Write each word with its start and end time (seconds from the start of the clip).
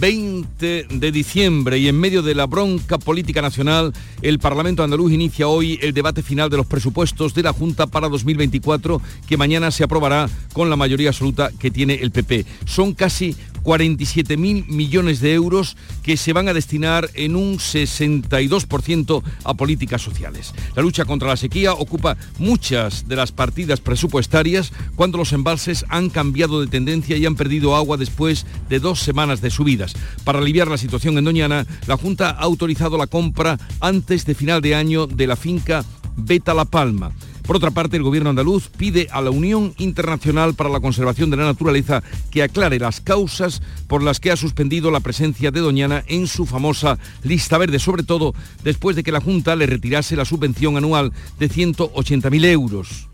20 0.00 0.86
de 0.90 1.12
diciembre 1.12 1.78
y 1.78 1.86
en 1.86 2.00
medio 2.00 2.22
de 2.22 2.34
la 2.34 2.46
bronca 2.46 2.96
política 2.96 3.42
nacional, 3.42 3.92
el 4.22 4.38
Parlamento 4.38 4.82
andaluz 4.82 5.12
inicia 5.12 5.46
hoy 5.46 5.78
el 5.82 5.92
debate 5.92 6.22
final 6.22 6.48
de 6.48 6.56
los 6.56 6.66
presupuestos 6.66 7.34
de 7.34 7.42
la 7.42 7.52
Junta 7.52 7.86
para 7.86 8.08
2024 8.08 9.02
que 9.28 9.36
mañana 9.36 9.70
se 9.70 9.84
aprobará 9.84 10.30
con 10.54 10.70
la 10.70 10.76
mayoría 10.76 11.10
absoluta 11.10 11.50
que 11.58 11.70
tiene 11.70 11.94
el 11.96 12.12
PP. 12.12 12.46
Son 12.64 12.94
casi 12.94 13.36
47.000 13.62 14.66
millones 14.66 15.20
de 15.20 15.34
euros 15.34 15.76
que 16.02 16.16
se 16.16 16.32
van 16.32 16.48
a 16.48 16.54
destinar 16.54 17.10
en 17.14 17.36
un 17.36 17.58
62% 17.58 19.22
a 19.44 19.54
políticas 19.54 20.02
sociales. 20.02 20.54
La 20.74 20.82
lucha 20.82 21.04
contra 21.04 21.28
la 21.28 21.36
sequía 21.36 21.72
ocupa 21.72 22.16
muchas 22.38 23.08
de 23.08 23.16
las 23.16 23.32
partidas 23.32 23.80
presupuestarias 23.80 24.72
cuando 24.96 25.18
los 25.18 25.32
embalses 25.32 25.84
han 25.88 26.10
cambiado 26.10 26.60
de 26.60 26.66
tendencia 26.66 27.16
y 27.16 27.26
han 27.26 27.36
perdido 27.36 27.76
agua 27.76 27.96
después 27.96 28.46
de 28.68 28.80
dos 28.80 29.00
semanas 29.00 29.40
de 29.40 29.50
subidas. 29.50 29.94
Para 30.24 30.38
aliviar 30.38 30.68
la 30.68 30.78
situación 30.78 31.18
en 31.18 31.24
Doñana, 31.24 31.66
la 31.86 31.96
Junta 31.96 32.30
ha 32.30 32.42
autorizado 32.42 32.96
la 32.96 33.06
compra 33.06 33.58
antes 33.80 34.24
de 34.24 34.34
final 34.34 34.60
de 34.60 34.74
año 34.74 35.06
de 35.06 35.26
la 35.26 35.36
finca 35.36 35.84
Beta 36.16 36.54
La 36.54 36.64
Palma. 36.64 37.12
Por 37.50 37.56
otra 37.56 37.72
parte, 37.72 37.96
el 37.96 38.04
gobierno 38.04 38.30
andaluz 38.30 38.68
pide 38.68 39.08
a 39.10 39.20
la 39.20 39.32
Unión 39.32 39.74
Internacional 39.78 40.54
para 40.54 40.70
la 40.70 40.78
Conservación 40.78 41.30
de 41.30 41.36
la 41.36 41.46
Naturaleza 41.46 42.00
que 42.30 42.44
aclare 42.44 42.78
las 42.78 43.00
causas 43.00 43.60
por 43.88 44.04
las 44.04 44.20
que 44.20 44.30
ha 44.30 44.36
suspendido 44.36 44.92
la 44.92 45.00
presencia 45.00 45.50
de 45.50 45.58
Doñana 45.58 46.04
en 46.06 46.28
su 46.28 46.46
famosa 46.46 46.96
lista 47.24 47.58
verde, 47.58 47.80
sobre 47.80 48.04
todo 48.04 48.36
después 48.62 48.94
de 48.94 49.02
que 49.02 49.10
la 49.10 49.20
Junta 49.20 49.56
le 49.56 49.66
retirase 49.66 50.14
la 50.14 50.24
subvención 50.24 50.76
anual 50.76 51.12
de 51.40 51.50
180.000 51.50 52.44
euros 52.44 53.09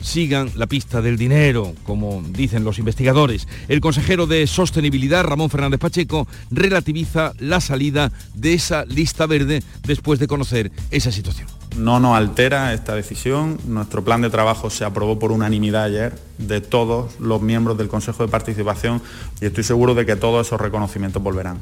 sigan 0.00 0.50
la 0.56 0.66
pista 0.66 1.02
del 1.02 1.16
dinero, 1.16 1.74
como 1.84 2.22
dicen 2.30 2.64
los 2.64 2.78
investigadores. 2.78 3.48
El 3.68 3.80
consejero 3.80 4.26
de 4.26 4.46
Sostenibilidad, 4.46 5.24
Ramón 5.24 5.50
Fernández 5.50 5.80
Pacheco, 5.80 6.26
relativiza 6.50 7.32
la 7.38 7.60
salida 7.60 8.12
de 8.34 8.54
esa 8.54 8.84
lista 8.84 9.26
verde 9.26 9.62
después 9.86 10.18
de 10.18 10.26
conocer 10.26 10.70
esa 10.90 11.12
situación. 11.12 11.48
No 11.76 12.00
nos 12.00 12.16
altera 12.16 12.72
esta 12.72 12.94
decisión. 12.94 13.58
Nuestro 13.66 14.02
plan 14.02 14.22
de 14.22 14.30
trabajo 14.30 14.70
se 14.70 14.84
aprobó 14.84 15.18
por 15.18 15.30
unanimidad 15.30 15.84
ayer 15.84 16.18
de 16.38 16.60
todos 16.60 17.20
los 17.20 17.42
miembros 17.42 17.76
del 17.76 17.88
Consejo 17.88 18.24
de 18.24 18.30
Participación 18.30 19.02
y 19.40 19.46
estoy 19.46 19.64
seguro 19.64 19.94
de 19.94 20.06
que 20.06 20.16
todos 20.16 20.46
esos 20.46 20.60
reconocimientos 20.60 21.22
volverán. 21.22 21.58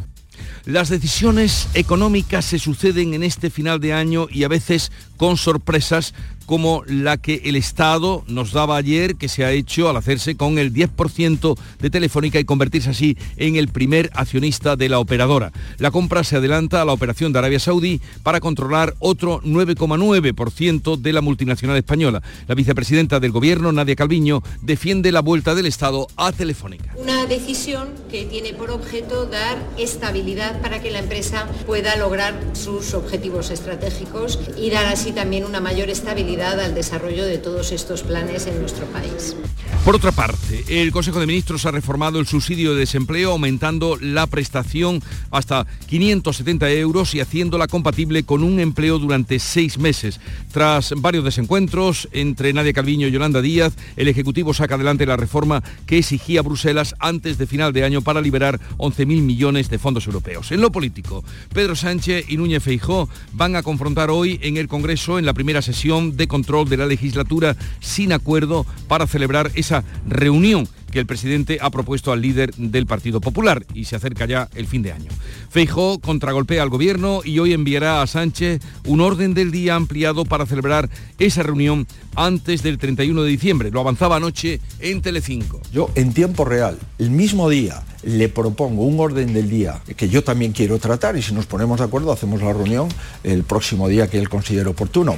Las 0.66 0.88
decisiones 0.88 1.68
económicas 1.74 2.46
se 2.46 2.58
suceden 2.58 3.12
en 3.12 3.22
este 3.22 3.50
final 3.50 3.80
de 3.80 3.92
año 3.92 4.28
y 4.30 4.44
a 4.44 4.48
veces 4.48 4.92
con 5.16 5.36
sorpresas 5.36 6.14
como 6.46 6.82
la 6.86 7.16
que 7.16 7.42
el 7.44 7.56
Estado 7.56 8.24
nos 8.26 8.52
daba 8.52 8.76
ayer, 8.76 9.16
que 9.16 9.28
se 9.28 9.44
ha 9.44 9.52
hecho 9.52 9.88
al 9.88 9.96
hacerse 9.96 10.36
con 10.36 10.58
el 10.58 10.72
10% 10.72 11.56
de 11.80 11.90
Telefónica 11.90 12.38
y 12.38 12.44
convertirse 12.44 12.90
así 12.90 13.16
en 13.36 13.56
el 13.56 13.68
primer 13.68 14.10
accionista 14.14 14.76
de 14.76 14.88
la 14.88 14.98
operadora. 14.98 15.52
La 15.78 15.90
compra 15.90 16.24
se 16.24 16.36
adelanta 16.36 16.82
a 16.82 16.84
la 16.84 16.92
operación 16.92 17.32
de 17.32 17.38
Arabia 17.38 17.60
Saudí 17.60 18.00
para 18.22 18.40
controlar 18.40 18.94
otro 18.98 19.40
9,9% 19.42 20.96
de 20.96 21.12
la 21.12 21.20
multinacional 21.20 21.76
española. 21.76 22.22
La 22.46 22.54
vicepresidenta 22.54 23.20
del 23.20 23.32
Gobierno, 23.32 23.72
Nadia 23.72 23.96
Calviño, 23.96 24.42
defiende 24.62 25.12
la 25.12 25.20
vuelta 25.20 25.54
del 25.54 25.66
Estado 25.66 26.08
a 26.16 26.32
Telefónica. 26.32 26.94
Una 26.96 27.26
decisión 27.26 27.88
que 28.10 28.24
tiene 28.24 28.52
por 28.52 28.70
objeto 28.70 29.26
dar 29.26 29.56
estabilidad 29.78 30.60
para 30.60 30.82
que 30.82 30.90
la 30.90 30.98
empresa 30.98 31.46
pueda 31.66 31.96
lograr 31.96 32.34
sus 32.52 32.94
objetivos 32.94 33.50
estratégicos 33.50 34.38
y 34.58 34.70
dar 34.70 34.86
así 34.86 35.12
también 35.12 35.44
una 35.44 35.60
mayor 35.60 35.90
estabilidad 35.90 36.33
al 36.42 36.74
desarrollo 36.74 37.24
de 37.24 37.38
todos 37.38 37.70
estos 37.70 38.02
planes 38.02 38.46
en 38.48 38.58
nuestro 38.58 38.86
país. 38.86 39.36
Por 39.84 39.94
otra 39.94 40.12
parte, 40.12 40.64
el 40.68 40.90
Consejo 40.90 41.20
de 41.20 41.26
Ministros 41.26 41.66
ha 41.66 41.70
reformado 41.70 42.18
el 42.18 42.26
subsidio 42.26 42.72
de 42.72 42.80
desempleo 42.80 43.32
aumentando 43.32 43.98
la 44.00 44.26
prestación 44.26 45.02
hasta 45.30 45.66
570 45.86 46.70
euros 46.72 47.14
y 47.14 47.20
haciéndola 47.20 47.68
compatible 47.68 48.24
con 48.24 48.42
un 48.42 48.58
empleo 48.60 48.98
durante 48.98 49.38
seis 49.38 49.78
meses. 49.78 50.20
Tras 50.52 50.94
varios 50.96 51.24
desencuentros 51.24 52.08
entre 52.12 52.52
Nadia 52.52 52.72
Calviño 52.72 53.06
y 53.06 53.10
Yolanda 53.10 53.42
Díaz, 53.42 53.74
el 53.96 54.08
Ejecutivo 54.08 54.54
saca 54.54 54.76
adelante 54.76 55.06
la 55.06 55.18
reforma 55.18 55.62
que 55.86 55.98
exigía 55.98 56.42
Bruselas 56.42 56.94
antes 56.98 57.36
de 57.36 57.46
final 57.46 57.72
de 57.72 57.84
año 57.84 58.00
para 58.00 58.22
liberar 58.22 58.58
11.000 58.78 59.06
millones 59.22 59.68
de 59.68 59.78
fondos 59.78 60.06
europeos. 60.06 60.50
En 60.50 60.62
lo 60.62 60.72
político, 60.72 61.22
Pedro 61.52 61.76
Sánchez 61.76 62.24
y 62.28 62.38
Núñez 62.38 62.62
Feijó 62.62 63.08
van 63.34 63.54
a 63.54 63.62
confrontar 63.62 64.10
hoy 64.10 64.40
en 64.42 64.56
el 64.56 64.66
Congreso 64.66 65.18
en 65.18 65.26
la 65.26 65.34
primera 65.34 65.60
sesión 65.60 66.16
de 66.16 66.23
control 66.26 66.68
de 66.68 66.76
la 66.76 66.86
legislatura 66.86 67.56
sin 67.80 68.12
acuerdo 68.12 68.66
para 68.88 69.06
celebrar 69.06 69.50
esa 69.54 69.84
reunión 70.06 70.68
que 70.94 71.00
el 71.00 71.06
presidente 71.06 71.58
ha 71.60 71.70
propuesto 71.70 72.12
al 72.12 72.22
líder 72.22 72.54
del 72.54 72.86
Partido 72.86 73.20
Popular 73.20 73.66
y 73.74 73.84
se 73.86 73.96
acerca 73.96 74.26
ya 74.26 74.48
el 74.54 74.68
fin 74.68 74.82
de 74.82 74.92
año. 74.92 75.10
Feijó 75.50 75.98
contragolpea 75.98 76.62
al 76.62 76.70
gobierno 76.70 77.20
y 77.24 77.40
hoy 77.40 77.52
enviará 77.52 78.00
a 78.00 78.06
Sánchez 78.06 78.62
un 78.86 79.00
orden 79.00 79.34
del 79.34 79.50
día 79.50 79.74
ampliado 79.74 80.24
para 80.24 80.46
celebrar 80.46 80.88
esa 81.18 81.42
reunión 81.42 81.88
antes 82.14 82.62
del 82.62 82.78
31 82.78 83.24
de 83.24 83.28
diciembre. 83.28 83.70
Lo 83.72 83.80
avanzaba 83.80 84.16
anoche 84.16 84.60
en 84.78 85.02
Telecinco. 85.02 85.60
Yo 85.72 85.90
en 85.96 86.14
tiempo 86.14 86.44
real, 86.44 86.78
el 87.00 87.10
mismo 87.10 87.50
día, 87.50 87.82
le 88.04 88.28
propongo 88.28 88.84
un 88.84 89.00
orden 89.00 89.34
del 89.34 89.50
día 89.50 89.82
que 89.96 90.08
yo 90.08 90.22
también 90.22 90.52
quiero 90.52 90.78
tratar 90.78 91.16
y 91.16 91.22
si 91.22 91.34
nos 91.34 91.46
ponemos 91.46 91.80
de 91.80 91.86
acuerdo 91.86 92.12
hacemos 92.12 92.40
la 92.40 92.52
reunión 92.52 92.88
el 93.24 93.42
próximo 93.42 93.88
día 93.88 94.08
que 94.08 94.18
él 94.18 94.28
considere 94.28 94.68
oportuno. 94.68 95.16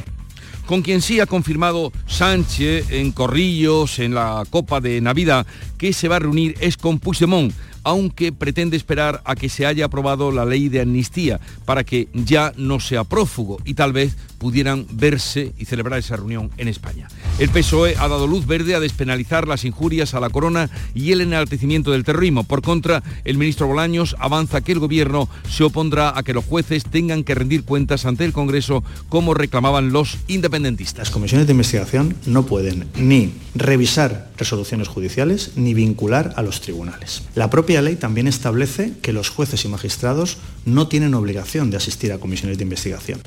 Con 0.67 0.83
quien 0.83 1.01
sí 1.01 1.21
ha 1.21 1.27
confirmado 1.27 1.93
Sánchez 2.07 2.91
en 2.91 3.13
Corrillos, 3.13 4.01
en 4.01 4.15
la 4.15 4.45
Copa 4.51 4.81
de 4.81 5.01
Navidad, 5.01 5.47
que 5.79 5.93
se 5.93 6.09
va 6.09 6.17
a 6.17 6.19
reunir 6.19 6.57
es 6.61 6.77
con 6.77 6.99
Puigdemont, 6.99 7.55
aunque 7.85 8.33
pretende 8.33 8.77
esperar 8.77 9.23
a 9.25 9.37
que 9.37 9.49
se 9.49 9.65
haya 9.65 9.85
aprobado 9.85 10.33
la 10.33 10.45
ley 10.45 10.69
de 10.69 10.81
amnistía 10.81 11.39
para 11.65 11.85
que 11.85 12.09
ya 12.13 12.53
no 12.57 12.81
sea 12.81 13.05
prófugo 13.05 13.59
y 13.65 13.75
tal 13.75 13.93
vez 13.93 14.17
pudieran 14.39 14.87
verse 14.91 15.53
y 15.57 15.67
celebrar 15.67 16.01
esa 16.01 16.17
reunión 16.17 16.51
en 16.57 16.67
España. 16.67 17.07
El 17.39 17.51
PSOE 17.51 17.97
ha 17.99 18.09
dado 18.09 18.27
luz 18.27 18.47
verde 18.47 18.75
a 18.75 18.81
despenalizar 18.81 19.47
las 19.47 19.67
injurias 19.67 20.15
a 20.15 20.21
la 20.21 20.31
corona 20.31 20.71
y 20.95 21.13
el 21.13 21.21
enaltecimiento 21.21 21.91
del 21.91 22.03
terrorismo. 22.03 22.45
Por 22.45 22.63
contra, 22.63 23.03
el 23.27 23.37
ministro 23.37 23.67
Bolaños 23.67 24.17
avanza 24.19 24.63
que 24.63 24.73
el 24.73 24.79
gobierno 24.79 25.29
se 25.47 25.63
opondrá 25.63 26.17
a 26.17 26.23
que 26.23 26.33
los 26.33 26.47
jueces 26.47 26.85
tengan 26.85 27.25
que 27.25 27.35
rendir 27.35 27.65
cuentas 27.65 28.07
ante 28.07 28.25
el 28.25 28.33
Congreso 28.33 28.83
como 29.11 29.35
reclamaban 29.35 29.93
los 29.93 30.17
independentistas. 30.29 31.09
Las 31.09 31.11
comisiones 31.11 31.47
de 31.47 31.53
investigación 31.53 32.17
no 32.25 32.47
pueden 32.47 32.89
ni 32.97 33.35
revisar 33.55 34.31
resoluciones 34.39 34.89
judiciales 34.89 35.53
ni 35.57 35.75
vincular 35.75 36.33
a 36.37 36.43
los 36.43 36.63
tribunales. 36.63 37.23
La 37.35 37.51
propia 37.51 37.83
ley 37.83 37.97
también 37.97 38.29
establece 38.29 38.95
que 39.03 39.13
los 39.13 39.29
jueces 39.29 39.63
y 39.67 39.69
magistrados 39.69 40.39
no 40.65 40.89
tienen 40.89 41.13
obligación 41.13 41.71
de 41.71 41.77
asistir 41.77 42.15
a 42.15 42.19
comisiones 42.19 42.57
de 42.57 42.65
investigación. 42.65 43.21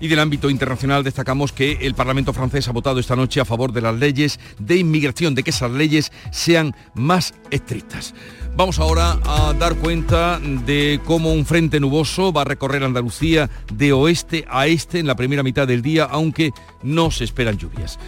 Y 0.00 0.08
del 0.08 0.18
ámbito 0.18 0.48
internacional 0.48 1.04
destacamos 1.04 1.52
que 1.52 1.78
el 1.82 1.94
Parlamento 1.94 2.32
francés 2.32 2.66
ha 2.68 2.72
votado 2.72 2.98
esta 2.98 3.16
noche 3.16 3.40
a 3.40 3.44
favor 3.44 3.72
de 3.72 3.82
las 3.82 3.94
leyes 3.94 4.40
de 4.58 4.76
inmigración, 4.76 5.34
de 5.34 5.42
que 5.42 5.50
esas 5.50 5.70
leyes 5.70 6.10
sean 6.30 6.74
más 6.94 7.34
estrictas. 7.50 8.14
Vamos 8.56 8.78
ahora 8.78 9.18
a 9.24 9.52
dar 9.52 9.76
cuenta 9.76 10.40
de 10.40 11.00
cómo 11.04 11.32
un 11.32 11.44
frente 11.44 11.80
nuboso 11.80 12.32
va 12.32 12.42
a 12.42 12.46
recorrer 12.46 12.82
Andalucía 12.82 13.50
de 13.72 13.92
oeste 13.92 14.46
a 14.48 14.66
este 14.66 14.98
en 14.98 15.06
la 15.06 15.16
primera 15.16 15.42
mitad 15.42 15.68
del 15.68 15.82
día, 15.82 16.04
aunque 16.04 16.52
no 16.82 17.10
se 17.10 17.24
esperan 17.24 17.58
lluvias. 17.58 17.98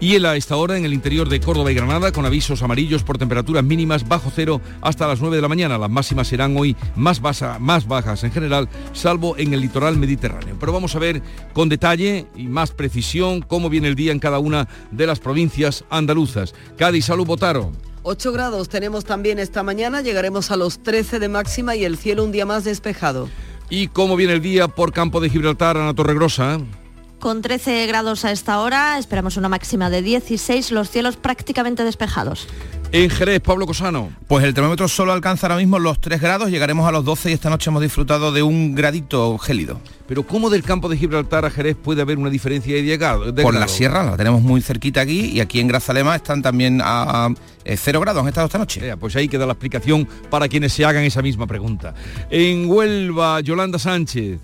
Y 0.00 0.24
a 0.24 0.36
esta 0.36 0.56
hora 0.56 0.76
en 0.76 0.84
el 0.84 0.94
interior 0.94 1.28
de 1.28 1.40
Córdoba 1.40 1.72
y 1.72 1.74
Granada 1.74 2.12
con 2.12 2.24
avisos 2.24 2.62
amarillos 2.62 3.02
por 3.02 3.18
temperaturas 3.18 3.64
mínimas 3.64 4.06
bajo 4.06 4.30
cero 4.32 4.60
hasta 4.80 5.08
las 5.08 5.20
9 5.20 5.34
de 5.34 5.42
la 5.42 5.48
mañana. 5.48 5.76
Las 5.76 5.90
máximas 5.90 6.28
serán 6.28 6.56
hoy 6.56 6.76
más, 6.94 7.20
más 7.58 7.88
bajas 7.88 8.22
en 8.22 8.30
general, 8.30 8.68
salvo 8.92 9.36
en 9.36 9.52
el 9.54 9.60
litoral 9.60 9.96
mediterráneo. 9.96 10.56
Pero 10.60 10.72
vamos 10.72 10.94
a 10.94 11.00
ver 11.00 11.20
con 11.52 11.68
detalle 11.68 12.26
y 12.36 12.46
más 12.46 12.70
precisión 12.70 13.42
cómo 13.42 13.68
viene 13.68 13.88
el 13.88 13.96
día 13.96 14.12
en 14.12 14.20
cada 14.20 14.38
una 14.38 14.68
de 14.92 15.06
las 15.06 15.18
provincias 15.18 15.84
andaluzas. 15.90 16.54
Cádiz, 16.76 17.06
salud, 17.06 17.26
Botaro. 17.26 17.72
8 18.04 18.30
grados 18.30 18.68
tenemos 18.68 19.04
también 19.04 19.40
esta 19.40 19.64
mañana, 19.64 20.00
llegaremos 20.00 20.52
a 20.52 20.56
los 20.56 20.80
13 20.80 21.18
de 21.18 21.28
máxima 21.28 21.74
y 21.74 21.84
el 21.84 21.96
cielo 21.98 22.22
un 22.22 22.30
día 22.30 22.46
más 22.46 22.62
despejado. 22.62 23.28
¿Y 23.68 23.88
cómo 23.88 24.14
viene 24.14 24.34
el 24.34 24.42
día 24.42 24.68
por 24.68 24.92
campo 24.92 25.20
de 25.20 25.28
Gibraltar, 25.28 25.76
Ana 25.76 25.92
Torregrosa? 25.92 26.60
Con 27.18 27.42
13 27.42 27.86
grados 27.88 28.24
a 28.24 28.30
esta 28.30 28.60
hora, 28.60 28.96
esperamos 28.96 29.36
una 29.36 29.48
máxima 29.48 29.90
de 29.90 30.02
16, 30.02 30.70
los 30.70 30.88
cielos 30.88 31.16
prácticamente 31.16 31.82
despejados. 31.82 32.46
En 32.92 33.10
Jerez, 33.10 33.40
Pablo 33.40 33.66
Cosano. 33.66 34.10
Pues 34.28 34.44
el 34.44 34.54
termómetro 34.54 34.86
solo 34.86 35.12
alcanza 35.12 35.46
ahora 35.46 35.56
mismo 35.56 35.80
los 35.80 36.00
3 36.00 36.20
grados, 36.20 36.48
llegaremos 36.48 36.88
a 36.88 36.92
los 36.92 37.04
12 37.04 37.30
y 37.30 37.32
esta 37.34 37.50
noche 37.50 37.70
hemos 37.70 37.82
disfrutado 37.82 38.30
de 38.30 38.42
un 38.42 38.76
gradito 38.76 39.36
gélido. 39.36 39.80
Pero 40.06 40.22
¿cómo 40.22 40.48
del 40.48 40.62
campo 40.62 40.88
de 40.88 40.96
Gibraltar 40.96 41.44
a 41.44 41.50
Jerez 41.50 41.76
puede 41.76 42.02
haber 42.02 42.18
una 42.18 42.30
diferencia 42.30 42.74
de 42.76 42.84
llegado? 42.84 43.34
Por 43.34 43.54
la 43.54 43.66
sierra, 43.66 44.04
la 44.04 44.16
tenemos 44.16 44.40
muy 44.40 44.62
cerquita 44.62 45.00
aquí 45.00 45.26
y 45.26 45.40
aquí 45.40 45.58
en 45.58 45.66
Grazalema 45.66 46.14
están 46.14 46.40
también 46.40 46.80
a 46.82 47.28
0 47.66 48.00
grados, 48.00 48.22
han 48.22 48.28
estado 48.28 48.46
esta 48.46 48.58
noche. 48.58 48.96
pues 48.96 49.16
ahí 49.16 49.28
queda 49.28 49.44
la 49.44 49.52
explicación 49.52 50.08
para 50.30 50.48
quienes 50.48 50.72
se 50.72 50.84
hagan 50.84 51.02
esa 51.02 51.20
misma 51.20 51.48
pregunta. 51.48 51.94
En 52.30 52.70
Huelva, 52.70 53.40
Yolanda 53.40 53.80
Sánchez. 53.80 54.38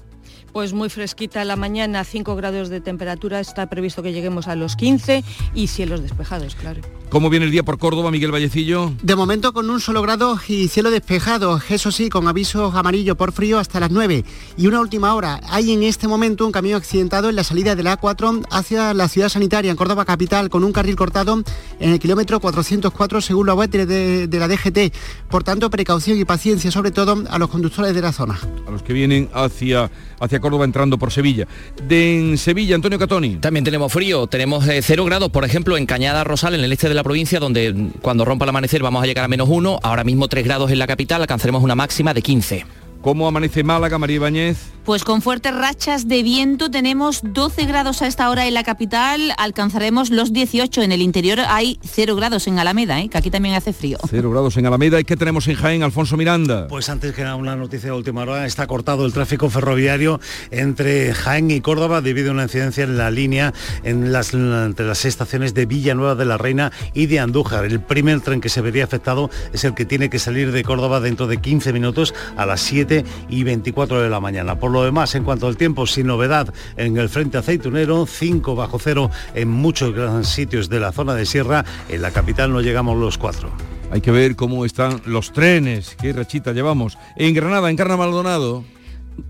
Pues 0.55 0.73
muy 0.73 0.89
fresquita 0.89 1.45
la 1.45 1.57
mañana, 1.57 2.05
5 2.05 2.37
grados 2.37 2.69
de 2.69 2.81
temperatura, 2.81 3.41
está 3.41 3.67
previsto 3.67 4.05
que 4.05 4.13
lleguemos 4.13 4.47
a 4.47 4.55
los 4.55 4.77
15 4.77 5.25
y 5.53 5.67
cielos 5.67 6.01
despejados, 6.01 6.55
claro. 6.55 6.81
¿Cómo 7.15 7.31
viene 7.31 7.47
el 7.47 7.53
día 7.53 7.63
por 7.63 7.79
Córdoba, 7.79 8.11
Miguel 8.11 8.33
Vallecillo? 8.33 8.93
De 9.01 9.15
momento 9.15 9.53
con 9.53 9.71
un 9.71 9.81
solo 9.81 10.03
grado 10.03 10.37
y 10.49 10.67
cielo 10.67 10.91
despejado, 10.91 11.61
eso 11.69 11.93
sí, 11.93 12.09
con 12.09 12.27
aviso 12.27 12.73
amarillo 12.75 13.15
por 13.15 13.31
frío 13.31 13.61
hasta 13.61 13.79
las 13.79 13.93
9. 13.93 14.25
Y 14.57 14.67
una 14.67 14.81
última 14.81 15.15
hora, 15.15 15.41
hay 15.49 15.71
en 15.71 15.85
este 15.85 16.09
momento 16.09 16.45
un 16.45 16.51
camión 16.51 16.77
accidentado 16.77 17.31
en 17.31 17.37
la 17.37 17.45
salida 17.45 17.77
de 17.77 17.85
la 17.85 18.01
A4 18.01 18.45
hacia 18.51 18.95
la 18.95 19.07
ciudad 19.07 19.29
sanitaria 19.29 19.71
en 19.71 19.77
Córdoba 19.77 20.05
capital 20.05 20.51
con 20.51 20.65
un 20.65 20.73
carril 20.73 20.97
cortado 20.97 21.41
en 21.79 21.91
el 21.93 22.01
kilómetro 22.01 22.41
404 22.41 23.21
según 23.21 23.47
la 23.47 23.55
web 23.55 23.71
de, 23.71 24.27
de 24.27 24.39
la 24.41 24.49
DGT. 24.49 24.93
Por 25.31 25.45
tanto, 25.45 25.71
precaución 25.71 26.19
y 26.19 26.25
paciencia 26.25 26.73
sobre 26.73 26.91
todo 26.91 27.23
a 27.31 27.39
los 27.39 27.49
conductores 27.49 27.95
de 27.95 28.03
la 28.03 28.11
zona. 28.11 28.41
A 28.67 28.73
los 28.73 28.83
que 28.83 28.93
vienen 28.93 29.31
hacia 29.33 29.89
hacia 30.25 30.41
Córdoba 30.41 30.65
entrando 30.65 30.99
por 30.99 31.13
Sevilla. 31.13 31.47
De 31.87 32.19
en 32.19 32.39
Sevilla, 32.39 32.75
Antonio 32.75 32.99
Catoni. 32.99 33.37
También 33.37 33.65
tenemos 33.65 33.93
frío, 33.93 34.27
tenemos 34.27 34.65
0 34.67 34.83
eh, 35.03 35.07
grados, 35.07 35.31
por 35.31 35.45
ejemplo, 35.45 35.77
en 35.77 35.87
Cañada 35.87 36.25
Rosal, 36.25 36.55
en 36.55 36.63
el 36.63 36.73
este 36.73 36.89
de 36.89 36.95
la 36.95 37.03
provincia, 37.05 37.39
donde 37.39 37.91
cuando 38.03 38.25
rompa 38.25 38.45
el 38.45 38.49
amanecer 38.49 38.83
vamos 38.83 39.03
a 39.03 39.07
llegar 39.07 39.25
a 39.25 39.29
menos 39.29 39.49
1, 39.49 39.79
ahora 39.83 40.03
mismo 40.03 40.27
3 40.27 40.45
grados 40.45 40.73
en 40.73 40.81
la 40.81 40.89
capital, 40.89 41.21
alcanzaremos 41.21 41.63
una 41.63 41.77
máxima 41.77 42.13
de 42.13 42.23
15. 42.23 42.67
¿Cómo 43.05 43.29
amanece 43.29 43.63
Málaga, 43.63 43.99
María 43.99 44.17
Ibáñez? 44.17 44.73
Pues 44.87 45.05
con 45.05 45.21
fuertes 45.21 45.55
rachas 45.55 46.09
de 46.09 46.23
viento 46.23 46.71
tenemos 46.71 47.21
12 47.23 47.65
grados 47.65 48.03
a 48.03 48.07
esta 48.07 48.29
hora 48.29 48.47
en 48.47 48.53
la 48.53 48.65
capital, 48.65 49.33
alcanzaremos 49.39 50.11
los 50.11 50.33
18. 50.33 50.83
En 50.83 50.93
el 50.93 51.01
interior 51.01 51.41
hay 51.47 51.79
0 51.83 52.17
grados 52.17 52.47
en 52.47 52.59
Alameda, 52.59 53.01
¿eh? 53.01 53.09
que 53.09 53.17
aquí 53.17 53.31
también 53.31 53.55
hace 53.55 53.73
frío. 53.75 53.99
0 54.09 54.31
grados 54.31 54.57
en 54.59 54.67
Alameda. 54.67 55.01
¿Y 55.01 55.05
qué 55.05 55.17
tenemos 55.17 55.49
en 55.49 55.57
Jaén, 55.57 55.83
Alfonso 55.83 56.19
Miranda? 56.19 56.67
Pues 56.69 56.89
antes 56.89 57.15
que 57.15 57.23
nada 57.23 57.37
una 57.37 57.57
noticia 57.57 57.91
de 57.91 57.97
última 57.97 58.23
hora, 58.23 58.47
está 58.47 58.67
cortado 58.67 59.05
el 59.05 59.13
tráfico 59.13 59.51
ferroviario 59.51 60.21
entre 60.51 61.13
Jaén 61.13 61.51
y 61.51 61.61
Córdoba 61.61 62.01
debido 62.01 62.31
a 62.31 62.35
una 62.35 62.43
incidencia 62.45 62.85
en 62.85 62.99
la 62.99 63.11
línea 63.11 63.53
en 63.85 64.13
las, 64.13 64.33
entre 64.35 64.87
las 64.87 65.05
estaciones 65.05 65.53
de 65.55 65.65
Villanueva 65.65 66.15
de 66.15 66.25
la 66.27 66.37
Reina 66.37 66.73
y 66.93 67.07
de 67.07 67.21
Andújar. 67.21 67.65
El 67.67 67.81
primer 67.81 68.21
tren 68.21 68.43
que 68.43 68.51
se 68.51 68.63
vería 68.63 68.85
afectado 68.85 69.31
es 69.53 69.65
el 69.65 69.75
que 69.75 69.85
tiene 69.87 70.11
que 70.11 70.19
salir 70.19 70.53
de 70.53 70.63
Córdoba 70.63 71.01
dentro 71.01 71.27
de 71.27 71.39
15 71.39 71.73
minutos 71.73 72.15
a 72.37 72.45
las 72.45 72.61
7 72.61 72.94
y 73.29 73.43
24 73.43 74.03
de 74.03 74.11
la 74.11 74.21
mañana. 74.21 74.59
Por 74.59 74.71
lo 74.71 74.85
demás, 74.85 75.15
en 75.15 75.25
cuanto 75.25 75.47
al 75.47 75.57
tiempo, 75.57 75.87
sin 75.87 76.07
novedad 76.07 76.53
en 76.77 76.97
el 76.99 77.09
frente 77.09 77.39
aceitunero, 77.39 78.07
5 78.07 78.55
bajo 78.55 78.79
cero 78.79 79.11
en 79.35 79.49
muchos 79.49 79.95
sitios 80.29 80.69
de 80.69 80.81
la 80.81 80.93
zona 80.93 81.15
de 81.15 81.27
sierra. 81.27 81.65
En 81.89 82.03
la 82.03 82.11
capital 82.11 82.53
no 82.53 82.61
llegamos 82.61 82.99
los 82.99 83.19
4. 83.19 83.51
Hay 83.91 84.01
que 84.01 84.11
ver 84.11 84.37
cómo 84.37 84.65
están 84.65 85.01
los 85.07 85.33
trenes, 85.33 85.97
qué 86.01 86.13
rachita 86.13 86.53
llevamos. 86.53 86.99
En 87.17 87.35
Granada, 87.35 87.71
en 87.71 87.77
Carna 87.77 87.97
Maldonado. 87.97 88.65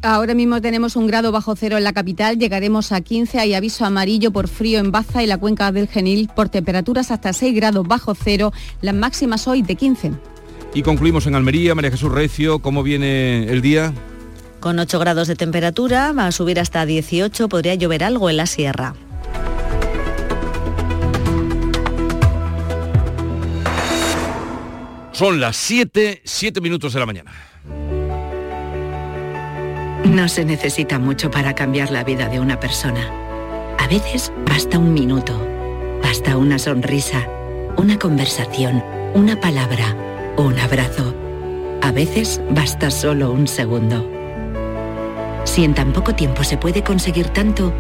Ahora 0.02 0.34
mismo 0.34 0.60
tenemos 0.60 0.96
un 0.96 1.06
grado 1.06 1.32
bajo 1.32 1.56
cero 1.56 1.76
en 1.76 1.84
la 1.84 1.92
capital, 1.92 2.38
llegaremos 2.38 2.92
a 2.92 3.00
15, 3.00 3.38
hay 3.38 3.54
aviso 3.54 3.84
amarillo 3.84 4.30
por 4.30 4.48
frío 4.48 4.78
en 4.78 4.90
Baza 4.90 5.22
y 5.22 5.26
la 5.26 5.38
cuenca 5.38 5.72
del 5.72 5.88
Genil 5.88 6.30
por 6.34 6.48
temperaturas 6.48 7.10
hasta 7.10 7.32
6 7.32 7.54
grados 7.54 7.86
bajo 7.86 8.14
cero, 8.14 8.52
las 8.80 8.94
máximas 8.94 9.46
hoy 9.46 9.62
de 9.62 9.76
15. 9.76 10.12
Y 10.74 10.82
concluimos 10.82 11.26
en 11.28 11.36
Almería, 11.36 11.76
María 11.76 11.92
Jesús 11.92 12.10
Recio, 12.10 12.58
¿cómo 12.58 12.82
viene 12.82 13.44
el 13.44 13.62
día? 13.62 13.94
Con 14.58 14.78
8 14.78 14.98
grados 14.98 15.28
de 15.28 15.36
temperatura, 15.36 16.12
va 16.12 16.26
a 16.26 16.32
subir 16.32 16.58
hasta 16.58 16.84
18, 16.84 17.48
podría 17.48 17.76
llover 17.76 18.02
algo 18.02 18.28
en 18.28 18.38
la 18.38 18.46
sierra. 18.46 18.94
Son 25.12 25.38
las 25.38 25.56
7, 25.56 26.22
7 26.24 26.60
minutos 26.60 26.92
de 26.92 26.98
la 27.00 27.06
mañana. 27.06 27.32
No 30.04 30.28
se 30.28 30.44
necesita 30.44 30.98
mucho 30.98 31.30
para 31.30 31.54
cambiar 31.54 31.92
la 31.92 32.02
vida 32.02 32.28
de 32.28 32.40
una 32.40 32.58
persona. 32.58 33.12
A 33.78 33.86
veces 33.86 34.32
basta 34.44 34.78
un 34.80 34.92
minuto, 34.92 35.40
basta 36.02 36.36
una 36.36 36.58
sonrisa, 36.58 37.28
una 37.76 37.96
conversación, 37.96 38.82
una 39.14 39.40
palabra, 39.40 39.96
un 40.36 40.58
abrazo. 40.58 41.14
A 41.82 41.92
veces 41.92 42.40
basta 42.50 42.90
solo 42.90 43.30
un 43.30 43.46
segundo. 43.46 44.08
Si 45.44 45.64
en 45.64 45.74
tan 45.74 45.92
poco 45.92 46.14
tiempo 46.14 46.42
se 46.42 46.56
puede 46.56 46.82
conseguir 46.82 47.28
tanto, 47.28 47.72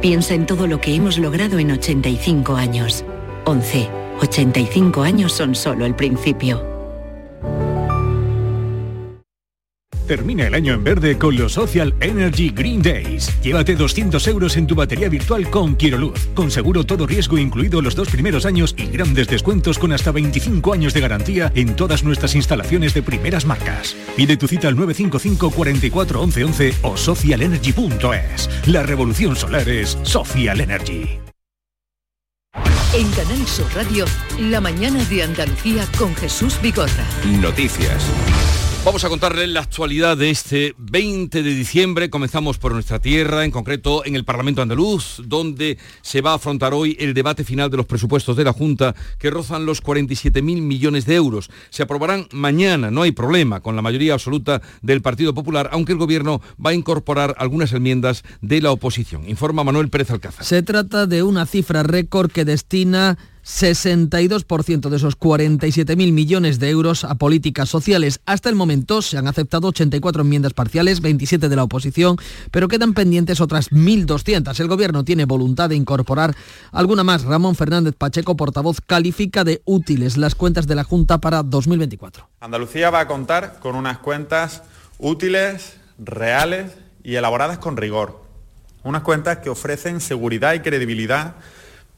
piensa 0.00 0.34
en 0.34 0.46
todo 0.46 0.66
lo 0.66 0.80
que 0.80 0.94
hemos 0.94 1.18
logrado 1.18 1.58
en 1.58 1.72
85 1.72 2.56
años. 2.56 3.04
11. 3.44 3.88
85 4.20 5.02
años 5.02 5.32
son 5.32 5.54
solo 5.54 5.86
el 5.86 5.94
principio. 5.94 6.69
Termina 10.10 10.48
el 10.48 10.54
año 10.54 10.74
en 10.74 10.82
verde 10.82 11.16
con 11.16 11.36
los 11.36 11.52
Social 11.52 11.94
Energy 12.00 12.50
Green 12.50 12.82
Days. 12.82 13.30
Llévate 13.42 13.76
200 13.76 14.26
euros 14.26 14.56
en 14.56 14.66
tu 14.66 14.74
batería 14.74 15.08
virtual 15.08 15.48
con 15.48 15.76
Quiroluz, 15.76 16.26
con 16.34 16.50
seguro 16.50 16.82
todo 16.82 17.06
riesgo 17.06 17.38
incluido 17.38 17.80
los 17.80 17.94
dos 17.94 18.08
primeros 18.08 18.44
años 18.44 18.74
y 18.76 18.86
grandes 18.86 19.28
descuentos 19.28 19.78
con 19.78 19.92
hasta 19.92 20.10
25 20.10 20.72
años 20.72 20.94
de 20.94 21.00
garantía 21.00 21.52
en 21.54 21.76
todas 21.76 22.02
nuestras 22.02 22.34
instalaciones 22.34 22.92
de 22.92 23.04
primeras 23.04 23.46
marcas. 23.46 23.94
Pide 24.16 24.36
tu 24.36 24.48
cita 24.48 24.66
al 24.66 24.74
955 24.74 25.52
44 25.52 26.22
11 26.22 26.44
11 26.44 26.74
o 26.82 26.96
socialenergy.es. 26.96 28.50
La 28.66 28.82
revolución 28.82 29.36
solar 29.36 29.68
es 29.68 29.96
Social 30.02 30.60
Energy. 30.60 31.20
En 32.94 33.08
Canal 33.12 33.46
Sur 33.46 33.72
Radio, 33.76 34.06
la 34.40 34.60
mañana 34.60 35.04
de 35.04 35.22
Andalucía 35.22 35.86
con 35.96 36.16
Jesús 36.16 36.60
Bigorra. 36.60 37.06
Noticias. 37.40 38.04
Vamos 38.82 39.04
a 39.04 39.10
contarles 39.10 39.46
la 39.50 39.60
actualidad 39.60 40.16
de 40.16 40.30
este 40.30 40.74
20 40.78 41.42
de 41.42 41.54
diciembre. 41.54 42.08
Comenzamos 42.08 42.56
por 42.56 42.72
nuestra 42.72 42.98
tierra, 42.98 43.44
en 43.44 43.50
concreto 43.50 44.06
en 44.06 44.16
el 44.16 44.24
Parlamento 44.24 44.62
andaluz, 44.62 45.20
donde 45.26 45.76
se 46.00 46.22
va 46.22 46.32
a 46.32 46.36
afrontar 46.36 46.72
hoy 46.72 46.96
el 46.98 47.12
debate 47.12 47.44
final 47.44 47.70
de 47.70 47.76
los 47.76 47.84
presupuestos 47.84 48.38
de 48.38 48.44
la 48.44 48.54
Junta, 48.54 48.94
que 49.18 49.28
rozan 49.28 49.66
los 49.66 49.82
47.000 49.82 50.42
millones 50.62 51.04
de 51.04 51.14
euros. 51.14 51.50
Se 51.68 51.82
aprobarán 51.82 52.26
mañana, 52.32 52.90
no 52.90 53.02
hay 53.02 53.12
problema, 53.12 53.60
con 53.60 53.76
la 53.76 53.82
mayoría 53.82 54.14
absoluta 54.14 54.62
del 54.80 55.02
Partido 55.02 55.34
Popular, 55.34 55.68
aunque 55.72 55.92
el 55.92 55.98
Gobierno 55.98 56.40
va 56.64 56.70
a 56.70 56.74
incorporar 56.74 57.34
algunas 57.36 57.74
enmiendas 57.74 58.24
de 58.40 58.62
la 58.62 58.72
oposición. 58.72 59.28
Informa 59.28 59.62
Manuel 59.62 59.90
Pérez 59.90 60.10
Alcázar. 60.10 60.42
Se 60.42 60.62
trata 60.62 61.06
de 61.06 61.22
una 61.22 61.44
cifra 61.44 61.82
récord 61.82 62.30
que 62.30 62.46
destina 62.46 63.18
62% 63.50 64.88
de 64.88 64.96
esos 64.96 65.18
47.000 65.18 66.12
millones 66.12 66.58
de 66.60 66.70
euros 66.70 67.04
a 67.04 67.16
políticas 67.16 67.68
sociales. 67.68 68.20
Hasta 68.24 68.48
el 68.48 68.54
momento 68.54 69.02
se 69.02 69.18
han 69.18 69.26
aceptado 69.26 69.68
84 69.68 70.22
enmiendas 70.22 70.54
parciales, 70.54 71.00
27 71.00 71.48
de 71.48 71.56
la 71.56 71.64
oposición, 71.64 72.16
pero 72.52 72.68
quedan 72.68 72.94
pendientes 72.94 73.40
otras 73.40 73.70
1.200. 73.72 74.58
El 74.60 74.68
Gobierno 74.68 75.04
tiene 75.04 75.24
voluntad 75.24 75.68
de 75.68 75.76
incorporar 75.76 76.34
alguna 76.70 77.02
más. 77.02 77.24
Ramón 77.24 77.56
Fernández 77.56 77.94
Pacheco, 77.98 78.36
portavoz, 78.36 78.80
califica 78.80 79.42
de 79.42 79.62
útiles 79.64 80.16
las 80.16 80.34
cuentas 80.36 80.66
de 80.66 80.76
la 80.76 80.84
Junta 80.84 81.18
para 81.18 81.42
2024. 81.42 82.28
Andalucía 82.40 82.90
va 82.90 83.00
a 83.00 83.08
contar 83.08 83.58
con 83.58 83.74
unas 83.74 83.98
cuentas 83.98 84.62
útiles, 84.98 85.76
reales 85.98 86.72
y 87.02 87.16
elaboradas 87.16 87.58
con 87.58 87.76
rigor. 87.76 88.22
Unas 88.84 89.02
cuentas 89.02 89.38
que 89.38 89.50
ofrecen 89.50 90.00
seguridad 90.00 90.54
y 90.54 90.60
credibilidad 90.60 91.34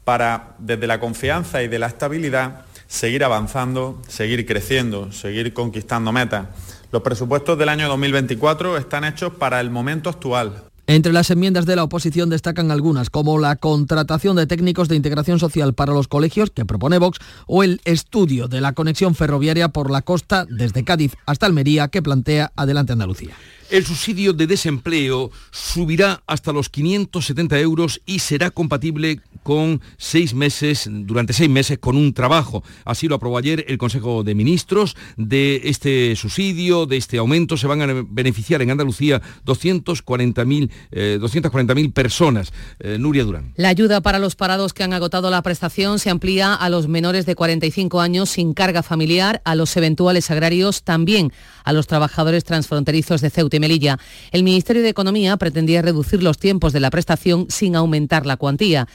para, 0.03 0.55
desde 0.59 0.87
la 0.87 0.99
confianza 0.99 1.63
y 1.63 1.67
de 1.67 1.79
la 1.79 1.87
estabilidad, 1.87 2.65
seguir 2.87 3.23
avanzando, 3.23 4.01
seguir 4.07 4.45
creciendo, 4.45 5.11
seguir 5.11 5.53
conquistando 5.53 6.11
metas. 6.11 6.47
Los 6.91 7.01
presupuestos 7.01 7.57
del 7.57 7.69
año 7.69 7.87
2024 7.87 8.77
están 8.77 9.03
hechos 9.03 9.33
para 9.33 9.59
el 9.59 9.71
momento 9.71 10.09
actual. 10.09 10.63
Entre 10.85 11.13
las 11.13 11.31
enmiendas 11.31 11.65
de 11.65 11.77
la 11.77 11.85
oposición 11.85 12.29
destacan 12.29 12.69
algunas, 12.69 13.09
como 13.09 13.39
la 13.39 13.55
contratación 13.55 14.35
de 14.35 14.47
técnicos 14.47 14.89
de 14.89 14.97
integración 14.97 15.39
social 15.39 15.73
para 15.73 15.93
los 15.93 16.09
colegios, 16.09 16.51
que 16.51 16.65
propone 16.65 16.97
Vox, 16.97 17.19
o 17.47 17.63
el 17.63 17.79
estudio 17.85 18.49
de 18.49 18.59
la 18.59 18.73
conexión 18.73 19.15
ferroviaria 19.15 19.69
por 19.69 19.89
la 19.89 20.01
costa 20.01 20.45
desde 20.49 20.83
Cádiz 20.83 21.15
hasta 21.25 21.45
Almería, 21.45 21.87
que 21.87 22.01
plantea 22.01 22.51
Adelante 22.57 22.91
Andalucía. 22.91 23.33
El 23.69 23.85
subsidio 23.85 24.33
de 24.33 24.45
desempleo 24.45 25.31
subirá 25.51 26.21
hasta 26.27 26.51
los 26.51 26.67
570 26.67 27.59
euros 27.59 28.01
y 28.05 28.19
será 28.19 28.51
compatible 28.51 29.21
con 29.43 29.81
seis 29.97 30.33
meses, 30.33 30.89
durante 30.89 31.33
seis 31.33 31.49
meses 31.49 31.77
con 31.77 31.97
un 31.97 32.13
trabajo. 32.13 32.63
Así 32.85 33.07
lo 33.07 33.15
aprobó 33.15 33.37
ayer 33.37 33.65
el 33.67 33.77
Consejo 33.77 34.23
de 34.23 34.35
Ministros. 34.35 34.95
De 35.17 35.61
este 35.65 36.15
subsidio, 36.15 36.85
de 36.85 36.97
este 36.97 37.17
aumento, 37.17 37.57
se 37.57 37.67
van 37.67 37.81
a 37.81 38.03
beneficiar 38.09 38.61
en 38.61 38.71
Andalucía 38.71 39.21
240.000 39.45 40.69
eh, 40.91 41.89
personas. 41.93 42.53
Eh, 42.79 42.97
Nuria 42.97 43.23
Durán. 43.23 43.53
La 43.55 43.69
ayuda 43.69 44.01
para 44.01 44.19
los 44.19 44.35
parados 44.35 44.73
que 44.73 44.83
han 44.83 44.93
agotado 44.93 45.29
la 45.29 45.41
prestación 45.41 45.99
se 45.99 46.09
amplía 46.09 46.53
a 46.53 46.69
los 46.69 46.87
menores 46.87 47.25
de 47.25 47.35
45 47.35 48.01
años 48.01 48.29
sin 48.29 48.53
carga 48.53 48.83
familiar, 48.83 49.41
a 49.45 49.55
los 49.55 49.75
eventuales 49.77 50.31
agrarios, 50.31 50.83
también 50.83 51.31
a 51.63 51.73
los 51.73 51.87
trabajadores 51.87 52.43
transfronterizos 52.43 53.21
de 53.21 53.29
Ceuta 53.29 53.57
y 53.57 53.59
Melilla. 53.59 53.99
El 54.31 54.43
Ministerio 54.43 54.81
de 54.81 54.89
Economía 54.89 55.37
pretendía 55.37 55.81
reducir 55.81 56.23
los 56.23 56.37
tiempos 56.37 56.73
de 56.73 56.79
la 56.79 56.89
prestación 56.89 57.47
sin 57.49 57.75
aumentar 57.75 58.25
la 58.25 58.37
cuantía. 58.37 58.87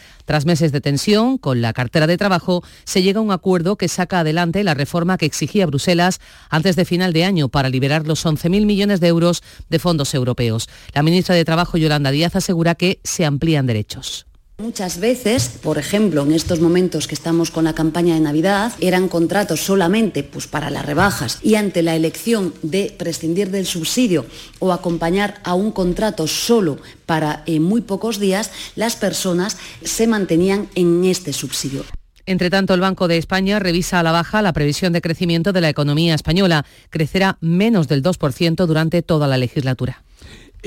Meses 0.46 0.72
de 0.72 0.80
tensión, 0.80 1.38
con 1.38 1.60
la 1.60 1.72
cartera 1.72 2.06
de 2.06 2.16
trabajo, 2.16 2.62
se 2.84 3.02
llega 3.02 3.20
a 3.20 3.22
un 3.22 3.32
acuerdo 3.32 3.76
que 3.76 3.88
saca 3.88 4.20
adelante 4.20 4.64
la 4.64 4.74
reforma 4.74 5.18
que 5.18 5.26
exigía 5.26 5.66
Bruselas 5.66 6.20
antes 6.50 6.76
de 6.76 6.84
final 6.84 7.12
de 7.12 7.24
año 7.24 7.48
para 7.48 7.68
liberar 7.68 8.06
los 8.06 8.24
11.000 8.24 8.66
millones 8.66 9.00
de 9.00 9.08
euros 9.08 9.42
de 9.68 9.78
fondos 9.78 10.14
europeos. 10.14 10.68
La 10.94 11.02
ministra 11.02 11.34
de 11.34 11.44
Trabajo, 11.44 11.78
Yolanda 11.78 12.10
Díaz, 12.10 12.36
asegura 12.36 12.74
que 12.74 13.00
se 13.04 13.24
amplían 13.24 13.66
derechos. 13.66 14.27
Muchas 14.60 14.98
veces, 14.98 15.50
por 15.62 15.78
ejemplo, 15.78 16.22
en 16.22 16.32
estos 16.32 16.58
momentos 16.58 17.06
que 17.06 17.14
estamos 17.14 17.52
con 17.52 17.62
la 17.62 17.76
campaña 17.76 18.14
de 18.14 18.20
Navidad, 18.20 18.72
eran 18.80 19.06
contratos 19.06 19.60
solamente 19.60 20.24
pues, 20.24 20.48
para 20.48 20.68
las 20.68 20.84
rebajas 20.84 21.38
y 21.44 21.54
ante 21.54 21.80
la 21.80 21.94
elección 21.94 22.52
de 22.62 22.92
prescindir 22.98 23.52
del 23.52 23.66
subsidio 23.66 24.26
o 24.58 24.72
acompañar 24.72 25.40
a 25.44 25.54
un 25.54 25.70
contrato 25.70 26.26
solo 26.26 26.78
para 27.06 27.44
eh, 27.46 27.60
muy 27.60 27.82
pocos 27.82 28.18
días, 28.18 28.50
las 28.74 28.96
personas 28.96 29.58
se 29.84 30.08
mantenían 30.08 30.68
en 30.74 31.04
este 31.04 31.32
subsidio. 31.32 31.84
Entre 32.26 32.50
tanto, 32.50 32.74
el 32.74 32.80
Banco 32.80 33.06
de 33.06 33.16
España 33.16 33.60
revisa 33.60 34.00
a 34.00 34.02
la 34.02 34.10
baja 34.10 34.42
la 34.42 34.52
previsión 34.52 34.92
de 34.92 35.00
crecimiento 35.00 35.52
de 35.52 35.60
la 35.60 35.68
economía 35.68 36.16
española. 36.16 36.66
Crecerá 36.90 37.38
menos 37.40 37.86
del 37.86 38.02
2% 38.02 38.66
durante 38.66 39.02
toda 39.02 39.28
la 39.28 39.38
legislatura. 39.38 40.02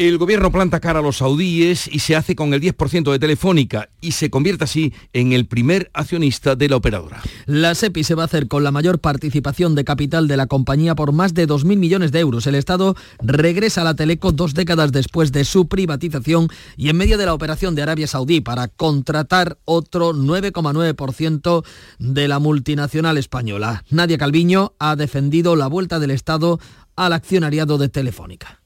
El 0.02 0.18
gobierno 0.18 0.52
planta 0.52 0.80
cara 0.80 0.98
a 0.98 1.02
los 1.04 1.18
saudíes 1.18 1.88
y 1.88 2.00
se 2.00 2.16
hace 2.16 2.36
con 2.36 2.56
el 2.56 2.60
10% 2.60 3.12
de 3.12 3.20
Telefónica 3.20 3.90
y 4.02 4.14
se 4.14 4.32
convierte 4.32 4.64
así 4.64 4.96
en 5.14 5.32
el 5.32 5.46
primer 5.46 5.92
accionista 5.94 6.56
de 6.56 6.70
la 6.70 6.78
operadora. 6.78 7.22
La 7.46 7.76
SEPI 7.76 8.04
se 8.04 8.16
va 8.16 8.24
a 8.24 8.26
hacer 8.26 8.48
con 8.48 8.64
la 8.64 8.72
mayor 8.72 8.98
participación 8.98 9.76
de 9.76 9.84
capital 9.84 10.28
de 10.28 10.38
la 10.38 10.48
compañía 10.48 10.96
por 10.96 11.12
más 11.12 11.36
de 11.36 11.48
2.000 11.48 11.78
millones 11.78 12.12
de 12.12 12.20
euros. 12.20 12.48
El 12.48 12.56
Estado 12.56 12.96
regresa 13.20 13.82
a 13.82 13.84
la 13.84 13.94
Teleco 13.94 14.32
dos 14.32 14.56
décadas 14.56 14.92
después 14.92 15.32
de 15.32 15.46
su 15.46 15.68
privatización 15.68 16.48
y 16.78 16.90
en 16.90 16.98
medio 16.98 17.20
de 17.20 17.28
la 17.28 17.36
operación 17.36 17.76
de 17.76 17.84
Arabia 17.84 18.08
Saudí 18.08 18.42
para 18.42 18.70
contratar 18.70 19.60
otro 19.66 20.14
9,9% 20.14 21.64
de 22.00 22.28
la 22.28 22.40
multinacional 22.40 23.20
española. 23.20 23.84
Nadia 23.92 24.18
Calviño 24.18 24.74
ha 24.80 24.96
defendido 24.96 25.56
la 25.56 25.68
vuelta 25.68 26.00
del 26.00 26.10
Estado 26.10 26.60
al 26.96 27.14
accionariado 27.14 27.78
de 27.78 27.90
Telefónica. 27.90 28.61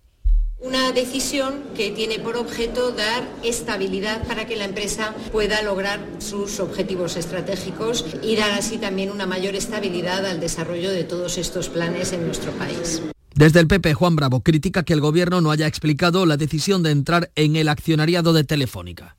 Una 0.66 0.92
decisión 0.92 1.62
que 1.76 1.92
tiene 1.92 2.18
por 2.18 2.38
objeto 2.38 2.90
dar 2.90 3.30
estabilidad 3.44 4.26
para 4.28 4.48
que 4.48 4.56
la 4.56 4.66
empresa 4.66 5.14
pueda 5.32 5.62
lograr 5.62 6.04
sus 6.18 6.60
objetivos 6.60 7.18
estratégicos 7.18 8.04
y 8.24 8.36
dar 8.36 8.52
así 8.54 8.80
también 8.80 9.12
una 9.12 9.28
mayor 9.28 9.54
estabilidad 9.54 10.26
al 10.26 10.40
desarrollo 10.40 10.90
de 10.90 11.04
todos 11.04 11.38
estos 11.38 11.70
planes 11.70 12.14
en 12.14 12.26
nuestro 12.26 12.52
país. 12.54 13.04
Desde 13.36 13.60
el 13.60 13.68
PP, 13.68 13.94
Juan 13.94 14.16
Bravo 14.16 14.42
critica 14.42 14.82
que 14.82 14.94
el 14.94 15.02
Gobierno 15.02 15.40
no 15.40 15.52
haya 15.52 15.68
explicado 15.68 16.26
la 16.26 16.36
decisión 16.36 16.82
de 16.82 16.90
entrar 16.90 17.32
en 17.36 17.56
el 17.58 17.70
accionariado 17.70 18.34
de 18.34 18.44
Telefónica. 18.44 19.18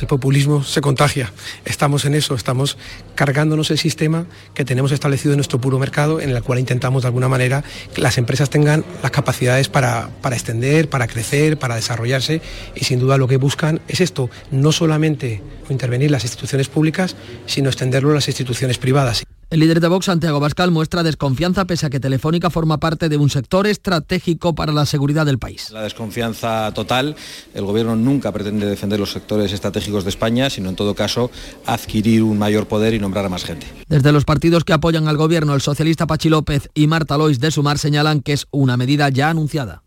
El 0.00 0.06
populismo 0.06 0.62
se 0.62 0.80
contagia. 0.80 1.32
Estamos 1.64 2.04
en 2.04 2.14
eso, 2.14 2.34
estamos 2.34 2.78
cargándonos 3.14 3.70
el 3.70 3.78
sistema 3.78 4.26
que 4.54 4.64
tenemos 4.64 4.92
establecido 4.92 5.32
en 5.32 5.38
nuestro 5.38 5.60
puro 5.60 5.78
mercado, 5.78 6.20
en 6.20 6.30
el 6.30 6.42
cual 6.42 6.60
intentamos 6.60 7.02
de 7.02 7.08
alguna 7.08 7.28
manera 7.28 7.64
que 7.94 8.00
las 8.00 8.16
empresas 8.16 8.48
tengan 8.48 8.84
las 9.02 9.10
capacidades 9.10 9.68
para, 9.68 10.10
para 10.22 10.36
extender, 10.36 10.88
para 10.88 11.08
crecer, 11.08 11.58
para 11.58 11.74
desarrollarse 11.74 12.40
y 12.74 12.84
sin 12.84 13.00
duda 13.00 13.16
lo 13.16 13.26
que 13.26 13.38
buscan 13.38 13.80
es 13.88 14.00
esto, 14.00 14.30
no 14.50 14.70
solamente 14.70 15.42
intervenir 15.68 16.10
las 16.10 16.24
instituciones 16.24 16.68
públicas, 16.68 17.16
sino 17.46 17.68
extenderlo 17.68 18.12
a 18.12 18.14
las 18.14 18.28
instituciones 18.28 18.78
privadas. 18.78 19.24
El 19.50 19.60
líder 19.60 19.80
de 19.80 19.88
Vox, 19.88 20.04
Santiago 20.04 20.40
Bascal, 20.40 20.70
muestra 20.70 21.02
desconfianza 21.02 21.64
pese 21.64 21.86
a 21.86 21.90
que 21.90 22.00
Telefónica 22.00 22.50
forma 22.50 22.80
parte 22.80 23.08
de 23.08 23.16
un 23.16 23.30
sector 23.30 23.66
estratégico 23.66 24.54
para 24.54 24.72
la 24.72 24.84
seguridad 24.84 25.24
del 25.24 25.38
país. 25.38 25.70
La 25.70 25.80
desconfianza 25.80 26.70
total. 26.74 27.16
El 27.54 27.64
Gobierno 27.64 27.96
nunca 27.96 28.30
pretende 28.30 28.66
defender 28.66 29.00
los 29.00 29.10
sectores 29.10 29.50
estratégicos 29.54 30.04
de 30.04 30.10
España, 30.10 30.50
sino 30.50 30.68
en 30.68 30.76
todo 30.76 30.94
caso 30.94 31.30
adquirir 31.64 32.24
un 32.24 32.38
mayor 32.38 32.68
poder 32.68 32.92
y 32.92 32.98
nombrar 32.98 33.24
a 33.24 33.30
más 33.30 33.44
gente. 33.44 33.66
Desde 33.88 34.12
los 34.12 34.26
partidos 34.26 34.64
que 34.64 34.74
apoyan 34.74 35.08
al 35.08 35.16
Gobierno, 35.16 35.54
el 35.54 35.62
socialista 35.62 36.06
Pachi 36.06 36.28
López 36.28 36.68
y 36.74 36.86
Marta 36.86 37.16
Lois 37.16 37.40
de 37.40 37.50
Sumar 37.50 37.78
señalan 37.78 38.20
que 38.20 38.34
es 38.34 38.48
una 38.50 38.76
medida 38.76 39.08
ya 39.08 39.30
anunciada. 39.30 39.82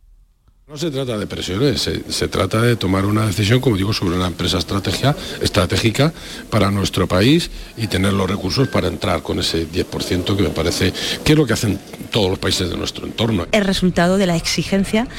No 0.72 0.78
se 0.78 0.90
trata 0.90 1.18
de 1.18 1.28
presiones, 1.28 1.82
se, 1.82 2.28
trata 2.30 2.62
de 2.62 2.78
tomar 2.78 3.06
una 3.06 3.26
decisión, 3.26 3.60
como 3.60 3.76
digo, 3.76 3.92
sobre 3.92 4.16
una 4.16 4.28
empresa 4.28 4.58
estratégica 4.58 6.14
para 6.50 6.72
nuestro 6.72 7.08
país 7.10 7.52
y 7.76 7.88
tener 7.88 8.14
los 8.14 8.30
recursos 8.30 8.70
para 8.70 8.88
entrar 8.88 9.22
con 9.22 9.38
ese 9.40 9.68
10% 9.68 10.34
que 10.34 10.44
me 10.44 10.50
parece 10.50 10.94
que 11.26 11.34
es 11.34 11.38
lo 11.38 11.46
que 11.46 11.52
hacen 11.52 11.78
todos 12.10 12.30
los 12.30 12.40
países 12.40 12.70
de 12.70 12.78
nuestro 12.78 13.06
entorno. 13.06 13.48
El 13.52 13.66
resultado 13.66 14.18
de 14.18 14.28
la 14.28 14.38
exigencia 14.38 15.10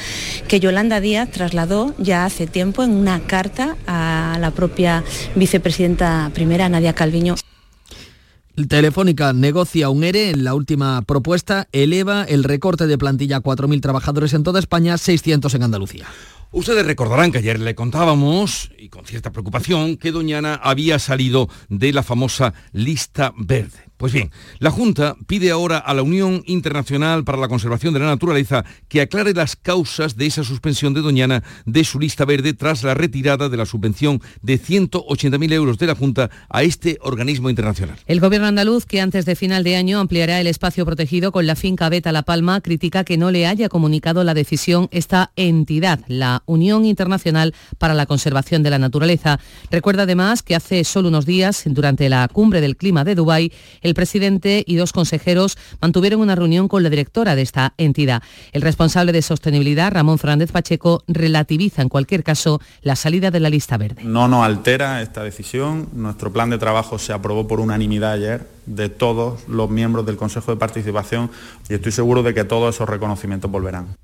que 0.47 0.59
Yolanda 0.59 0.99
Díaz 0.99 1.29
trasladó 1.29 1.93
ya 1.99 2.25
hace 2.25 2.47
tiempo 2.47 2.81
en 2.81 2.89
una 2.89 3.19
carta 3.19 3.77
a 3.85 4.39
la 4.41 4.49
propia 4.49 5.03
vicepresidenta 5.35 6.31
primera, 6.33 6.67
Nadia 6.67 6.93
Calviño. 6.93 7.35
Telefónica 8.67 9.33
negocia 9.33 9.89
un 9.89 10.03
ERE 10.03 10.29
en 10.29 10.43
la 10.43 10.53
última 10.53 11.01
propuesta, 11.01 11.67
eleva 11.71 12.23
el 12.23 12.43
recorte 12.43 12.85
de 12.85 12.99
plantilla 12.99 13.37
a 13.37 13.41
4.000 13.41 13.81
trabajadores 13.81 14.35
en 14.35 14.43
toda 14.43 14.59
España, 14.59 14.95
600 14.99 15.55
en 15.55 15.63
Andalucía. 15.63 16.05
Ustedes 16.51 16.85
recordarán 16.85 17.31
que 17.31 17.39
ayer 17.39 17.59
le 17.59 17.73
contábamos, 17.73 18.69
y 18.77 18.89
con 18.89 19.05
cierta 19.05 19.31
preocupación, 19.31 19.97
que 19.97 20.11
Doñana 20.11 20.53
había 20.53 20.99
salido 20.99 21.49
de 21.69 21.93
la 21.93 22.03
famosa 22.03 22.53
lista 22.73 23.33
verde. 23.35 23.89
Pues 24.03 24.11
bien, 24.11 24.31
la 24.59 24.69
Junta 24.69 25.15
pide 25.27 25.49
ahora 25.49 25.77
a 25.77 25.93
la 25.93 26.01
Unión 26.01 26.43
Internacional 26.45 27.23
para 27.23 27.37
la 27.37 27.47
Conservación 27.47 27.93
de 27.93 28.01
la 28.01 28.07
Naturaleza 28.07 28.65
que 28.89 28.99
aclare 28.99 29.33
las 29.33 29.55
causas 29.55 30.17
de 30.17 30.25
esa 30.25 30.43
suspensión 30.43 30.93
de 30.93 30.99
Doñana 30.99 31.41
de 31.65 31.85
su 31.85 32.01
lista 32.01 32.25
verde 32.25 32.51
tras 32.53 32.83
la 32.83 32.95
retirada 32.95 33.47
de 33.47 33.55
la 33.55 33.65
subvención 33.65 34.21
de 34.41 34.59
180.000 34.59 35.53
euros 35.53 35.77
de 35.77 35.87
la 35.87 35.95
Junta 35.95 36.29
a 36.49 36.63
este 36.63 36.97
organismo 36.99 37.49
internacional. 37.49 37.95
El 38.05 38.19
gobierno 38.19 38.47
andaluz, 38.47 38.85
que 38.85 38.99
antes 38.99 39.23
de 39.23 39.37
final 39.37 39.63
de 39.63 39.77
año 39.77 40.01
ampliará 40.01 40.41
el 40.41 40.47
espacio 40.47 40.85
protegido 40.85 41.31
con 41.31 41.47
la 41.47 41.55
finca 41.55 41.87
Beta 41.87 42.11
La 42.11 42.23
Palma, 42.23 42.59
critica 42.59 43.05
que 43.05 43.15
no 43.17 43.31
le 43.31 43.47
haya 43.47 43.69
comunicado 43.69 44.25
la 44.25 44.33
decisión 44.33 44.89
esta 44.91 45.31
entidad, 45.37 46.01
la 46.09 46.43
Unión 46.45 46.83
Internacional 46.83 47.55
para 47.77 47.93
la 47.93 48.05
Conservación 48.05 48.63
de 48.63 48.69
la 48.69 48.79
Naturaleza. 48.79 49.39
Recuerda 49.71 50.03
además 50.03 50.43
que 50.43 50.55
hace 50.55 50.83
solo 50.83 51.07
unos 51.07 51.25
días, 51.25 51.63
durante 51.67 52.09
la 52.09 52.27
cumbre 52.27 52.59
del 52.59 52.75
clima 52.75 53.05
de 53.05 53.15
Dubái, 53.15 53.53
el 53.81 53.92
el 53.93 53.95
presidente 53.95 54.63
y 54.65 54.75
dos 54.75 54.91
consejeros 54.91 55.55
mantuvieron 55.79 56.19
una 56.19 56.33
reunión 56.33 56.67
con 56.67 56.81
la 56.81 56.89
directora 56.89 57.35
de 57.35 57.43
esta 57.43 57.75
entidad. 57.77 58.23
El 58.51 58.63
responsable 58.63 59.11
de 59.11 59.21
sostenibilidad, 59.21 59.91
Ramón 59.91 60.17
Fernández 60.17 60.51
Pacheco, 60.51 61.03
relativiza 61.07 61.83
en 61.83 61.89
cualquier 61.89 62.23
caso 62.23 62.59
la 62.81 62.95
salida 62.95 63.29
de 63.29 63.39
la 63.39 63.51
lista 63.51 63.77
verde. 63.77 64.03
No 64.03 64.27
nos 64.27 64.43
altera 64.43 65.03
esta 65.03 65.23
decisión. 65.23 65.89
Nuestro 65.93 66.33
plan 66.33 66.49
de 66.49 66.57
trabajo 66.57 66.97
se 66.97 67.13
aprobó 67.13 67.47
por 67.47 67.59
unanimidad 67.59 68.13
ayer 68.13 68.47
de 68.65 68.89
todos 68.89 69.47
los 69.47 69.69
miembros 69.69 70.07
del 70.07 70.17
Consejo 70.17 70.51
de 70.51 70.57
Participación 70.57 71.29
y 71.69 71.75
estoy 71.75 71.91
seguro 71.91 72.23
de 72.23 72.33
que 72.33 72.45
todos 72.45 72.73
esos 72.73 72.89
reconocimientos 72.89 73.51
volverán. 73.51 73.95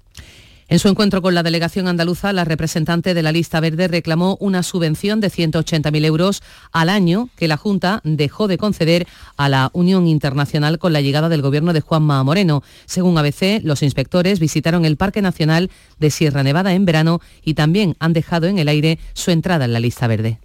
En 0.72 0.78
su 0.78 0.88
encuentro 0.88 1.24
con 1.24 1.34
la 1.34 1.42
delegación 1.42 1.88
andaluza, 1.88 2.32
la 2.32 2.46
representante 2.46 3.16
de 3.16 3.24
la 3.24 3.32
lista 3.32 3.60
verde 3.60 3.88
reclamó 3.88 4.38
una 4.40 4.62
subvención 4.62 5.20
de 5.20 5.32
180.000 5.32 6.06
euros 6.06 6.44
al 6.72 6.90
año 6.90 7.30
que 7.36 7.48
la 7.48 7.58
Junta 7.58 8.02
dejó 8.04 8.48
de 8.48 8.60
conceder 8.60 9.08
a 9.36 9.50
la 9.50 9.72
Unión 9.74 10.06
Internacional 10.06 10.78
con 10.78 10.94
la 10.94 11.02
llegada 11.02 11.28
del 11.28 11.42
gobierno 11.42 11.74
de 11.74 11.82
Juanma 11.82 12.24
Moreno. 12.24 12.62
Según 12.86 13.18
ABC, 13.18 13.64
los 13.64 13.82
inspectores 13.82 14.40
visitaron 14.40 14.86
el 14.86 14.96
Parque 14.96 15.24
Nacional 15.24 15.72
de 15.98 16.12
Sierra 16.12 16.44
Nevada 16.44 16.72
en 16.76 16.86
verano 16.86 17.20
y 17.44 17.56
también 17.56 17.96
han 17.98 18.14
dejado 18.14 18.46
en 18.46 18.60
el 18.60 18.68
aire 18.68 19.00
su 19.14 19.32
entrada 19.32 19.66
en 19.66 19.74
la 19.74 19.80
lista 19.80 20.06
verde 20.06 20.40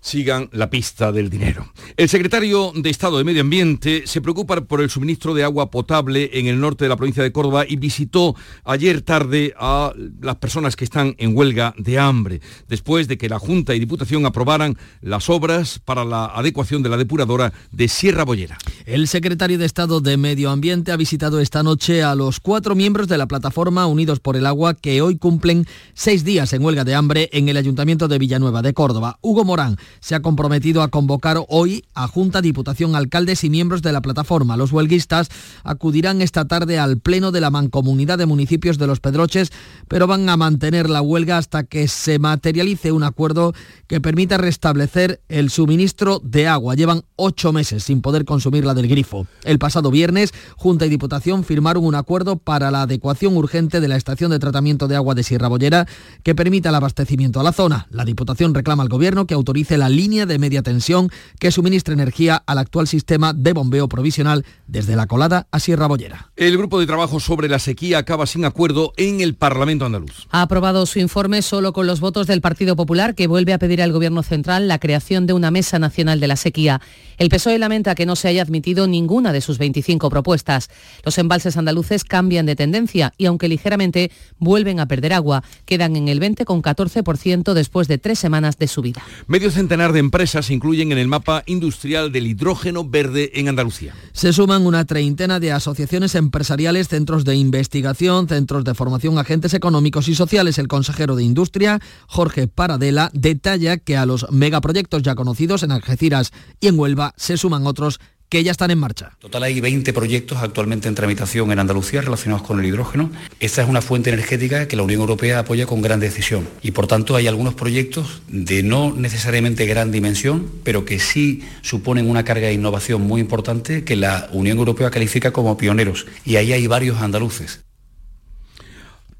sigan 0.00 0.48
la 0.52 0.70
pista 0.70 1.12
del 1.12 1.30
dinero. 1.30 1.72
El 1.96 2.08
secretario 2.08 2.72
de 2.74 2.90
Estado 2.90 3.18
de 3.18 3.24
Medio 3.24 3.42
Ambiente 3.42 4.02
se 4.06 4.20
preocupa 4.20 4.60
por 4.62 4.80
el 4.80 4.90
suministro 4.90 5.34
de 5.34 5.44
agua 5.44 5.70
potable 5.70 6.30
en 6.32 6.46
el 6.46 6.60
norte 6.60 6.84
de 6.84 6.88
la 6.88 6.96
provincia 6.96 7.22
de 7.22 7.32
Córdoba 7.32 7.64
y 7.68 7.76
visitó 7.76 8.34
ayer 8.64 9.02
tarde 9.02 9.54
a 9.58 9.92
las 10.20 10.36
personas 10.36 10.76
que 10.76 10.84
están 10.84 11.14
en 11.18 11.36
huelga 11.36 11.74
de 11.78 11.98
hambre, 11.98 12.40
después 12.68 13.08
de 13.08 13.18
que 13.18 13.28
la 13.28 13.38
Junta 13.38 13.74
y 13.74 13.80
Diputación 13.80 14.26
aprobaran 14.26 14.76
las 15.00 15.28
obras 15.30 15.78
para 15.84 16.04
la 16.04 16.26
adecuación 16.26 16.82
de 16.82 16.88
la 16.88 16.96
depuradora 16.96 17.52
de 17.70 17.88
Sierra 17.88 18.24
Bollera. 18.24 18.58
El 18.86 19.08
secretario 19.08 19.58
de 19.58 19.66
Estado 19.66 20.00
de 20.00 20.16
Medio 20.16 20.50
Ambiente 20.50 20.92
ha 20.92 20.96
visitado 20.96 21.40
esta 21.40 21.62
noche 21.62 22.02
a 22.02 22.14
los 22.14 22.40
cuatro 22.40 22.74
miembros 22.74 23.08
de 23.08 23.18
la 23.18 23.26
plataforma 23.26 23.86
Unidos 23.86 24.20
por 24.20 24.36
el 24.36 24.46
Agua 24.46 24.74
que 24.74 25.02
hoy 25.02 25.16
cumplen 25.16 25.66
seis 25.94 26.24
días 26.24 26.52
en 26.52 26.64
huelga 26.64 26.84
de 26.84 26.94
hambre 26.94 27.28
en 27.32 27.48
el 27.48 27.56
Ayuntamiento 27.56 28.08
de 28.08 28.18
Villanueva 28.18 28.62
de 28.62 28.74
Córdoba. 28.74 29.18
Hugo 29.20 29.44
Morán 29.44 29.76
se 30.00 30.14
ha 30.14 30.22
comprometido 30.22 30.82
a 30.82 30.88
convocar 30.88 31.38
hoy 31.48 31.84
a 31.94 32.08
Junta, 32.08 32.40
Diputación, 32.40 32.94
alcaldes 32.94 33.44
y 33.44 33.50
miembros 33.50 33.82
de 33.82 33.92
la 33.92 34.00
plataforma. 34.00 34.56
Los 34.56 34.72
huelguistas 34.72 35.28
acudirán 35.64 36.22
esta 36.22 36.46
tarde 36.46 36.78
al 36.78 36.98
Pleno 36.98 37.32
de 37.32 37.40
la 37.40 37.50
Mancomunidad 37.50 38.18
de 38.18 38.26
Municipios 38.26 38.78
de 38.78 38.86
Los 38.86 39.00
Pedroches, 39.00 39.50
pero 39.88 40.06
van 40.06 40.28
a 40.28 40.36
mantener 40.36 40.90
la 40.90 41.02
huelga 41.02 41.38
hasta 41.38 41.64
que 41.64 41.88
se 41.88 42.18
materialice 42.18 42.92
un 42.92 43.02
acuerdo 43.02 43.54
que 43.86 44.00
permita 44.00 44.36
restablecer 44.36 45.20
el 45.28 45.50
suministro 45.50 46.20
de 46.22 46.46
agua. 46.46 46.74
Llevan 46.74 47.04
ocho 47.16 47.52
meses 47.52 47.84
sin 47.84 48.02
poder 48.02 48.24
consumir 48.24 48.64
la 48.64 48.74
del 48.74 48.88
grifo. 48.88 49.26
El 49.44 49.58
pasado 49.58 49.90
viernes, 49.90 50.32
Junta 50.56 50.86
y 50.86 50.88
Diputación 50.88 51.44
firmaron 51.44 51.84
un 51.84 51.94
acuerdo 51.94 52.36
para 52.36 52.70
la 52.70 52.82
adecuación 52.82 53.36
urgente 53.36 53.80
de 53.80 53.88
la 53.88 53.96
estación 53.96 54.30
de 54.30 54.38
tratamiento 54.38 54.88
de 54.88 54.96
agua 54.96 55.14
de 55.14 55.22
Sierra 55.22 55.48
Bollera 55.48 55.86
que 56.22 56.34
permita 56.34 56.68
el 56.68 56.74
abastecimiento 56.74 57.40
a 57.40 57.42
la 57.42 57.52
zona. 57.52 57.86
La 57.90 58.04
Diputación 58.04 58.54
reclama 58.54 58.82
al 58.82 58.88
Gobierno 58.88 59.26
que 59.26 59.34
autorice 59.34 59.77
la 59.78 59.88
línea 59.88 60.26
de 60.26 60.38
media 60.38 60.62
tensión 60.62 61.10
que 61.38 61.50
suministre 61.50 61.94
energía 61.94 62.42
al 62.46 62.58
actual 62.58 62.86
sistema 62.86 63.32
de 63.32 63.52
bombeo 63.52 63.88
provisional 63.88 64.44
desde 64.66 64.96
la 64.96 65.06
colada 65.06 65.46
a 65.50 65.60
Sierra 65.60 65.86
Bollera. 65.86 66.30
El 66.36 66.56
grupo 66.56 66.78
de 66.78 66.86
trabajo 66.86 67.20
sobre 67.20 67.48
la 67.48 67.58
sequía 67.58 67.98
acaba 67.98 68.26
sin 68.26 68.44
acuerdo 68.44 68.92
en 68.96 69.20
el 69.20 69.34
Parlamento 69.34 69.86
andaluz. 69.86 70.26
Ha 70.30 70.42
aprobado 70.42 70.84
su 70.86 70.98
informe 70.98 71.42
solo 71.42 71.72
con 71.72 71.86
los 71.86 72.00
votos 72.00 72.26
del 72.26 72.40
Partido 72.40 72.76
Popular 72.76 73.14
que 73.14 73.26
vuelve 73.26 73.52
a 73.52 73.58
pedir 73.58 73.82
al 73.82 73.92
Gobierno 73.92 74.22
central 74.22 74.68
la 74.68 74.78
creación 74.78 75.26
de 75.26 75.32
una 75.32 75.50
mesa 75.50 75.78
nacional 75.78 76.20
de 76.20 76.28
la 76.28 76.36
sequía. 76.36 76.80
El 77.16 77.28
PSOE 77.28 77.58
lamenta 77.58 77.94
que 77.94 78.06
no 78.06 78.16
se 78.16 78.28
haya 78.28 78.42
admitido 78.42 78.86
ninguna 78.86 79.32
de 79.32 79.40
sus 79.40 79.58
25 79.58 80.10
propuestas. 80.10 80.70
Los 81.04 81.18
embalses 81.18 81.56
andaluces 81.56 82.04
cambian 82.04 82.46
de 82.46 82.56
tendencia 82.56 83.12
y 83.16 83.26
aunque 83.26 83.48
ligeramente 83.48 84.10
vuelven 84.38 84.80
a 84.80 84.86
perder 84.86 85.12
agua, 85.12 85.42
quedan 85.64 85.96
en 85.96 86.08
el 86.08 86.20
20,14% 86.20 87.54
después 87.54 87.88
de 87.88 87.98
tres 87.98 88.18
semanas 88.18 88.58
de 88.58 88.68
subida. 88.68 89.02
Medio 89.26 89.50
centenar 89.68 89.92
de 89.92 90.00
empresas 90.00 90.46
se 90.46 90.54
incluyen 90.54 90.92
en 90.92 90.98
el 90.98 91.08
mapa 91.08 91.42
industrial 91.44 92.10
del 92.10 92.26
hidrógeno 92.26 92.88
verde 92.88 93.32
en 93.34 93.48
Andalucía. 93.48 93.94
Se 94.12 94.32
suman 94.32 94.64
una 94.64 94.86
treintena 94.86 95.40
de 95.40 95.52
asociaciones 95.52 96.14
empresariales, 96.14 96.88
centros 96.88 97.26
de 97.26 97.36
investigación, 97.36 98.28
centros 98.28 98.64
de 98.64 98.72
formación, 98.72 99.18
agentes 99.18 99.52
económicos 99.52 100.08
y 100.08 100.14
sociales. 100.14 100.56
El 100.56 100.68
consejero 100.68 101.16
de 101.16 101.24
Industria, 101.24 101.80
Jorge 102.06 102.48
Paradela, 102.48 103.10
detalla 103.12 103.76
que 103.76 103.98
a 103.98 104.06
los 104.06 104.32
megaproyectos 104.32 105.02
ya 105.02 105.14
conocidos 105.14 105.62
en 105.62 105.72
Algeciras 105.72 106.32
y 106.60 106.68
en 106.68 106.78
Huelva 106.78 107.12
se 107.18 107.36
suman 107.36 107.66
otros 107.66 108.00
que 108.28 108.44
ya 108.44 108.50
están 108.50 108.70
en 108.70 108.78
marcha. 108.78 109.12
Total 109.20 109.42
hay 109.42 109.60
20 109.60 109.92
proyectos 109.92 110.38
actualmente 110.38 110.88
en 110.88 110.94
tramitación 110.94 111.50
en 111.52 111.58
Andalucía 111.58 112.00
relacionados 112.00 112.46
con 112.46 112.60
el 112.60 112.66
hidrógeno. 112.66 113.10
Esta 113.40 113.62
es 113.62 113.68
una 113.68 113.80
fuente 113.80 114.10
energética 114.10 114.68
que 114.68 114.76
la 114.76 114.82
Unión 114.82 115.00
Europea 115.00 115.40
apoya 115.40 115.66
con 115.66 115.82
gran 115.82 116.00
decisión 116.00 116.48
y 116.62 116.72
por 116.72 116.86
tanto 116.86 117.16
hay 117.16 117.26
algunos 117.26 117.54
proyectos 117.54 118.22
de 118.28 118.62
no 118.62 118.94
necesariamente 118.94 119.66
gran 119.66 119.90
dimensión, 119.90 120.50
pero 120.64 120.84
que 120.84 120.98
sí 120.98 121.42
suponen 121.62 122.08
una 122.08 122.24
carga 122.24 122.48
de 122.48 122.52
innovación 122.52 123.02
muy 123.02 123.20
importante 123.20 123.84
que 123.84 123.96
la 123.96 124.28
Unión 124.32 124.58
Europea 124.58 124.90
califica 124.90 125.32
como 125.32 125.56
pioneros 125.56 126.06
y 126.24 126.36
ahí 126.36 126.52
hay 126.52 126.66
varios 126.66 127.00
andaluces. 127.00 127.60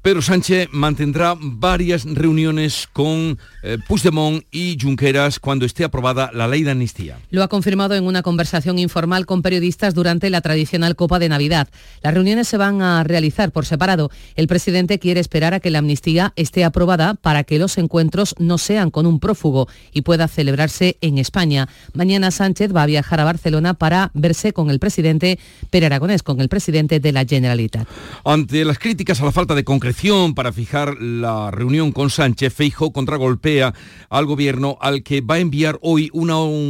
Pedro 0.01 0.21
Sánchez 0.21 0.69
mantendrá 0.71 1.35
varias 1.37 2.05
reuniones 2.05 2.87
con 2.93 3.37
eh, 3.63 3.77
Puigdemont 3.85 4.45
y 4.49 4.77
Junqueras 4.81 5.41
cuando 5.41 5.65
esté 5.65 5.83
aprobada 5.83 6.31
la 6.33 6.47
ley 6.47 6.63
de 6.63 6.71
amnistía. 6.71 7.17
Lo 7.31 7.43
ha 7.43 7.49
confirmado 7.49 7.95
en 7.95 8.05
una 8.05 8.21
conversación 8.21 8.79
informal 8.79 9.25
con 9.25 9.41
periodistas 9.41 9.93
durante 9.93 10.29
la 10.29 10.39
tradicional 10.39 10.95
Copa 10.95 11.19
de 11.19 11.27
Navidad. 11.27 11.67
Las 12.01 12.13
reuniones 12.13 12.47
se 12.47 12.55
van 12.55 12.81
a 12.81 13.03
realizar 13.03 13.51
por 13.51 13.65
separado. 13.65 14.09
El 14.37 14.47
presidente 14.47 14.99
quiere 14.99 15.19
esperar 15.19 15.53
a 15.53 15.59
que 15.59 15.69
la 15.69 15.79
amnistía 15.79 16.31
esté 16.37 16.63
aprobada 16.63 17.15
para 17.15 17.43
que 17.43 17.59
los 17.59 17.77
encuentros 17.77 18.35
no 18.39 18.57
sean 18.57 18.91
con 18.91 19.05
un 19.05 19.19
prófugo 19.19 19.67
y 19.91 20.03
pueda 20.03 20.29
celebrarse 20.29 20.97
en 21.01 21.17
España. 21.17 21.67
Mañana 21.93 22.31
Sánchez 22.31 22.73
va 22.73 22.83
a 22.83 22.87
viajar 22.87 23.19
a 23.19 23.25
Barcelona 23.25 23.73
para 23.73 24.11
verse 24.13 24.53
con 24.53 24.69
el 24.69 24.79
presidente 24.79 25.39
Pere 25.71 25.87
Aragonés, 25.87 26.23
con 26.23 26.39
el 26.39 26.47
presidente 26.47 27.01
de 27.01 27.11
la 27.11 27.25
Generalitat. 27.25 27.85
Ante 28.23 28.63
las 28.63 28.79
críticas 28.79 29.19
a 29.19 29.25
la 29.25 29.33
falta 29.33 29.55
de 29.55 29.65
concreción 29.65 29.89
para 30.33 30.53
fijar 30.53 31.01
la 31.01 31.51
reunión 31.51 31.91
con 31.91 32.09
Sánchez, 32.09 32.53
Feijo 32.53 32.93
contragolpea 32.93 33.73
al 34.09 34.25
gobierno 34.25 34.77
al 34.79 35.03
que 35.03 35.19
va 35.19 35.35
a 35.35 35.39
enviar 35.39 35.77
hoy 35.81 36.09
un 36.13 36.29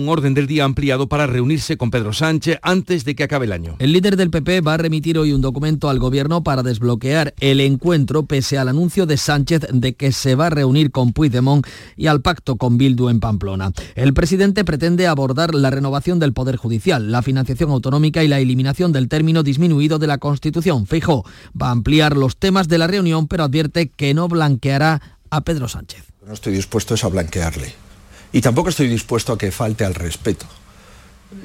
orden 0.09 0.33
del 0.33 0.47
día 0.47 0.63
ampliado 0.63 1.07
para 1.07 1.27
reunirse 1.27 1.77
con 1.77 1.91
Pedro 1.91 2.11
Sánchez 2.11 2.57
antes 2.63 3.05
de 3.05 3.13
que 3.13 3.23
acabe 3.23 3.45
el 3.45 3.51
año. 3.51 3.75
El 3.77 3.93
líder 3.93 4.17
del 4.17 4.31
PP 4.31 4.61
va 4.61 4.73
a 4.73 4.77
remitir 4.77 5.19
hoy 5.19 5.31
un 5.31 5.41
documento 5.41 5.91
al 5.91 5.99
gobierno 5.99 6.43
para 6.43 6.63
desbloquear 6.63 7.35
el 7.39 7.59
encuentro 7.59 8.25
pese 8.25 8.57
al 8.57 8.67
anuncio 8.67 9.05
de 9.05 9.17
Sánchez 9.17 9.67
de 9.71 9.93
que 9.93 10.11
se 10.11 10.33
va 10.33 10.47
a 10.47 10.49
reunir 10.49 10.89
con 10.89 11.13
Puigdemont 11.13 11.67
y 11.95 12.07
al 12.07 12.21
pacto 12.21 12.55
con 12.55 12.79
Bildu 12.79 13.09
en 13.09 13.19
Pamplona. 13.19 13.73
El 13.93 14.15
presidente 14.15 14.65
pretende 14.65 15.05
abordar 15.05 15.53
la 15.53 15.69
renovación 15.69 16.17
del 16.17 16.33
Poder 16.33 16.55
Judicial, 16.55 17.11
la 17.11 17.21
financiación 17.21 17.69
autonómica 17.69 18.23
y 18.23 18.27
la 18.27 18.39
eliminación 18.39 18.91
del 18.91 19.07
término 19.07 19.43
disminuido 19.43 19.99
de 19.99 20.07
la 20.07 20.17
Constitución. 20.17 20.87
Feijo 20.87 21.25
va 21.59 21.67
a 21.67 21.71
ampliar 21.71 22.17
los 22.17 22.35
temas 22.35 22.67
de 22.67 22.79
la 22.79 22.87
reunión 22.87 23.08
pero 23.27 23.43
advierte 23.43 23.89
que 23.89 24.13
no 24.13 24.27
blanqueará 24.27 25.17
a 25.29 25.41
Pedro 25.41 25.67
Sánchez. 25.67 26.03
No 26.25 26.33
estoy 26.33 26.53
dispuesto 26.53 26.95
a 27.01 27.09
blanquearle. 27.09 27.73
Y 28.31 28.41
tampoco 28.41 28.69
estoy 28.69 28.87
dispuesto 28.87 29.33
a 29.33 29.37
que 29.37 29.51
falte 29.51 29.85
al 29.85 29.95
respeto. 29.95 30.45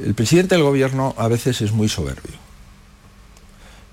El 0.03 0.15
presidente 0.15 0.55
del 0.55 0.65
gobierno 0.65 1.15
a 1.19 1.29
veces 1.29 1.61
es 1.61 1.73
muy 1.73 1.89
soberbio. 1.89 2.37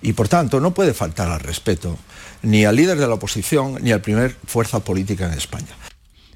Y 0.02 0.14
por 0.14 0.28
tanto 0.28 0.60
no 0.60 0.74
puede 0.74 0.94
faltar 0.94 1.30
al 1.30 1.40
respeto 1.40 1.98
ni 2.42 2.66
al 2.66 2.76
líder 2.76 2.98
de 2.98 3.08
la 3.08 3.14
oposición 3.14 3.78
ni 3.82 3.92
al 3.92 4.02
primer 4.02 4.36
fuerza 4.46 4.80
política 4.80 5.28
en 5.28 5.38
España. 5.38 5.76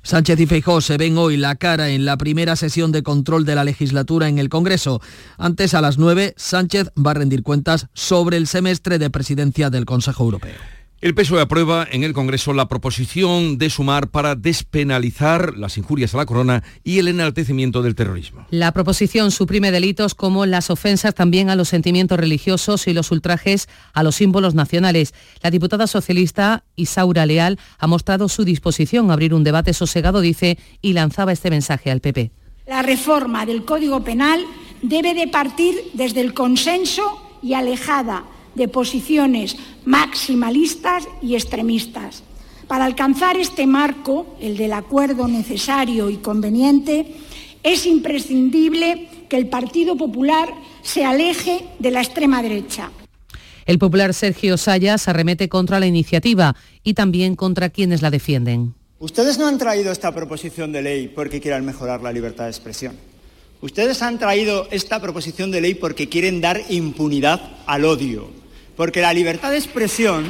Sánchez 0.04 0.40
y 0.40 0.46
Feijóo 0.46 0.82
se 0.82 0.98
ven 0.98 1.18
hoy 1.18 1.36
la 1.36 1.56
cara 1.56 1.90
en 1.90 2.06
la 2.06 2.16
primera 2.16 2.56
sesión 2.56 2.92
de 2.92 3.02
control 3.02 3.44
de 3.44 3.56
la 3.56 3.64
legislatura 3.64 4.30
en 4.30 4.38
el 4.38 4.50
Congreso. 4.50 5.02
Antes, 5.36 5.74
a 5.74 5.82
las 5.82 5.98
9, 5.98 6.36
Sánchez 6.38 6.90
va 6.96 7.12
a 7.12 7.16
rendir 7.16 7.42
cuentas 7.42 7.88
sobre 7.94 8.38
el 8.38 8.46
semestre 8.46 9.00
de 9.00 9.10
presidencia 9.10 9.72
del 9.72 9.86
Consejo 9.86 10.24
Europeo. 10.24 10.75
El 11.06 11.14
PSOE 11.14 11.40
aprueba 11.40 11.88
en 11.92 12.04
el 12.04 12.14
Congreso 12.14 12.52
la 12.52 12.68
proposición 12.68 13.60
de 13.60 13.70
sumar 13.70 14.08
para 14.08 14.34
despenalizar 14.34 15.56
las 15.56 15.78
injurias 15.78 16.16
a 16.16 16.18
la 16.18 16.26
corona 16.26 16.64
y 16.84 16.98
el 16.98 17.08
enaltecimiento 17.08 17.84
del 17.84 17.94
terrorismo. 17.94 18.48
La 18.50 18.72
proposición 18.72 19.30
suprime 19.30 19.70
delitos 19.70 20.16
como 20.16 20.48
las 20.48 20.72
ofensas 20.72 21.14
también 21.14 21.52
a 21.52 21.56
los 21.56 21.70
sentimientos 21.70 22.20
religiosos 22.20 22.88
y 22.88 22.94
los 22.94 23.12
ultrajes 23.12 23.70
a 23.94 24.02
los 24.02 24.16
símbolos 24.16 24.56
nacionales. 24.56 25.14
La 25.44 25.52
diputada 25.52 25.86
socialista 25.86 26.64
Isaura 26.76 27.28
Leal 27.28 27.60
ha 27.78 27.86
mostrado 27.86 28.28
su 28.28 28.44
disposición 28.44 29.12
a 29.12 29.14
abrir 29.14 29.36
un 29.36 29.44
debate 29.44 29.76
sosegado, 29.76 30.22
dice, 30.22 30.58
y 30.82 30.94
lanzaba 30.94 31.34
este 31.34 31.52
mensaje 31.52 31.92
al 31.92 32.02
PP. 32.02 32.32
La 32.66 32.82
reforma 32.82 33.46
del 33.46 33.64
Código 33.64 34.04
Penal 34.04 34.44
debe 34.82 35.14
de 35.14 35.28
partir 35.28 35.76
desde 35.94 36.22
el 36.22 36.34
consenso 36.34 37.22
y 37.44 37.54
alejada 37.54 38.24
de 38.56 38.68
posiciones 38.68 39.58
maximalistas 39.86 41.08
y 41.22 41.36
extremistas. 41.36 42.24
Para 42.68 42.86
alcanzar 42.86 43.38
este 43.38 43.68
marco, 43.68 44.36
el 44.42 44.58
del 44.58 44.74
acuerdo 44.74 45.28
necesario 45.28 46.10
y 46.10 46.18
conveniente, 46.18 47.16
es 47.62 47.86
imprescindible 47.86 49.08
que 49.30 49.38
el 49.38 49.48
Partido 49.48 49.96
Popular 49.96 50.50
se 50.82 51.06
aleje 51.06 51.66
de 51.80 51.92
la 51.92 52.02
extrema 52.02 52.42
derecha. 52.42 52.92
El 53.66 53.80
popular 53.80 54.14
Sergio 54.14 54.58
Sayas 54.58 55.08
arremete 55.08 55.50
contra 55.50 55.80
la 55.80 55.88
iniciativa 55.88 56.56
y 56.84 56.94
también 56.94 57.36
contra 57.36 57.70
quienes 57.70 58.04
la 58.04 58.12
defienden. 58.12 58.76
Ustedes 59.00 59.38
no 59.40 59.48
han 59.48 59.58
traído 59.58 59.92
esta 59.92 60.14
proposición 60.14 60.72
de 60.72 60.82
ley 60.82 61.08
porque 61.08 61.42
quieran 61.42 61.66
mejorar 61.66 62.02
la 62.02 62.14
libertad 62.14 62.46
de 62.46 62.52
expresión. 62.52 62.96
Ustedes 63.62 64.02
han 64.04 64.20
traído 64.20 64.68
esta 64.70 65.02
proposición 65.02 65.50
de 65.50 65.62
ley 65.62 65.74
porque 65.74 66.08
quieren 66.08 66.42
dar 66.42 66.62
impunidad 66.70 67.42
al 67.66 67.86
odio, 67.86 68.30
porque 68.76 69.02
la 69.02 69.14
libertad 69.14 69.52
de 69.52 69.58
expresión 69.58 70.26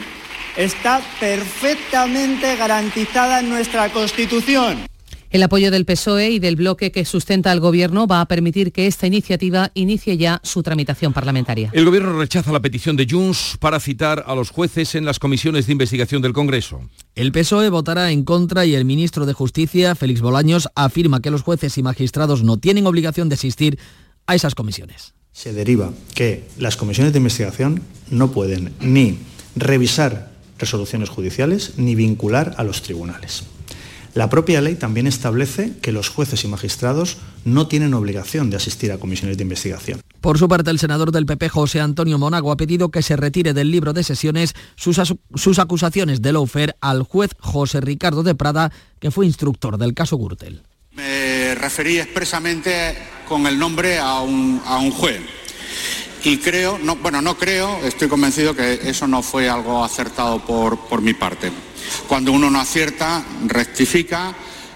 está 0.58 1.01
perfectamente 1.19 2.55
garantizada 2.55 3.39
en 3.39 3.49
nuestra 3.49 3.91
Constitución. 3.91 4.88
El 5.36 5.43
apoyo 5.43 5.69
del 5.69 5.84
PSOE 5.84 6.29
y 6.29 6.39
del 6.39 6.55
bloque 6.55 6.93
que 6.93 7.03
sustenta 7.03 7.51
al 7.51 7.60
Gobierno 7.60 8.08
va 8.08 8.21
a 8.21 8.25
permitir 8.25 8.71
que 8.71 8.88
esta 8.88 9.05
iniciativa 9.05 9.69
inicie 9.73 10.15
ya 10.15 10.39
su 10.43 10.63
tramitación 10.63 11.12
parlamentaria. 11.12 11.71
El 11.73 11.84
Gobierno 11.84 12.17
rechaza 12.17 12.53
la 12.53 12.62
petición 12.62 12.95
de 12.95 13.05
Junts 13.10 13.58
para 13.60 13.81
citar 13.81 14.23
a 14.27 14.34
los 14.34 14.49
jueces 14.49 14.95
en 14.95 15.03
las 15.03 15.19
comisiones 15.19 15.65
de 15.65 15.73
investigación 15.73 16.21
del 16.21 16.31
Congreso. 16.31 16.89
El 17.15 17.34
PSOE 17.34 17.67
votará 17.69 18.12
en 18.12 18.23
contra 18.23 18.65
y 18.65 18.75
el 18.75 18.86
ministro 18.86 19.25
de 19.25 19.34
Justicia, 19.34 19.95
Félix 19.95 20.21
Bolaños, 20.21 20.69
afirma 20.73 21.19
que 21.19 21.31
los 21.31 21.41
jueces 21.41 21.77
y 21.77 21.84
magistrados 21.84 22.43
no 22.43 22.55
tienen 22.55 22.88
obligación 22.88 23.27
de 23.27 23.36
asistir 23.36 23.77
a 24.27 24.35
esas 24.35 24.55
comisiones. 24.55 25.13
Se 25.31 25.53
deriva 25.53 25.91
que 26.13 26.47
las 26.57 26.77
comisiones 26.77 27.13
de 27.13 27.19
investigación 27.19 27.81
no 28.09 28.31
pueden 28.31 28.73
ni 28.79 29.19
revisar 29.55 30.31
resoluciones 30.57 31.09
judiciales 31.09 31.73
ni 31.77 31.95
vincular 31.95 32.55
a 32.57 32.63
los 32.63 32.81
tribunales. 32.81 33.43
La 34.15 34.29
propia 34.29 34.61
ley 34.61 34.75
también 34.75 35.07
establece 35.07 35.73
que 35.81 35.91
los 35.91 36.07
jueces 36.07 36.45
y 36.45 36.47
magistrados 36.47 37.17
no 37.43 37.67
tienen 37.67 37.93
obligación 37.93 38.49
de 38.49 38.55
asistir 38.55 38.93
a 38.93 38.97
comisiones 38.97 39.35
de 39.35 39.43
investigación. 39.43 39.99
Por 40.21 40.39
su 40.39 40.47
parte, 40.47 40.71
el 40.71 40.79
senador 40.79 41.11
del 41.11 41.25
PP, 41.25 41.49
José 41.49 41.81
Antonio 41.81 42.17
Monago, 42.17 42.53
ha 42.53 42.55
pedido 42.55 42.91
que 42.91 43.01
se 43.01 43.17
retire 43.17 43.53
del 43.53 43.71
libro 43.71 43.91
de 43.91 44.03
sesiones 44.03 44.53
sus, 44.77 45.01
sus 45.35 45.59
acusaciones 45.59 46.21
de 46.21 46.31
lawfare 46.31 46.77
al 46.79 47.03
juez 47.03 47.31
José 47.39 47.81
Ricardo 47.81 48.23
de 48.23 48.35
Prada, 48.35 48.71
que 48.99 49.11
fue 49.11 49.25
instructor 49.25 49.77
del 49.77 49.93
caso 49.93 50.17
Gürtel. 50.17 50.63
Me 50.93 51.53
referí 51.55 51.99
expresamente 51.99 52.95
con 53.25 53.47
el 53.47 53.57
nombre 53.59 53.99
a 53.99 54.19
un, 54.21 54.61
a 54.65 54.77
un 54.77 54.91
juez. 54.91 55.21
Y 56.23 56.38
creo, 56.38 56.79
no, 56.79 56.95
bueno, 56.95 57.21
no 57.21 57.38
creo, 57.38 57.83
estoy 57.83 58.07
convencido 58.07 58.55
que 58.55 58.79
eso 58.83 59.07
no 59.07 59.21
fue 59.21 59.47
algo 59.47 59.83
acertado 59.83 60.39
por, 60.39 60.79
por 60.88 61.01
mi 61.01 61.13
parte. 61.13 61.51
Cuando 62.07 62.31
uno 62.31 62.49
no 62.49 62.59
acierta, 62.59 63.23
rectifica 63.45 64.33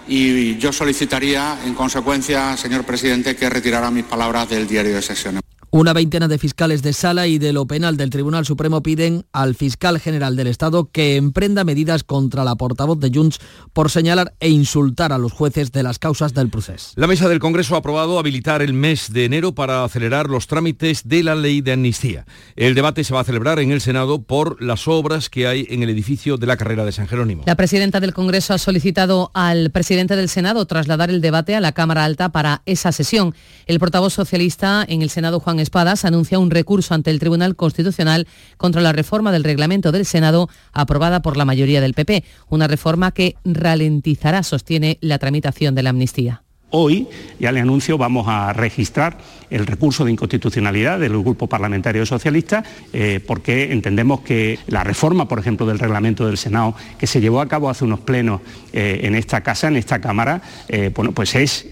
y 0.07 0.57
yo 0.57 0.71
solicitaría, 0.71 1.59
en 1.65 1.73
consecuencia, 1.73 2.55
señor 2.57 2.83
presidente, 2.83 3.35
que 3.35 3.49
retirara 3.49 3.89
mis 3.89 4.05
palabras 4.05 4.49
del 4.49 4.67
diario 4.67 4.95
de 4.95 5.01
sesiones. 5.01 5.48
Una 5.71 5.93
veintena 5.93 6.27
de 6.27 6.39
fiscales 6.39 6.81
de 6.81 6.93
sala 6.93 7.27
y 7.27 7.37
de 7.37 7.53
lo 7.53 7.67
penal 7.67 7.95
del 7.95 8.09
Tribunal 8.09 8.43
Supremo 8.43 8.81
piden 8.81 9.25
al 9.31 9.53
fiscal 9.53 9.99
general 9.99 10.35
del 10.35 10.47
Estado 10.47 10.89
que 10.91 11.15
emprenda 11.15 11.63
medidas 11.63 12.03
contra 12.03 12.43
la 12.43 12.55
portavoz 12.55 12.99
de 12.99 13.11
Junts 13.13 13.37
por 13.71 13.91
señalar 13.91 14.33
e 14.39 14.49
insultar 14.49 15.13
a 15.13 15.19
los 15.19 15.31
jueces 15.31 15.71
de 15.71 15.83
las 15.83 15.99
causas 15.99 16.33
del 16.33 16.49
proceso. 16.49 16.93
La 16.95 17.05
mesa 17.05 17.29
del 17.29 17.37
Congreso 17.37 17.75
ha 17.75 17.79
aprobado 17.79 18.17
habilitar 18.17 18.63
el 18.63 18.73
mes 18.73 19.13
de 19.13 19.25
enero 19.25 19.53
para 19.53 19.83
acelerar 19.83 20.27
los 20.27 20.47
trámites 20.47 21.07
de 21.07 21.21
la 21.21 21.35
ley 21.35 21.61
de 21.61 21.73
amnistía. 21.73 22.25
El 22.55 22.73
debate 22.73 23.03
se 23.03 23.13
va 23.13 23.19
a 23.19 23.23
celebrar 23.23 23.59
en 23.59 23.69
el 23.69 23.79
Senado 23.79 24.23
por 24.23 24.59
las 24.63 24.87
obras 24.87 25.29
que 25.29 25.45
hay 25.45 25.67
en 25.69 25.83
el 25.83 25.91
edificio 25.91 26.37
de 26.37 26.47
la 26.47 26.57
carrera 26.57 26.83
de 26.83 26.93
San 26.93 27.07
Jerónimo. 27.07 27.43
La 27.45 27.55
presidenta 27.55 27.99
del 27.99 28.15
Congreso 28.15 28.55
ha 28.55 28.57
solicitado 28.57 29.29
al 29.35 29.69
presidente 29.69 30.15
del 30.15 30.29
Senado 30.29 30.65
trasladar 30.65 31.11
el 31.11 31.21
debate 31.21 31.55
a 31.55 31.61
la 31.61 31.73
Cámara 31.73 32.05
Alta 32.05 32.29
para 32.29 32.63
esa 32.65 32.91
sesión. 32.91 33.35
El 33.67 33.77
portavoz 33.77 34.13
socialista 34.13 34.83
en 34.89 35.03
el 35.03 35.11
Senado, 35.11 35.39
Juan 35.39 35.58
Espadas 35.59 36.05
anuncia 36.05 36.39
un 36.39 36.51
recurso 36.51 36.93
ante 36.93 37.11
el 37.11 37.19
Tribunal 37.19 37.55
Constitucional 37.55 38.27
contra 38.57 38.81
la 38.81 38.93
reforma 38.93 39.31
del 39.31 39.43
reglamento 39.43 39.91
del 39.91 40.05
Senado 40.05 40.49
aprobada 40.73 41.21
por 41.21 41.37
la 41.37 41.45
mayoría 41.45 41.81
del 41.81 41.93
PP, 41.93 42.23
una 42.49 42.67
reforma 42.67 43.11
que 43.11 43.35
ralentizará, 43.45 44.43
sostiene, 44.43 44.97
la 45.01 45.19
tramitación 45.19 45.75
de 45.75 45.83
la 45.83 45.91
amnistía. 45.91 46.43
Hoy, 46.71 47.07
ya 47.39 47.51
le 47.51 47.61
anuncio, 47.61 47.97
vamos 47.97 48.27
a 48.27 48.53
registrar 48.53 49.17
el 49.49 49.65
recurso 49.65 50.05
de 50.05 50.11
inconstitucionalidad 50.11 50.99
del 50.99 51.17
Grupo 51.17 51.47
Parlamentario 51.47 52.05
Socialista 52.05 52.63
eh, 52.93 53.19
porque 53.25 53.71
entendemos 53.71 54.21
que 54.21 54.59
la 54.67 54.83
reforma, 54.83 55.27
por 55.27 55.39
ejemplo, 55.39 55.65
del 55.65 55.79
reglamento 55.79 56.27
del 56.27 56.37
Senado, 56.37 56.75
que 56.99 57.07
se 57.07 57.21
llevó 57.21 57.41
a 57.41 57.47
cabo 57.47 57.71
hace 57.71 57.85
unos 57.85 58.01
plenos 58.01 58.41
eh, 58.71 58.99
en 59.01 59.15
esta 59.15 59.41
casa, 59.41 59.67
en 59.67 59.77
esta 59.77 59.99
Cámara, 59.99 60.43
eh, 60.67 60.91
bueno, 60.93 61.11
pues 61.11 61.33
es, 61.33 61.67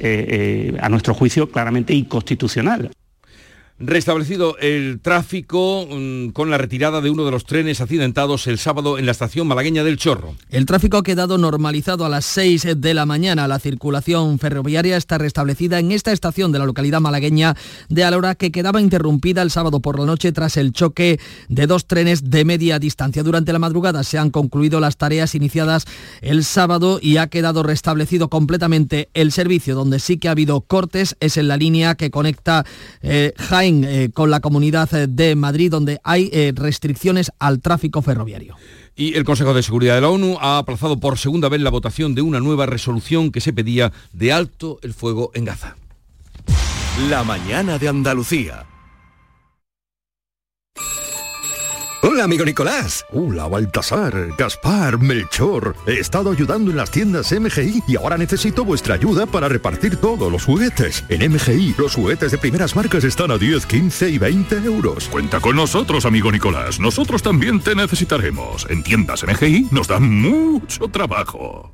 a 0.81 0.89
nuestro 0.89 1.13
juicio, 1.13 1.51
claramente 1.51 1.93
inconstitucional. 1.93 2.89
Restablecido 3.79 4.57
el 4.57 4.99
tráfico 5.03 5.87
mm, 5.87 6.29
con 6.29 6.49
la 6.49 6.57
retirada 6.57 6.99
de 6.99 7.11
uno 7.11 7.25
de 7.25 7.29
los 7.29 7.45
trenes 7.45 7.79
accidentados 7.79 8.47
el 8.47 8.57
sábado 8.57 8.97
en 8.97 9.05
la 9.05 9.11
estación 9.11 9.45
malagueña 9.45 9.83
del 9.83 9.97
Chorro. 9.97 10.33
El 10.49 10.65
tráfico 10.65 10.97
ha 10.97 11.03
quedado 11.03 11.37
normalizado 11.37 12.03
a 12.03 12.09
las 12.09 12.25
6 12.25 12.69
de 12.77 12.93
la 12.95 13.05
mañana. 13.05 13.47
La 13.47 13.59
circulación 13.59 14.39
ferroviaria 14.39 14.97
está 14.97 15.19
restablecida 15.19 15.77
en 15.77 15.91
esta 15.91 16.11
estación 16.11 16.51
de 16.51 16.57
la 16.57 16.65
localidad 16.65 17.01
malagueña 17.01 17.55
de 17.87 18.03
Alora 18.03 18.33
que 18.33 18.51
quedaba 18.51 18.81
interrumpida 18.81 19.43
el 19.43 19.51
sábado 19.51 19.79
por 19.79 19.99
la 19.99 20.07
noche 20.07 20.31
tras 20.31 20.57
el 20.57 20.71
choque 20.71 21.19
de 21.47 21.67
dos 21.67 21.85
trenes 21.85 22.31
de 22.31 22.45
media 22.45 22.79
distancia. 22.79 23.21
Durante 23.21 23.53
la 23.53 23.59
madrugada 23.59 24.03
se 24.03 24.17
han 24.17 24.31
concluido 24.31 24.79
las 24.79 24.97
tareas 24.97 25.35
iniciadas 25.35 25.85
el 26.21 26.45
sábado 26.45 26.97
y 26.99 27.17
ha 27.17 27.27
quedado 27.27 27.61
restablecido 27.61 28.27
completamente 28.29 29.09
el 29.13 29.31
servicio. 29.31 29.75
Donde 29.75 29.99
sí 29.99 30.17
que 30.17 30.29
ha 30.29 30.31
habido 30.31 30.61
cortes 30.61 31.15
es 31.19 31.37
en 31.37 31.47
la 31.47 31.57
línea 31.57 31.93
que 31.93 32.09
conecta 32.09 32.65
eh, 33.03 33.33
Jaén 33.37 33.66
eh, 33.67 34.09
con 34.13 34.29
la 34.29 34.39
Comunidad 34.39 34.89
de 34.89 35.35
Madrid, 35.35 35.71
donde 35.71 35.99
hay 36.03 36.29
eh, 36.31 36.53
restricciones 36.55 37.31
al 37.39 37.61
tráfico 37.61 38.01
ferroviario. 38.01 38.55
Y 38.95 39.15
el 39.15 39.23
Consejo 39.23 39.53
de 39.53 39.63
Seguridad 39.63 39.95
de 39.95 40.01
la 40.01 40.09
ONU 40.09 40.37
ha 40.39 40.57
aplazado 40.57 40.99
por 40.99 41.17
segunda 41.17 41.49
vez 41.49 41.61
la 41.61 41.69
votación 41.69 42.15
de 42.15 42.21
una 42.21 42.39
nueva 42.39 42.65
resolución 42.65 43.31
que 43.31 43.41
se 43.41 43.53
pedía 43.53 43.91
de 44.13 44.31
alto 44.31 44.79
el 44.81 44.93
fuego 44.93 45.31
en 45.33 45.45
Gaza. 45.45 45.75
La 47.09 47.23
mañana 47.23 47.77
de 47.77 47.87
Andalucía. 47.87 48.66
Hola, 52.03 52.25
amigo 52.25 52.45
Nicolás. 52.45 53.05
Hola, 53.11 53.47
Baltasar, 53.47 54.35
Gaspar, 54.37 54.99
Melchor. 54.99 55.75
He 55.87 55.99
estado 55.99 56.31
ayudando 56.31 56.69
en 56.69 56.77
las 56.77 56.91
tiendas 56.91 57.31
MGI 57.31 57.83
y 57.87 57.95
ahora 57.95 58.17
necesito 58.19 58.63
vuestra 58.63 58.93
ayuda 58.93 59.25
para 59.25 59.49
repartir 59.49 59.97
todos 59.97 60.31
los 60.31 60.45
juguetes. 60.45 61.03
En 61.09 61.31
MGI, 61.31 61.73
los 61.77 61.95
juguetes 61.95 62.31
de 62.31 62.37
primeras 62.37 62.75
marcas 62.75 63.03
están 63.03 63.31
a 63.31 63.37
10, 63.39 63.65
15 63.65 64.09
y 64.11 64.17
20 64.19 64.57
euros. 64.57 65.09
Cuenta 65.09 65.39
con 65.39 65.55
nosotros, 65.55 66.05
amigo 66.05 66.31
Nicolás. 66.31 66.79
Nosotros 66.79 67.23
también 67.23 67.59
te 67.61 67.73
necesitaremos. 67.73 68.67
En 68.69 68.83
tiendas 68.83 69.23
MGI 69.23 69.69
nos 69.71 69.87
dan 69.87 70.07
mucho 70.07 70.87
trabajo. 70.89 71.73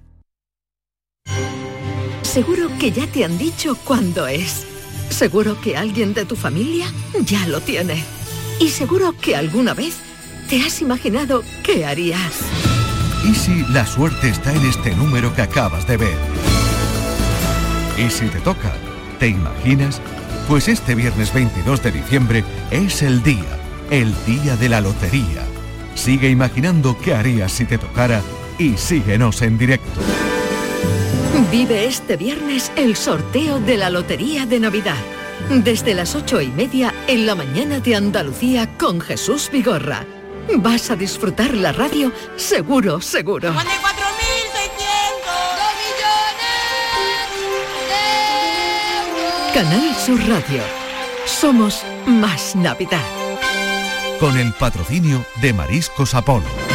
Seguro 2.21 2.69
que 2.79 2.91
ya 2.91 3.05
te 3.07 3.25
han 3.25 3.37
dicho 3.37 3.75
cuándo 3.83 4.25
es. 4.27 4.65
Seguro 5.09 5.59
que 5.59 5.75
alguien 5.75 6.13
de 6.13 6.23
tu 6.23 6.37
familia 6.37 6.87
ya 7.25 7.45
lo 7.47 7.59
tiene. 7.59 8.03
Y 8.59 8.69
seguro 8.69 9.13
que 9.19 9.35
alguna 9.35 9.73
vez 9.73 10.12
¿Te 10.53 10.61
has 10.61 10.83
imaginado 10.83 11.43
qué 11.63 11.83
harías? 11.83 12.41
¿Y 13.27 13.33
si 13.33 13.65
la 13.73 13.87
suerte 13.87 14.29
está 14.29 14.53
en 14.53 14.63
este 14.67 14.95
número 14.95 15.33
que 15.33 15.41
acabas 15.41 15.87
de 15.87 15.97
ver? 15.97 16.15
¿Y 17.97 18.07
si 18.11 18.27
te 18.27 18.37
toca? 18.37 18.71
¿Te 19.17 19.29
imaginas? 19.29 19.99
Pues 20.47 20.67
este 20.67 20.93
viernes 20.93 21.33
22 21.33 21.81
de 21.81 21.91
diciembre 21.91 22.43
es 22.69 23.01
el 23.01 23.23
día, 23.23 23.57
el 23.89 24.13
día 24.27 24.55
de 24.55 24.69
la 24.69 24.79
lotería. 24.79 25.41
Sigue 25.95 26.29
imaginando 26.29 26.99
qué 26.99 27.15
harías 27.15 27.51
si 27.51 27.65
te 27.65 27.79
tocara 27.79 28.21
y 28.59 28.77
síguenos 28.77 29.41
en 29.41 29.57
directo. 29.57 30.01
Vive 31.51 31.87
este 31.87 32.15
viernes 32.15 32.71
el 32.75 32.95
sorteo 32.95 33.59
de 33.59 33.77
la 33.77 33.89
Lotería 33.89 34.45
de 34.45 34.59
Navidad. 34.59 35.01
Desde 35.49 35.95
las 35.95 36.13
ocho 36.13 36.39
y 36.41 36.49
media 36.49 36.93
en 37.07 37.25
la 37.25 37.33
mañana 37.33 37.79
de 37.79 37.95
Andalucía 37.95 38.77
con 38.77 39.01
Jesús 39.01 39.49
Vigorra 39.51 40.05
Vas 40.57 40.91
a 40.91 40.95
disfrutar 40.95 41.53
la 41.53 41.71
radio 41.71 42.11
seguro, 42.35 43.01
seguro. 43.01 43.53
Canal 49.53 49.95
Sur 49.95 50.19
Radio. 50.27 50.63
Somos 51.25 51.83
más 52.07 52.55
Navidad. 52.55 53.05
Con 54.19 54.37
el 54.37 54.51
patrocinio 54.53 55.23
de 55.41 55.53
Mariscos 55.53 56.15
Apolo. 56.15 56.72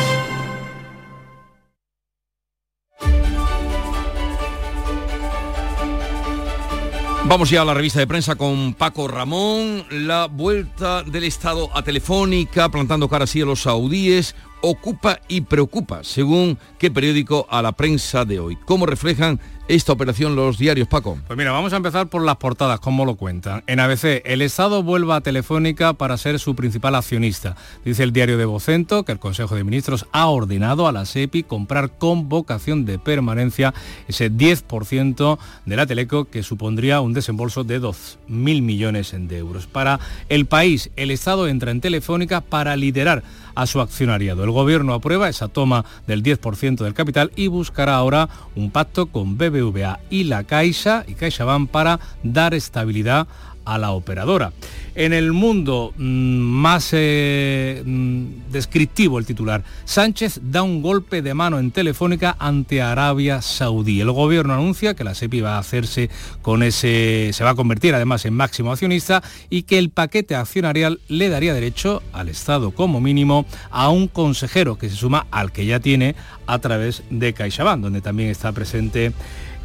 Vamos 7.29 7.51
ya 7.51 7.61
a 7.61 7.65
la 7.67 7.75
revista 7.75 7.99
de 7.99 8.07
prensa 8.07 8.37
con 8.37 8.73
Paco 8.73 9.07
Ramón. 9.07 9.85
La 9.91 10.29
vuelta 10.29 11.03
del 11.03 11.25
Estado 11.25 11.69
a 11.77 11.83
Telefónica, 11.83 12.71
plantando 12.71 13.07
cara 13.07 13.25
así 13.25 13.43
a 13.43 13.45
los 13.45 13.61
saudíes, 13.61 14.35
ocupa 14.63 15.21
y 15.29 15.43
preocupa, 15.43 16.03
según 16.05 16.59
qué 16.79 16.91
periódico 16.91 17.47
a 17.51 17.61
la 17.61 17.73
prensa 17.73 18.25
de 18.25 18.41
hoy. 18.41 18.57
¿Cómo 18.65 18.87
reflejan 18.87 19.41
esta 19.69 19.93
operación 19.93 20.35
los 20.35 20.57
diarios, 20.57 20.89
Paco? 20.89 21.19
Pues 21.27 21.37
mira, 21.37 21.53
vamos 21.53 21.75
a 21.75 21.77
empezar 21.77 22.09
por 22.09 22.23
las 22.25 22.37
portadas, 22.37 22.81
como 22.81 23.05
lo 23.05 23.17
cuentan. 23.17 23.63
En 23.67 23.81
ABC, 23.81 24.23
el 24.25 24.41
Estado 24.41 24.83
vuelva 24.83 25.17
a 25.17 25.21
Telefónica 25.21 25.93
para 25.93 26.17
ser 26.17 26.39
su 26.39 26.57
principal 26.57 26.95
accionista. 26.95 27.55
Dice 27.85 28.03
el 28.03 28.15
diario 28.15 28.39
de 28.39 28.47
Vocento 28.47 29.05
que 29.05 29.13
el 29.13 29.19
Consejo 29.19 29.55
de 29.55 29.65
Ministros 29.65 30.07
ha 30.13 30.27
ordenado 30.29 30.89
a 30.89 30.93
la 30.93 31.05
SEPI 31.05 31.43
comprar 31.43 31.99
con 31.99 32.31
vocación 32.31 32.87
de 32.87 32.99
permanencia 32.99 33.75
ese 34.09 34.33
10% 34.33 35.39
de 35.67 35.77
la 35.77 35.87
Teleco 35.87 36.25
que 36.25 36.43
supondría 36.43 37.03
un 37.03 37.13
desembolso 37.13 37.63
de 37.63 37.79
2.000 37.79 38.63
millones 38.63 39.15
de 39.15 39.37
euros. 39.37 39.67
Para 39.67 40.01
el 40.31 40.47
país, 40.47 40.91
el 40.97 41.11
Estado 41.11 41.47
entra 41.47 41.73
en 41.73 41.83
Telefónica 41.83 42.41
para 42.41 42.75
liderar 42.75 43.23
a 43.55 43.67
su 43.67 43.81
accionariado. 43.81 44.45
El 44.45 44.53
gobierno 44.53 44.95
aprueba 44.95 45.29
esa 45.29 45.49
toma 45.49 45.85
del 46.07 46.23
10% 46.23 46.77
del 46.77 46.95
capital 46.95 47.33
y 47.37 47.49
buscará 47.49 47.97
ahora 47.97 48.29
un 48.55 48.71
pacto 48.71 49.07
con 49.07 49.37
BBVA 49.37 49.58
y 50.11 50.25
la 50.25 50.45
Caixa 50.45 51.05
y 51.07 51.15
CaixaBank 51.15 51.71
para 51.71 51.99
dar 52.23 52.55
estabilidad 52.55 53.27
a 53.69 53.77
la 53.77 53.91
operadora. 53.91 54.53
En 54.95 55.13
el 55.13 55.33
mundo 55.33 55.93
mm, 55.97 56.03
más 56.03 56.91
eh, 56.93 57.83
mm, 57.85 58.51
descriptivo 58.51 59.19
el 59.19 59.27
titular, 59.27 59.63
Sánchez 59.85 60.41
da 60.43 60.63
un 60.63 60.83
golpe 60.83 61.21
de 61.23 61.35
mano 61.35 61.59
en 61.59 61.71
Telefónica 61.71 62.35
ante 62.39 62.81
Arabia 62.81 63.43
Saudí. 63.43 64.01
El 64.01 64.11
gobierno 64.11 64.55
anuncia 64.55 64.95
que 64.95 65.05
la 65.05 65.15
SEPI 65.15 65.43
va 65.43 65.57
a 65.57 65.59
hacerse 65.59 66.09
con 66.41 66.63
ese, 66.63 67.31
se 67.33 67.45
va 67.45 67.51
a 67.51 67.55
convertir 67.55 67.95
además 67.95 68.25
en 68.25 68.35
máximo 68.35 68.73
accionista 68.73 69.23
y 69.51 69.63
que 69.65 69.79
el 69.79 69.91
paquete 69.91 70.35
accionarial 70.35 70.99
le 71.09 71.29
daría 71.29 71.53
derecho 71.53 72.03
al 72.13 72.31
Estado 72.31 72.71
como 72.71 73.01
mínimo 73.01 73.45
a 73.71 73.91
un 73.91 74.09
consejero 74.09 74.79
que 74.79 74.89
se 74.89 74.97
suma 74.97 75.27
al 75.31 75.53
que 75.53 75.67
ya 75.67 75.79
tiene 75.79 76.17
a 76.47 76.59
través 76.59 77.03
de 77.11 77.35
CaixaBank, 77.35 77.83
donde 77.83 78.01
también 78.01 78.31
está 78.31 78.51
presente 78.53 79.13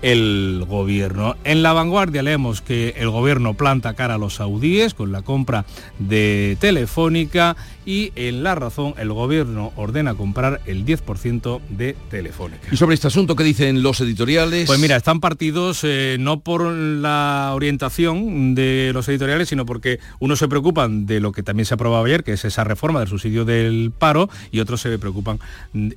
el 0.03 0.65
gobierno. 0.67 1.37
En 1.45 1.63
la 1.63 1.73
vanguardia 1.73 2.21
leemos 2.21 2.61
que 2.61 2.93
el 2.97 3.09
gobierno 3.09 3.55
planta 3.55 3.95
cara 3.95 4.15
a 4.15 4.17
los 4.17 4.35
saudíes 4.35 4.93
con 4.93 5.11
la 5.11 5.21
compra 5.21 5.65
de 5.97 6.57
Telefónica 6.59 7.55
y 7.85 8.11
en 8.15 8.43
La 8.43 8.55
Razón 8.55 8.93
el 8.97 9.11
gobierno 9.11 9.71
ordena 9.75 10.15
comprar 10.15 10.61
el 10.65 10.85
10% 10.85 11.61
de 11.69 11.95
Telefónica. 12.09 12.67
¿Y 12.71 12.77
sobre 12.77 12.95
este 12.95 13.07
asunto 13.07 13.35
qué 13.35 13.43
dicen 13.43 13.83
los 13.83 13.99
editoriales? 14.01 14.67
Pues 14.67 14.79
mira, 14.79 14.95
están 14.95 15.19
partidos 15.19 15.81
eh, 15.83 16.17
no 16.19 16.39
por 16.39 16.63
la 16.71 17.51
orientación 17.53 18.55
de 18.55 18.91
los 18.93 19.07
editoriales, 19.09 19.49
sino 19.49 19.65
porque 19.65 19.99
unos 20.19 20.39
se 20.39 20.47
preocupan 20.47 21.05
de 21.05 21.19
lo 21.19 21.31
que 21.31 21.43
también 21.43 21.65
se 21.65 21.73
aprobaba 21.73 22.05
ayer, 22.05 22.23
que 22.23 22.33
es 22.33 22.45
esa 22.45 22.63
reforma 22.63 22.99
del 22.99 23.09
subsidio 23.09 23.45
del 23.45 23.91
paro, 23.97 24.29
y 24.51 24.59
otros 24.59 24.81
se 24.81 24.97
preocupan 24.97 25.39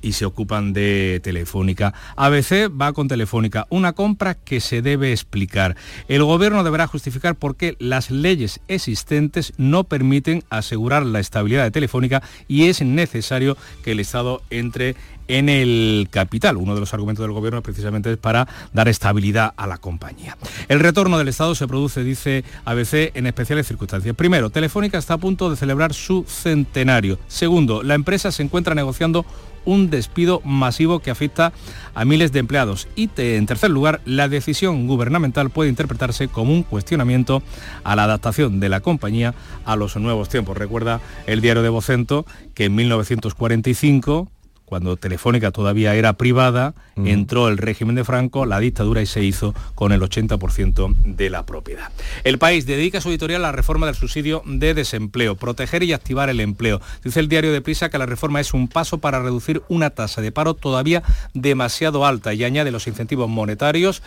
y 0.01 0.13
se 0.13 0.25
ocupan 0.25 0.73
de 0.73 1.19
Telefónica. 1.23 1.93
ABC 2.15 2.69
va 2.69 2.93
con 2.93 3.07
Telefónica, 3.07 3.67
una 3.69 3.93
compra 3.93 4.35
que 4.35 4.59
se 4.59 4.81
debe 4.81 5.11
explicar. 5.11 5.75
El 6.07 6.23
gobierno 6.23 6.63
deberá 6.63 6.87
justificar 6.87 7.35
por 7.35 7.55
qué 7.55 7.75
las 7.79 8.11
leyes 8.11 8.59
existentes 8.67 9.53
no 9.57 9.83
permiten 9.83 10.43
asegurar 10.49 11.05
la 11.05 11.19
estabilidad 11.19 11.63
de 11.63 11.71
Telefónica 11.77 12.23
y 12.47 12.67
es 12.69 12.81
necesario 12.81 13.55
que 13.83 13.91
el 13.91 13.99
Estado 13.99 14.41
entre 14.49 14.95
en 15.27 15.49
el 15.49 16.07
capital. 16.09 16.57
Uno 16.57 16.73
de 16.73 16.79
los 16.79 16.93
argumentos 16.93 17.23
del 17.23 17.33
gobierno 17.33 17.61
precisamente 17.61 18.11
es 18.11 18.17
para 18.17 18.47
dar 18.73 18.87
estabilidad 18.87 19.53
a 19.57 19.67
la 19.67 19.77
compañía. 19.77 20.37
El 20.67 20.79
retorno 20.79 21.17
del 21.17 21.27
Estado 21.27 21.53
se 21.53 21.67
produce, 21.67 22.03
dice 22.03 22.43
ABC, 22.65 23.11
en 23.13 23.27
especiales 23.27 23.67
circunstancias. 23.67 24.15
Primero, 24.15 24.49
Telefónica 24.49 24.97
está 24.97 25.15
a 25.15 25.17
punto 25.17 25.49
de 25.49 25.55
celebrar 25.55 25.93
su 25.93 26.25
centenario. 26.27 27.19
Segundo, 27.27 27.83
la 27.83 27.95
empresa 27.95 28.31
se 28.31 28.43
encuentra 28.43 28.73
negociando 28.73 29.25
un 29.67 29.89
despido 29.89 30.41
masivo 30.45 30.99
que 30.99 31.11
afecta 31.11 31.51
a 31.93 32.05
miles 32.05 32.31
de 32.31 32.39
empleados. 32.39 32.87
Y 32.95 33.09
en 33.17 33.45
tercer 33.45 33.69
lugar, 33.69 33.99
la 34.05 34.29
decisión 34.29 34.87
gubernamental 34.87 35.49
puede 35.49 35.69
interpretarse 35.69 36.29
como 36.29 36.53
un 36.53 36.63
cuestionamiento 36.63 37.43
a 37.83 37.95
la 37.95 38.05
adaptación 38.05 38.61
de 38.61 38.69
la 38.69 38.79
compañía 38.79 39.35
a 39.65 39.75
los 39.75 39.97
nuevos 39.97 40.29
tiempos. 40.29 40.57
Recuerda 40.57 41.01
el 41.25 41.41
diario 41.41 41.63
de 41.63 41.69
Vocento 41.69 42.25
que 42.55 42.65
en 42.65 42.75
1945 42.75 44.31
cuando 44.67 44.97
Telefónica 44.97 45.51
todavía 45.51 45.95
era 45.95 46.13
privada, 46.13 46.73
entró 46.97 47.47
el 47.47 47.57
régimen 47.57 47.95
de 47.95 48.03
Franco, 48.03 48.45
la 48.45 48.59
dictadura 48.59 49.01
y 49.01 49.05
se 49.05 49.23
hizo 49.23 49.55
con 49.75 49.93
el 49.93 50.01
80% 50.01 50.93
de 51.05 51.29
la 51.29 51.45
propiedad. 51.45 51.89
El 52.25 52.37
país 52.37 52.65
dedica 52.65 52.99
su 52.99 53.07
editorial 53.07 53.45
a 53.45 53.47
la 53.47 53.51
reforma 53.53 53.85
del 53.85 53.95
subsidio 53.95 54.43
de 54.45 54.73
desempleo, 54.73 55.35
proteger 55.35 55.83
y 55.83 55.93
activar 55.93 56.29
el 56.29 56.41
empleo. 56.41 56.81
Dice 57.01 57.21
el 57.21 57.29
diario 57.29 57.53
de 57.53 57.61
Prisa 57.61 57.89
que 57.89 57.97
la 57.97 58.05
reforma 58.05 58.41
es 58.41 58.53
un 58.53 58.67
paso 58.67 58.97
para 58.97 59.21
reducir 59.21 59.63
una 59.69 59.89
tasa 59.91 60.19
de 60.19 60.33
paro 60.33 60.53
todavía 60.53 61.01
demasiado 61.33 62.05
alta 62.05 62.33
y 62.33 62.43
añade 62.43 62.69
los 62.71 62.87
incentivos 62.87 63.29
monetarios 63.29 64.03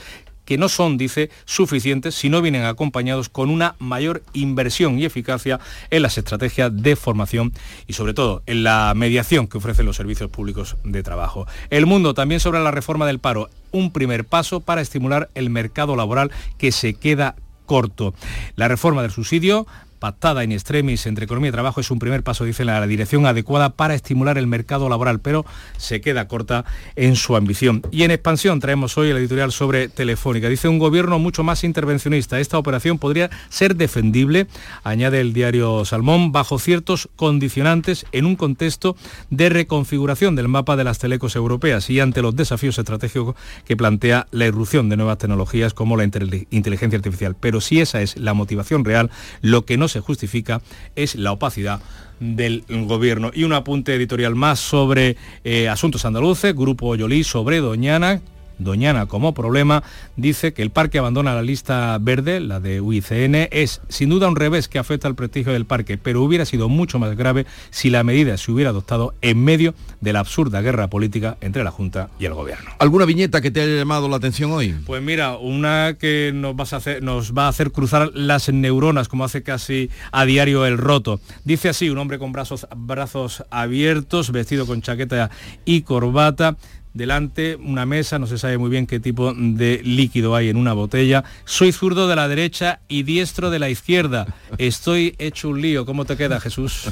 que 0.50 0.58
no 0.58 0.68
son, 0.68 0.98
dice, 0.98 1.30
suficientes 1.44 2.16
si 2.16 2.28
no 2.28 2.42
vienen 2.42 2.64
acompañados 2.64 3.28
con 3.28 3.50
una 3.50 3.76
mayor 3.78 4.24
inversión 4.32 4.98
y 4.98 5.04
eficacia 5.04 5.60
en 5.90 6.02
las 6.02 6.18
estrategias 6.18 6.72
de 6.74 6.96
formación 6.96 7.52
y 7.86 7.92
sobre 7.92 8.14
todo 8.14 8.42
en 8.46 8.64
la 8.64 8.92
mediación 8.96 9.46
que 9.46 9.58
ofrecen 9.58 9.86
los 9.86 9.94
servicios 9.94 10.28
públicos 10.28 10.76
de 10.82 11.04
trabajo. 11.04 11.46
El 11.70 11.86
mundo 11.86 12.14
también 12.14 12.40
sobre 12.40 12.58
la 12.58 12.72
reforma 12.72 13.06
del 13.06 13.20
paro, 13.20 13.48
un 13.70 13.92
primer 13.92 14.24
paso 14.24 14.58
para 14.58 14.80
estimular 14.80 15.30
el 15.36 15.50
mercado 15.50 15.94
laboral 15.94 16.32
que 16.58 16.72
se 16.72 16.94
queda 16.94 17.36
corto. 17.64 18.12
La 18.56 18.66
reforma 18.66 19.02
del 19.02 19.12
subsidio 19.12 19.68
pactada 20.00 20.42
en 20.42 20.50
extremis 20.50 21.06
entre 21.06 21.26
economía 21.26 21.50
y 21.50 21.52
trabajo 21.52 21.80
es 21.80 21.90
un 21.90 22.00
primer 22.00 22.24
paso, 22.24 22.44
dice, 22.44 22.62
en 22.62 22.68
la 22.68 22.86
dirección 22.86 23.26
adecuada 23.26 23.70
para 23.70 23.94
estimular 23.94 24.38
el 24.38 24.46
mercado 24.46 24.88
laboral, 24.88 25.20
pero 25.20 25.46
se 25.76 26.00
queda 26.00 26.26
corta 26.26 26.64
en 26.96 27.14
su 27.14 27.36
ambición. 27.36 27.82
Y 27.92 28.02
en 28.02 28.10
expansión 28.10 28.58
traemos 28.58 28.98
hoy 28.98 29.10
el 29.10 29.18
editorial 29.18 29.52
sobre 29.52 29.88
Telefónica. 29.88 30.48
Dice 30.48 30.68
un 30.68 30.78
gobierno 30.78 31.18
mucho 31.18 31.44
más 31.44 31.62
intervencionista. 31.62 32.40
Esta 32.40 32.58
operación 32.58 32.98
podría 32.98 33.30
ser 33.50 33.76
defendible, 33.76 34.46
añade 34.82 35.20
el 35.20 35.32
diario 35.32 35.84
Salmón, 35.84 36.32
bajo 36.32 36.58
ciertos 36.58 37.08
condicionantes 37.16 38.06
en 38.12 38.24
un 38.24 38.36
contexto 38.36 38.96
de 39.28 39.50
reconfiguración 39.50 40.34
del 40.34 40.48
mapa 40.48 40.76
de 40.76 40.84
las 40.84 40.98
telecos 40.98 41.36
europeas 41.36 41.90
y 41.90 42.00
ante 42.00 42.22
los 42.22 42.34
desafíos 42.34 42.78
estratégicos 42.78 43.36
que 43.66 43.76
plantea 43.76 44.26
la 44.30 44.46
irrupción 44.46 44.88
de 44.88 44.96
nuevas 44.96 45.18
tecnologías 45.18 45.74
como 45.74 45.98
la 45.98 46.04
inteligencia 46.04 46.96
artificial. 46.96 47.36
Pero 47.38 47.60
si 47.60 47.80
esa 47.80 48.00
es 48.00 48.16
la 48.16 48.32
motivación 48.32 48.84
real, 48.84 49.10
lo 49.42 49.66
que 49.66 49.76
no 49.76 49.89
se 49.90 50.00
justifica 50.00 50.61
es 50.96 51.14
la 51.14 51.33
opacidad 51.33 51.81
del 52.20 52.64
gobierno. 52.68 53.31
Y 53.35 53.44
un 53.44 53.53
apunte 53.53 53.94
editorial 53.94 54.35
más 54.35 54.61
sobre 54.61 55.16
eh, 55.44 55.68
asuntos 55.68 56.05
andaluces, 56.05 56.55
Grupo 56.55 56.94
Yolí 56.94 57.24
sobre 57.24 57.59
Doñana, 57.59 58.20
Doñana 58.60 59.06
como 59.06 59.34
problema, 59.34 59.82
dice 60.16 60.52
que 60.52 60.62
el 60.62 60.70
parque 60.70 60.98
abandona 60.98 61.34
la 61.34 61.42
lista 61.42 61.98
verde, 62.00 62.40
la 62.40 62.60
de 62.60 62.80
UICN, 62.80 63.48
es 63.50 63.80
sin 63.88 64.10
duda 64.10 64.28
un 64.28 64.36
revés 64.36 64.68
que 64.68 64.78
afecta 64.78 65.08
al 65.08 65.14
prestigio 65.14 65.52
del 65.52 65.64
parque, 65.64 65.98
pero 65.98 66.22
hubiera 66.22 66.44
sido 66.44 66.68
mucho 66.68 66.98
más 66.98 67.16
grave 67.16 67.46
si 67.70 67.90
la 67.90 68.04
medida 68.04 68.36
se 68.36 68.52
hubiera 68.52 68.70
adoptado 68.70 69.14
en 69.22 69.42
medio 69.42 69.74
de 70.00 70.12
la 70.12 70.20
absurda 70.20 70.60
guerra 70.60 70.88
política 70.88 71.36
entre 71.40 71.64
la 71.64 71.70
Junta 71.70 72.10
y 72.18 72.26
el 72.26 72.34
Gobierno. 72.34 72.70
¿Alguna 72.78 73.06
viñeta 73.06 73.40
que 73.40 73.50
te 73.50 73.62
haya 73.62 73.76
llamado 73.76 74.08
la 74.08 74.16
atención 74.16 74.52
hoy? 74.52 74.74
Pues 74.86 75.02
mira, 75.02 75.36
una 75.38 75.96
que 75.98 76.32
nos, 76.34 76.54
vas 76.54 76.72
a 76.72 76.76
hacer, 76.76 77.02
nos 77.02 77.32
va 77.32 77.46
a 77.46 77.48
hacer 77.48 77.72
cruzar 77.72 78.10
las 78.14 78.52
neuronas, 78.52 79.08
como 79.08 79.24
hace 79.24 79.42
casi 79.42 79.90
a 80.12 80.24
diario 80.24 80.66
el 80.66 80.78
roto. 80.78 81.20
Dice 81.44 81.70
así, 81.70 81.88
un 81.88 81.98
hombre 81.98 82.18
con 82.18 82.32
brazos, 82.32 82.66
brazos 82.76 83.44
abiertos, 83.50 84.32
vestido 84.32 84.66
con 84.66 84.82
chaqueta 84.82 85.30
y 85.64 85.82
corbata, 85.82 86.56
delante 86.94 87.57
una 87.57 87.87
mesa, 87.87 88.18
no 88.18 88.26
se 88.26 88.38
sabe 88.38 88.59
muy 88.59 88.70
bien 88.70 88.87
qué 88.87 89.00
tipo 89.00 89.33
de 89.35 89.81
líquido 89.85 90.35
hay 90.35 90.48
en 90.48 90.57
una 90.57 90.72
botella. 90.72 91.24
Soy 91.44 91.72
zurdo 91.72 92.09
de 92.09 92.16
la 92.16 92.29
derecha 92.29 92.81
y 92.88 93.03
diestro 93.03 93.50
de 93.50 93.59
la 93.59 93.68
izquierda. 93.70 94.35
Estoy 94.59 95.14
hecho 95.18 95.48
un 95.48 95.61
lío. 95.61 95.87
¿Cómo 95.87 96.05
te 96.05 96.16
queda, 96.16 96.40
Jesús? 96.40 96.90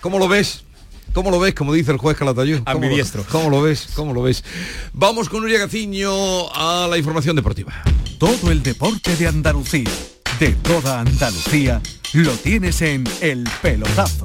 ¿Cómo 0.00 0.18
lo 0.18 0.28
ves? 0.28 0.64
¿Cómo 1.12 1.30
lo 1.30 1.38
ves? 1.38 1.54
Como 1.54 1.72
dice 1.72 1.92
el 1.92 1.98
juez 1.98 2.16
Calatayud. 2.16 2.60
A 2.66 2.74
mi 2.74 2.88
diestro. 2.88 3.24
¿Cómo 3.30 3.48
lo 3.48 3.62
ves? 3.62 3.88
¿Cómo 3.94 4.12
lo 4.12 4.22
ves? 4.22 4.44
Vamos 4.92 5.28
con 5.28 5.40
Nuria 5.40 5.58
Gaciño 5.58 6.52
a 6.52 6.86
la 6.90 6.98
información 6.98 7.36
deportiva. 7.36 7.72
Todo 8.18 8.50
el 8.50 8.62
deporte 8.62 9.16
de 9.16 9.26
Andalucía, 9.26 9.90
de 10.38 10.52
toda 10.52 11.00
Andalucía, 11.00 11.80
lo 12.12 12.32
tienes 12.32 12.82
en 12.82 13.04
El 13.20 13.48
Pelotazo. 13.62 14.24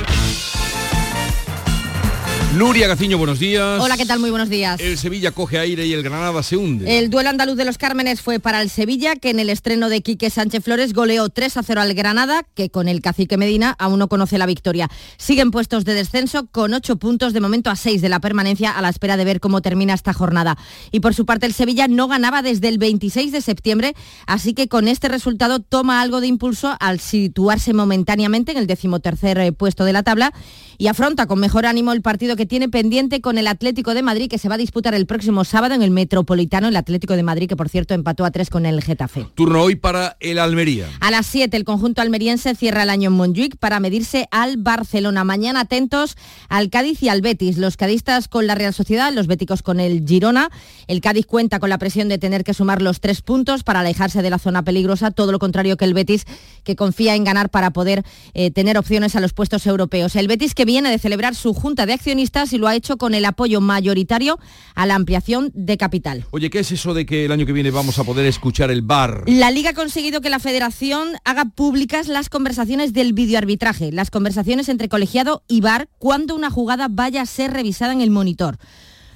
Nuria 2.57 2.85
Gaciño, 2.89 3.17
buenos 3.17 3.39
días. 3.39 3.79
Hola, 3.81 3.95
¿qué 3.95 4.05
tal? 4.05 4.19
Muy 4.19 4.29
buenos 4.29 4.49
días. 4.49 4.81
El 4.81 4.97
Sevilla 4.97 5.31
coge 5.31 5.57
aire 5.57 5.85
y 5.85 5.93
el 5.93 6.03
Granada 6.03 6.43
se 6.43 6.57
hunde. 6.57 6.99
El 6.99 7.09
duelo 7.09 7.29
andaluz 7.29 7.55
de 7.55 7.63
los 7.63 7.77
Cármenes 7.77 8.21
fue 8.21 8.41
para 8.41 8.61
el 8.61 8.69
Sevilla, 8.69 9.15
que 9.15 9.29
en 9.29 9.39
el 9.39 9.49
estreno 9.49 9.87
de 9.87 10.01
Quique 10.01 10.29
Sánchez 10.29 10.61
Flores 10.61 10.91
goleó 10.91 11.29
3 11.29 11.55
a 11.55 11.63
0 11.63 11.79
al 11.79 11.93
Granada, 11.93 12.45
que 12.53 12.69
con 12.69 12.89
el 12.89 12.99
cacique 12.99 13.37
Medina 13.37 13.73
aún 13.79 13.99
no 13.99 14.09
conoce 14.09 14.37
la 14.37 14.45
victoria. 14.47 14.89
Siguen 15.17 15.49
puestos 15.49 15.85
de 15.85 15.93
descenso 15.93 16.47
con 16.47 16.73
8 16.73 16.97
puntos 16.97 17.31
de 17.31 17.39
momento 17.39 17.69
a 17.69 17.77
6 17.77 18.01
de 18.01 18.09
la 18.09 18.19
permanencia 18.19 18.71
a 18.71 18.81
la 18.81 18.89
espera 18.89 19.15
de 19.15 19.23
ver 19.23 19.39
cómo 19.39 19.61
termina 19.61 19.93
esta 19.93 20.11
jornada. 20.11 20.57
Y 20.91 20.99
por 20.99 21.13
su 21.13 21.25
parte 21.25 21.45
el 21.45 21.53
Sevilla 21.53 21.87
no 21.87 22.09
ganaba 22.09 22.41
desde 22.41 22.67
el 22.67 22.79
26 22.79 23.31
de 23.31 23.39
septiembre, 23.39 23.95
así 24.27 24.53
que 24.53 24.67
con 24.67 24.89
este 24.89 25.07
resultado 25.07 25.61
toma 25.61 26.01
algo 26.01 26.19
de 26.19 26.27
impulso 26.27 26.75
al 26.81 26.99
situarse 26.99 27.71
momentáneamente 27.71 28.51
en 28.51 28.57
el 28.57 28.67
decimotercer 28.67 29.37
eh, 29.37 29.53
puesto 29.53 29.85
de 29.85 29.93
la 29.93 30.03
tabla 30.03 30.33
y 30.77 30.87
afronta 30.87 31.27
con 31.27 31.39
mejor 31.39 31.65
ánimo 31.65 31.93
el 31.93 32.01
partido 32.01 32.35
que 32.35 32.40
tiene 32.45 32.69
pendiente 32.69 33.21
con 33.21 33.37
el 33.37 33.47
Atlético 33.47 33.93
de 33.93 34.01
Madrid, 34.01 34.29
que 34.29 34.37
se 34.37 34.49
va 34.49 34.55
a 34.55 34.57
disputar 34.57 34.93
el 34.93 35.05
próximo 35.05 35.43
sábado 35.43 35.75
en 35.75 35.81
el 35.81 35.91
Metropolitano, 35.91 36.67
el 36.67 36.75
Atlético 36.75 37.15
de 37.15 37.23
Madrid, 37.23 37.47
que 37.47 37.55
por 37.55 37.69
cierto 37.69 37.93
empató 37.93 38.25
a 38.25 38.31
tres 38.31 38.49
con 38.49 38.65
el 38.65 38.81
Getafe. 38.81 39.27
Turno 39.35 39.61
hoy 39.61 39.75
para 39.75 40.17
el 40.19 40.39
Almería. 40.39 40.87
A 40.99 41.11
las 41.11 41.25
7 41.27 41.55
el 41.55 41.63
conjunto 41.63 42.01
almeriense 42.01 42.55
cierra 42.55 42.83
el 42.83 42.89
año 42.89 43.09
en 43.09 43.15
Montjuic 43.15 43.57
para 43.57 43.79
medirse 43.79 44.27
al 44.31 44.57
Barcelona. 44.57 45.23
Mañana 45.23 45.61
atentos 45.61 46.17
al 46.49 46.69
Cádiz 46.69 47.01
y 47.03 47.09
al 47.09 47.21
Betis. 47.21 47.57
Los 47.57 47.77
cadistas 47.77 48.27
con 48.27 48.47
la 48.47 48.55
Real 48.55 48.73
Sociedad, 48.73 49.13
los 49.13 49.27
béticos 49.27 49.61
con 49.61 49.79
el 49.79 50.05
Girona. 50.07 50.49
El 50.87 51.01
Cádiz 51.01 51.25
cuenta 51.25 51.59
con 51.59 51.69
la 51.69 51.77
presión 51.77 52.09
de 52.09 52.17
tener 52.17 52.43
que 52.43 52.53
sumar 52.53 52.81
los 52.81 52.99
tres 52.99 53.21
puntos 53.21 53.63
para 53.63 53.81
alejarse 53.81 54.21
de 54.21 54.29
la 54.29 54.39
zona 54.39 54.63
peligrosa, 54.63 55.11
todo 55.11 55.31
lo 55.31 55.39
contrario 55.39 55.77
que 55.77 55.85
el 55.85 55.93
Betis, 55.93 56.25
que 56.63 56.75
confía 56.75 57.15
en 57.15 57.23
ganar 57.23 57.49
para 57.49 57.71
poder 57.71 58.03
eh, 58.33 58.51
tener 58.51 58.77
opciones 58.77 59.15
a 59.15 59.19
los 59.19 59.33
puestos 59.33 59.65
europeos. 59.67 60.15
El 60.15 60.27
Betis 60.27 60.55
que 60.55 60.65
viene 60.65 60.89
de 60.89 60.99
celebrar 60.99 61.35
su 61.35 61.53
junta 61.53 61.85
de 61.85 61.93
accionistas 61.93 62.30
socialistas 62.31 62.53
y 62.53 62.57
lo 62.57 62.67
ha 62.67 62.75
hecho 62.75 62.97
con 62.97 63.13
el 63.13 63.25
apoyo 63.25 63.61
mayoritario 63.61 64.39
a 64.75 64.85
la 64.85 64.95
ampliación 64.95 65.51
de 65.53 65.77
capital. 65.77 66.25
Oye, 66.31 66.49
¿qué 66.49 66.59
es 66.59 66.71
eso 66.71 66.93
de 66.93 67.05
que 67.05 67.25
el 67.25 67.31
año 67.31 67.45
que 67.45 67.53
viene 67.53 67.71
vamos 67.71 67.99
a 67.99 68.03
poder 68.03 68.25
escuchar 68.25 68.71
el 68.71 68.81
bar? 68.81 69.23
La 69.27 69.51
Liga 69.51 69.71
ha 69.71 69.73
conseguido 69.73 70.21
que 70.21 70.29
la 70.29 70.39
Federación 70.39 71.09
haga 71.25 71.45
públicas 71.45 72.07
las 72.07 72.29
conversaciones 72.29 72.93
del 72.93 73.13
videoarbitraje, 73.13 73.91
las 73.91 74.11
conversaciones 74.11 74.69
entre 74.69 74.89
colegiado 74.89 75.43
y 75.47 75.61
bar 75.61 75.89
cuando 75.97 76.35
una 76.35 76.49
jugada 76.49 76.87
vaya 76.89 77.21
a 77.21 77.25
ser 77.25 77.51
revisada 77.51 77.93
en 77.93 78.01
el 78.01 78.09
monitor. 78.09 78.57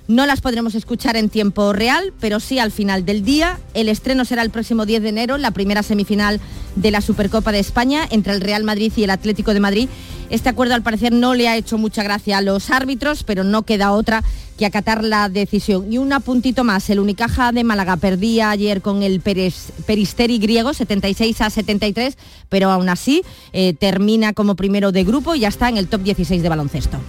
No 0.07 0.27
las 0.27 0.39
podremos 0.39 0.75
escuchar 0.75 1.15
en 1.15 1.29
tiempo 1.29 1.73
real, 1.73 2.13
pero 2.19 2.39
sí 2.39 2.59
al 2.59 2.71
final 2.71 3.05
del 3.05 3.25
día. 3.25 3.59
El 3.73 3.89
estreno 3.89 4.23
será 4.23 4.43
el 4.43 4.51
próximo 4.51 4.85
10 4.85 5.01
de 5.01 5.09
enero, 5.09 5.37
la 5.39 5.49
primera 5.49 5.81
semifinal 5.81 6.39
de 6.75 6.91
la 6.91 7.01
Supercopa 7.01 7.51
de 7.51 7.59
España 7.59 8.05
entre 8.11 8.33
el 8.33 8.41
Real 8.41 8.63
Madrid 8.63 8.93
y 8.95 9.03
el 9.03 9.09
Atlético 9.09 9.55
de 9.55 9.59
Madrid. 9.59 9.89
Este 10.29 10.49
acuerdo 10.49 10.75
al 10.75 10.83
parecer 10.83 11.11
no 11.11 11.33
le 11.33 11.47
ha 11.47 11.57
hecho 11.57 11.79
mucha 11.79 12.03
gracia 12.03 12.37
a 12.37 12.41
los 12.41 12.69
árbitros, 12.69 13.23
pero 13.23 13.43
no 13.43 13.63
queda 13.63 13.91
otra 13.93 14.23
que 14.59 14.67
acatar 14.67 15.03
la 15.03 15.27
decisión. 15.27 15.91
Y 15.91 15.97
un 15.97 16.09
puntito 16.23 16.63
más, 16.63 16.87
el 16.91 16.99
Unicaja 16.99 17.51
de 17.51 17.63
Málaga 17.63 17.97
perdía 17.97 18.51
ayer 18.51 18.81
con 18.81 19.01
el 19.01 19.21
Peristeri 19.21 20.37
griego 20.37 20.73
76 20.75 21.41
a 21.41 21.49
73, 21.49 22.17
pero 22.49 22.69
aún 22.69 22.89
así 22.89 23.23
eh, 23.53 23.73
termina 23.73 24.33
como 24.33 24.55
primero 24.55 24.91
de 24.91 25.03
grupo 25.03 25.33
y 25.33 25.41
ya 25.41 25.47
está 25.47 25.67
en 25.69 25.77
el 25.77 25.87
top 25.87 26.03
16 26.03 26.43
de 26.43 26.49
baloncesto. 26.49 26.99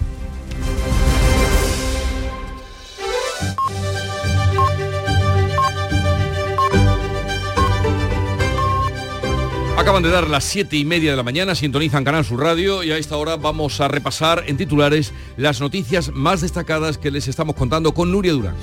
Acaban 9.87 10.03
de 10.03 10.09
dar 10.09 10.29
las 10.29 10.43
siete 10.43 10.75
y 10.75 10.83
media 10.83 11.11
de 11.11 11.15
la 11.15 11.23
mañana, 11.23 11.55
sintonizan 11.55 12.03
Canal 12.03 12.25
Sur 12.25 12.41
Radio 12.41 12.83
y 12.83 12.91
a 12.91 12.97
esta 12.97 13.15
hora 13.15 13.37
vamos 13.37 13.79
a 13.79 13.87
repasar 13.87 14.43
en 14.45 14.57
titulares 14.57 15.13
las 15.37 15.61
noticias 15.61 16.11
más 16.11 16.41
destacadas 16.41 16.97
que 16.97 17.09
les 17.09 17.29
estamos 17.29 17.55
contando 17.55 17.93
con 17.93 18.11
Nuria 18.11 18.33
Durán. 18.33 18.55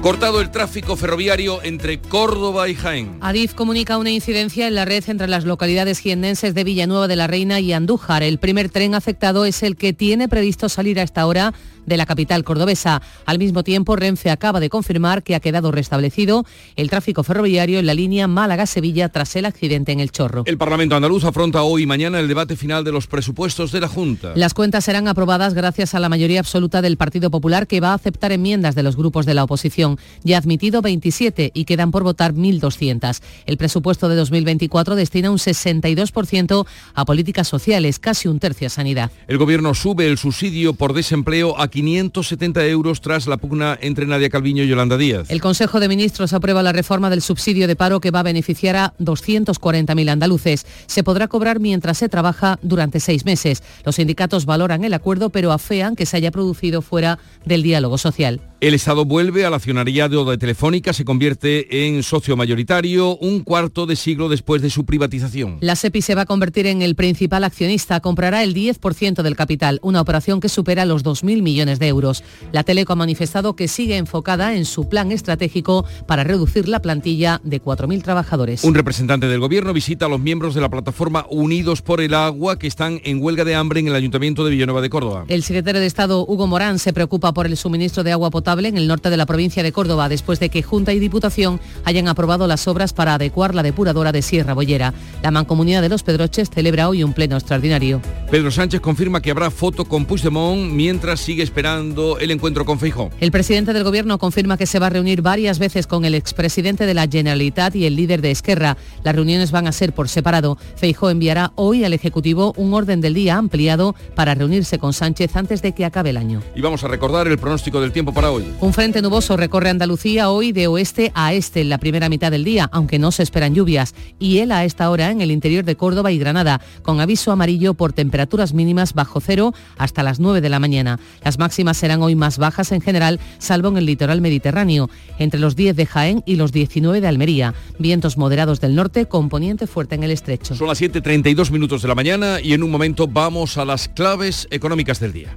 Cortado 0.00 0.40
el 0.40 0.50
tráfico 0.50 0.96
ferroviario 0.96 1.62
entre 1.62 2.00
Córdoba 2.00 2.70
y 2.70 2.74
Jaén. 2.74 3.18
Adif 3.20 3.52
comunica 3.52 3.98
una 3.98 4.10
incidencia 4.10 4.66
en 4.66 4.76
la 4.76 4.86
red 4.86 5.04
entre 5.08 5.28
las 5.28 5.44
localidades 5.44 5.98
jiennenses 5.98 6.54
de 6.54 6.64
Villanueva 6.64 7.08
de 7.08 7.16
la 7.16 7.26
Reina 7.26 7.60
y 7.60 7.74
Andújar. 7.74 8.22
El 8.22 8.38
primer 8.38 8.70
tren 8.70 8.94
afectado 8.94 9.44
es 9.44 9.62
el 9.62 9.76
que 9.76 9.92
tiene 9.92 10.26
previsto 10.26 10.70
salir 10.70 11.00
a 11.00 11.02
esta 11.02 11.26
hora 11.26 11.52
de 11.86 11.96
la 11.96 12.06
capital 12.06 12.44
cordobesa. 12.44 13.02
Al 13.24 13.38
mismo 13.38 13.62
tiempo, 13.62 13.96
Renfe 13.96 14.30
acaba 14.30 14.60
de 14.60 14.68
confirmar 14.68 15.22
que 15.22 15.34
ha 15.34 15.40
quedado 15.40 15.72
restablecido 15.72 16.44
el 16.76 16.90
tráfico 16.90 17.22
ferroviario 17.22 17.78
en 17.78 17.86
la 17.86 17.94
línea 17.94 18.26
Málaga-Sevilla 18.26 19.08
tras 19.08 19.36
el 19.36 19.46
accidente 19.46 19.92
en 19.92 20.00
el 20.00 20.10
Chorro. 20.10 20.42
El 20.46 20.58
Parlamento 20.58 20.96
andaluz 20.96 21.24
afronta 21.24 21.62
hoy 21.62 21.84
y 21.84 21.86
mañana 21.86 22.20
el 22.20 22.28
debate 22.28 22.56
final 22.56 22.84
de 22.84 22.92
los 22.92 23.06
presupuestos 23.06 23.72
de 23.72 23.80
la 23.80 23.88
Junta. 23.88 24.32
Las 24.34 24.54
cuentas 24.54 24.84
serán 24.84 25.08
aprobadas 25.08 25.54
gracias 25.54 25.94
a 25.94 26.00
la 26.00 26.08
mayoría 26.08 26.40
absoluta 26.40 26.82
del 26.82 26.96
Partido 26.96 27.30
Popular 27.30 27.66
que 27.66 27.80
va 27.80 27.90
a 27.90 27.94
aceptar 27.94 28.32
enmiendas 28.32 28.74
de 28.74 28.82
los 28.82 28.96
grupos 28.96 29.26
de 29.26 29.34
la 29.34 29.44
oposición. 29.44 29.98
Ya 30.22 30.36
ha 30.36 30.40
admitido 30.40 30.82
27 30.82 31.52
y 31.54 31.64
quedan 31.64 31.90
por 31.90 32.02
votar 32.02 32.34
1.200. 32.34 33.20
El 33.46 33.56
presupuesto 33.56 34.08
de 34.08 34.16
2024 34.16 34.96
destina 34.96 35.30
un 35.30 35.38
62% 35.38 36.66
a 36.94 37.04
políticas 37.04 37.48
sociales, 37.48 37.98
casi 37.98 38.28
un 38.28 38.38
tercio 38.38 38.66
a 38.66 38.70
sanidad. 38.70 39.10
El 39.28 39.38
gobierno 39.38 39.74
sube 39.74 40.06
el 40.06 40.18
subsidio 40.18 40.74
por 40.74 40.92
desempleo 40.92 41.58
a 41.60 41.68
570 41.76 42.66
euros 42.68 43.02
tras 43.02 43.26
la 43.26 43.36
pugna 43.36 43.76
entre 43.82 44.06
Nadia 44.06 44.30
Calviño 44.30 44.64
y 44.64 44.68
Yolanda 44.68 44.96
Díaz. 44.96 45.30
El 45.30 45.42
Consejo 45.42 45.78
de 45.78 45.88
Ministros 45.88 46.32
aprueba 46.32 46.62
la 46.62 46.72
reforma 46.72 47.10
del 47.10 47.20
subsidio 47.20 47.68
de 47.68 47.76
paro 47.76 48.00
que 48.00 48.10
va 48.10 48.20
a 48.20 48.22
beneficiar 48.22 48.76
a 48.76 48.94
240.000 48.98 50.08
andaluces. 50.08 50.64
Se 50.86 51.04
podrá 51.04 51.28
cobrar 51.28 51.60
mientras 51.60 51.98
se 51.98 52.08
trabaja 52.08 52.58
durante 52.62 52.98
seis 52.98 53.26
meses. 53.26 53.62
Los 53.84 53.96
sindicatos 53.96 54.46
valoran 54.46 54.84
el 54.84 54.94
acuerdo, 54.94 55.28
pero 55.28 55.52
afean 55.52 55.96
que 55.96 56.06
se 56.06 56.16
haya 56.16 56.30
producido 56.30 56.80
fuera 56.80 57.18
del 57.44 57.62
diálogo 57.62 57.98
social. 57.98 58.40
El 58.58 58.72
Estado 58.72 59.04
vuelve 59.04 59.44
al 59.44 59.52
accionariado 59.52 60.24
de 60.24 60.38
Telefónica, 60.38 60.94
se 60.94 61.04
convierte 61.04 61.86
en 61.86 62.02
socio 62.02 62.38
mayoritario 62.38 63.18
un 63.18 63.40
cuarto 63.40 63.84
de 63.84 63.96
siglo 63.96 64.30
después 64.30 64.62
de 64.62 64.70
su 64.70 64.86
privatización. 64.86 65.58
La 65.60 65.76
SEPI 65.76 66.00
se 66.00 66.14
va 66.14 66.22
a 66.22 66.26
convertir 66.26 66.66
en 66.66 66.80
el 66.80 66.94
principal 66.94 67.44
accionista, 67.44 68.00
comprará 68.00 68.42
el 68.42 68.54
10% 68.54 69.20
del 69.20 69.36
capital, 69.36 69.78
una 69.82 70.00
operación 70.00 70.40
que 70.40 70.48
supera 70.48 70.86
los 70.86 71.04
2.000 71.04 71.42
millones 71.42 71.78
de 71.78 71.88
euros. 71.88 72.24
La 72.50 72.64
Teleco 72.64 72.94
ha 72.94 72.96
manifestado 72.96 73.56
que 73.56 73.68
sigue 73.68 73.98
enfocada 73.98 74.56
en 74.56 74.64
su 74.64 74.88
plan 74.88 75.12
estratégico 75.12 75.84
para 76.06 76.24
reducir 76.24 76.66
la 76.66 76.80
plantilla 76.80 77.42
de 77.44 77.60
4.000 77.60 78.02
trabajadores. 78.02 78.64
Un 78.64 78.74
representante 78.74 79.28
del 79.28 79.38
Gobierno 79.38 79.74
visita 79.74 80.06
a 80.06 80.08
los 80.08 80.20
miembros 80.20 80.54
de 80.54 80.62
la 80.62 80.70
plataforma 80.70 81.26
Unidos 81.28 81.82
por 81.82 82.00
el 82.00 82.14
Agua 82.14 82.58
que 82.58 82.68
están 82.68 83.02
en 83.04 83.22
huelga 83.22 83.44
de 83.44 83.54
hambre 83.54 83.80
en 83.80 83.88
el 83.88 83.94
Ayuntamiento 83.94 84.46
de 84.46 84.52
Villanueva 84.52 84.80
de 84.80 84.88
Córdoba. 84.88 85.26
El 85.28 85.42
secretario 85.42 85.82
de 85.82 85.86
Estado, 85.86 86.24
Hugo 86.26 86.46
Morán, 86.46 86.78
se 86.78 86.94
preocupa 86.94 87.34
por 87.34 87.44
el 87.44 87.58
suministro 87.58 88.02
de 88.02 88.12
agua 88.12 88.30
potable 88.30 88.45
en 88.46 88.78
el 88.78 88.86
norte 88.86 89.10
de 89.10 89.16
la 89.16 89.26
provincia 89.26 89.64
de 89.64 89.72
Córdoba 89.72 90.08
después 90.08 90.38
de 90.38 90.50
que 90.50 90.62
Junta 90.62 90.92
y 90.92 91.00
Diputación 91.00 91.58
hayan 91.84 92.06
aprobado 92.06 92.46
las 92.46 92.68
obras 92.68 92.92
para 92.92 93.14
adecuar 93.14 93.56
la 93.56 93.64
depuradora 93.64 94.12
de 94.12 94.22
Sierra 94.22 94.54
Bollera. 94.54 94.94
La 95.20 95.32
Mancomunidad 95.32 95.82
de 95.82 95.88
los 95.88 96.04
Pedroches 96.04 96.48
celebra 96.48 96.88
hoy 96.88 97.02
un 97.02 97.12
pleno 97.12 97.36
extraordinario. 97.36 98.00
Pedro 98.30 98.52
Sánchez 98.52 98.80
confirma 98.80 99.20
que 99.20 99.32
habrá 99.32 99.50
foto 99.50 99.84
con 99.84 100.04
Puigdemont 100.04 100.72
mientras 100.72 101.18
sigue 101.18 101.42
esperando 101.42 102.20
el 102.20 102.30
encuentro 102.30 102.64
con 102.64 102.78
Feijó. 102.78 103.10
El 103.20 103.32
presidente 103.32 103.72
del 103.72 103.82
gobierno 103.82 104.16
confirma 104.18 104.56
que 104.56 104.66
se 104.66 104.78
va 104.78 104.86
a 104.86 104.90
reunir 104.90 105.22
varias 105.22 105.58
veces 105.58 105.88
con 105.88 106.04
el 106.04 106.14
expresidente 106.14 106.86
de 106.86 106.94
la 106.94 107.08
Generalitat 107.08 107.74
y 107.74 107.84
el 107.84 107.96
líder 107.96 108.22
de 108.22 108.30
Esquerra. 108.30 108.76
Las 109.02 109.16
reuniones 109.16 109.50
van 109.50 109.66
a 109.66 109.72
ser 109.72 109.92
por 109.92 110.08
separado. 110.08 110.56
Feijó 110.76 111.10
enviará 111.10 111.50
hoy 111.56 111.82
al 111.82 111.94
Ejecutivo 111.94 112.54
un 112.56 112.74
orden 112.74 113.00
del 113.00 113.14
día 113.14 113.36
ampliado 113.36 113.96
para 114.14 114.36
reunirse 114.36 114.78
con 114.78 114.92
Sánchez 114.92 115.34
antes 115.34 115.62
de 115.62 115.72
que 115.72 115.84
acabe 115.84 116.10
el 116.10 116.16
año. 116.16 116.42
Y 116.54 116.60
vamos 116.60 116.84
a 116.84 116.88
recordar 116.88 117.26
el 117.26 117.38
pronóstico 117.38 117.80
del 117.80 117.90
tiempo 117.90 118.14
para 118.14 118.30
hoy. 118.30 118.35
Un 118.60 118.72
frente 118.72 119.02
nuboso 119.02 119.36
recorre 119.36 119.70
Andalucía 119.70 120.30
hoy 120.30 120.52
de 120.52 120.66
oeste 120.66 121.12
a 121.14 121.32
este 121.32 121.60
en 121.60 121.68
la 121.68 121.78
primera 121.78 122.08
mitad 122.08 122.30
del 122.30 122.44
día, 122.44 122.68
aunque 122.72 122.98
no 122.98 123.12
se 123.12 123.22
esperan 123.22 123.54
lluvias, 123.54 123.94
y 124.18 124.38
él 124.38 124.52
a 124.52 124.64
esta 124.64 124.90
hora 124.90 125.10
en 125.10 125.20
el 125.20 125.30
interior 125.30 125.64
de 125.64 125.76
Córdoba 125.76 126.12
y 126.12 126.18
Granada, 126.18 126.60
con 126.82 127.00
aviso 127.00 127.32
amarillo 127.32 127.74
por 127.74 127.92
temperaturas 127.92 128.52
mínimas 128.52 128.94
bajo 128.94 129.20
cero 129.20 129.54
hasta 129.78 130.02
las 130.02 130.20
9 130.20 130.40
de 130.40 130.48
la 130.48 130.58
mañana. 130.58 130.98
Las 131.24 131.38
máximas 131.38 131.76
serán 131.76 132.02
hoy 132.02 132.14
más 132.14 132.38
bajas 132.38 132.72
en 132.72 132.80
general, 132.80 133.20
salvo 133.38 133.68
en 133.68 133.78
el 133.78 133.86
litoral 133.86 134.20
mediterráneo, 134.20 134.90
entre 135.18 135.40
los 135.40 135.56
10 135.56 135.76
de 135.76 135.86
Jaén 135.86 136.22
y 136.26 136.36
los 136.36 136.52
19 136.52 137.00
de 137.00 137.08
Almería. 137.08 137.54
Vientos 137.78 138.16
moderados 138.16 138.60
del 138.60 138.74
norte, 138.74 139.06
con 139.06 139.28
poniente 139.28 139.66
fuerte 139.66 139.94
en 139.94 140.04
el 140.04 140.10
estrecho. 140.10 140.54
Son 140.54 140.68
las 140.68 140.80
7.32 140.80 141.50
minutos 141.50 141.82
de 141.82 141.88
la 141.88 141.94
mañana 141.94 142.40
y 142.42 142.52
en 142.52 142.62
un 142.62 142.70
momento 142.70 143.06
vamos 143.06 143.58
a 143.58 143.64
las 143.64 143.88
claves 143.88 144.46
económicas 144.50 145.00
del 145.00 145.12
día. 145.12 145.36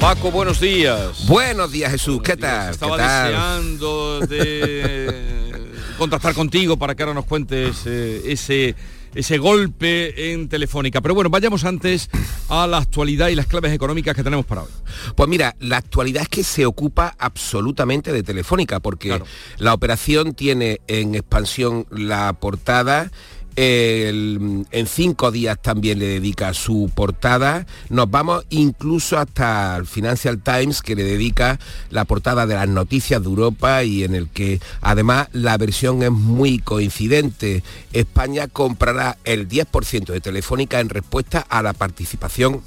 Paco, 0.00 0.30
buenos 0.30 0.60
días. 0.60 1.26
Buenos 1.26 1.72
días, 1.72 1.90
Jesús. 1.90 2.20
¿Qué 2.22 2.36
tal? 2.36 2.70
Estaba 2.72 2.96
¿Qué 2.96 3.02
tal? 3.02 3.32
deseando 3.32 4.20
de 4.20 5.72
contactar 5.98 6.34
contigo 6.34 6.76
para 6.76 6.94
que 6.94 7.02
ahora 7.02 7.14
nos 7.14 7.24
cuentes 7.24 7.82
eh, 7.86 8.22
ese 8.26 8.74
ese 9.14 9.38
golpe 9.38 10.32
en 10.32 10.48
Telefónica. 10.48 11.00
Pero 11.00 11.14
bueno, 11.14 11.30
vayamos 11.30 11.64
antes 11.64 12.10
a 12.48 12.66
la 12.66 12.78
actualidad 12.78 13.28
y 13.28 13.34
las 13.36 13.46
claves 13.46 13.72
económicas 13.72 14.14
que 14.14 14.24
tenemos 14.24 14.44
para 14.44 14.62
hoy. 14.62 14.70
Pues 15.14 15.28
mira, 15.28 15.54
la 15.60 15.76
actualidad 15.76 16.22
es 16.22 16.28
que 16.28 16.44
se 16.44 16.66
ocupa 16.66 17.14
absolutamente 17.18 18.12
de 18.12 18.22
Telefónica, 18.22 18.80
porque 18.80 19.22
la 19.58 19.72
operación 19.72 20.34
tiene 20.34 20.80
en 20.88 21.14
expansión 21.14 21.86
la 21.90 22.32
portada 22.34 23.10
en 23.56 24.86
cinco 24.86 25.30
días 25.30 25.58
también 25.60 25.98
le 25.98 26.06
dedica 26.06 26.54
su 26.54 26.90
portada. 26.94 27.66
Nos 27.88 28.10
vamos 28.10 28.44
incluso 28.50 29.18
hasta 29.18 29.76
el 29.76 29.86
Financial 29.86 30.40
Times, 30.42 30.82
que 30.82 30.96
le 30.96 31.04
dedica 31.04 31.58
la 31.90 32.04
portada 32.04 32.46
de 32.46 32.54
las 32.54 32.68
noticias 32.68 33.22
de 33.22 33.28
Europa 33.28 33.84
y 33.84 34.04
en 34.04 34.14
el 34.14 34.28
que 34.28 34.60
además 34.80 35.28
la 35.32 35.56
versión 35.56 36.02
es 36.02 36.10
muy 36.10 36.58
coincidente. 36.58 37.62
España 37.92 38.48
comprará 38.48 39.18
el 39.24 39.48
10% 39.48 40.06
de 40.06 40.20
Telefónica 40.20 40.80
en 40.80 40.88
respuesta 40.88 41.40
a 41.48 41.62
la 41.62 41.72
participación 41.72 42.62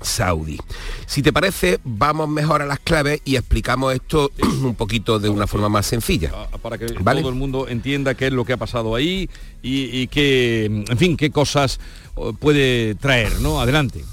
saudí. 0.00 0.58
Si 1.06 1.22
te 1.22 1.32
parece, 1.32 1.80
vamos 1.84 2.28
mejor 2.28 2.62
a 2.62 2.66
las 2.66 2.78
claves 2.78 3.20
y 3.24 3.36
explicamos 3.36 3.94
esto 3.94 4.30
un 4.62 4.74
poquito 4.74 5.18
de 5.18 5.28
una 5.28 5.46
forma 5.46 5.68
más 5.68 5.86
sencilla. 5.86 6.32
Ah, 6.34 6.58
para 6.58 6.78
que 6.78 6.86
todo 6.86 7.28
el 7.28 7.34
mundo 7.34 7.68
entienda 7.68 8.14
qué 8.14 8.28
es 8.28 8.32
lo 8.32 8.44
que 8.44 8.54
ha 8.54 8.56
pasado 8.56 8.94
ahí 8.94 9.28
y, 9.62 10.06
qué, 10.08 10.66
en 10.66 10.98
fin, 10.98 11.16
qué 11.16 11.30
cosas 11.30 11.80
oh, 12.14 12.32
puede 12.32 12.94
traer, 12.94 13.40
¿no? 13.40 13.60
Adelante. 13.60 14.04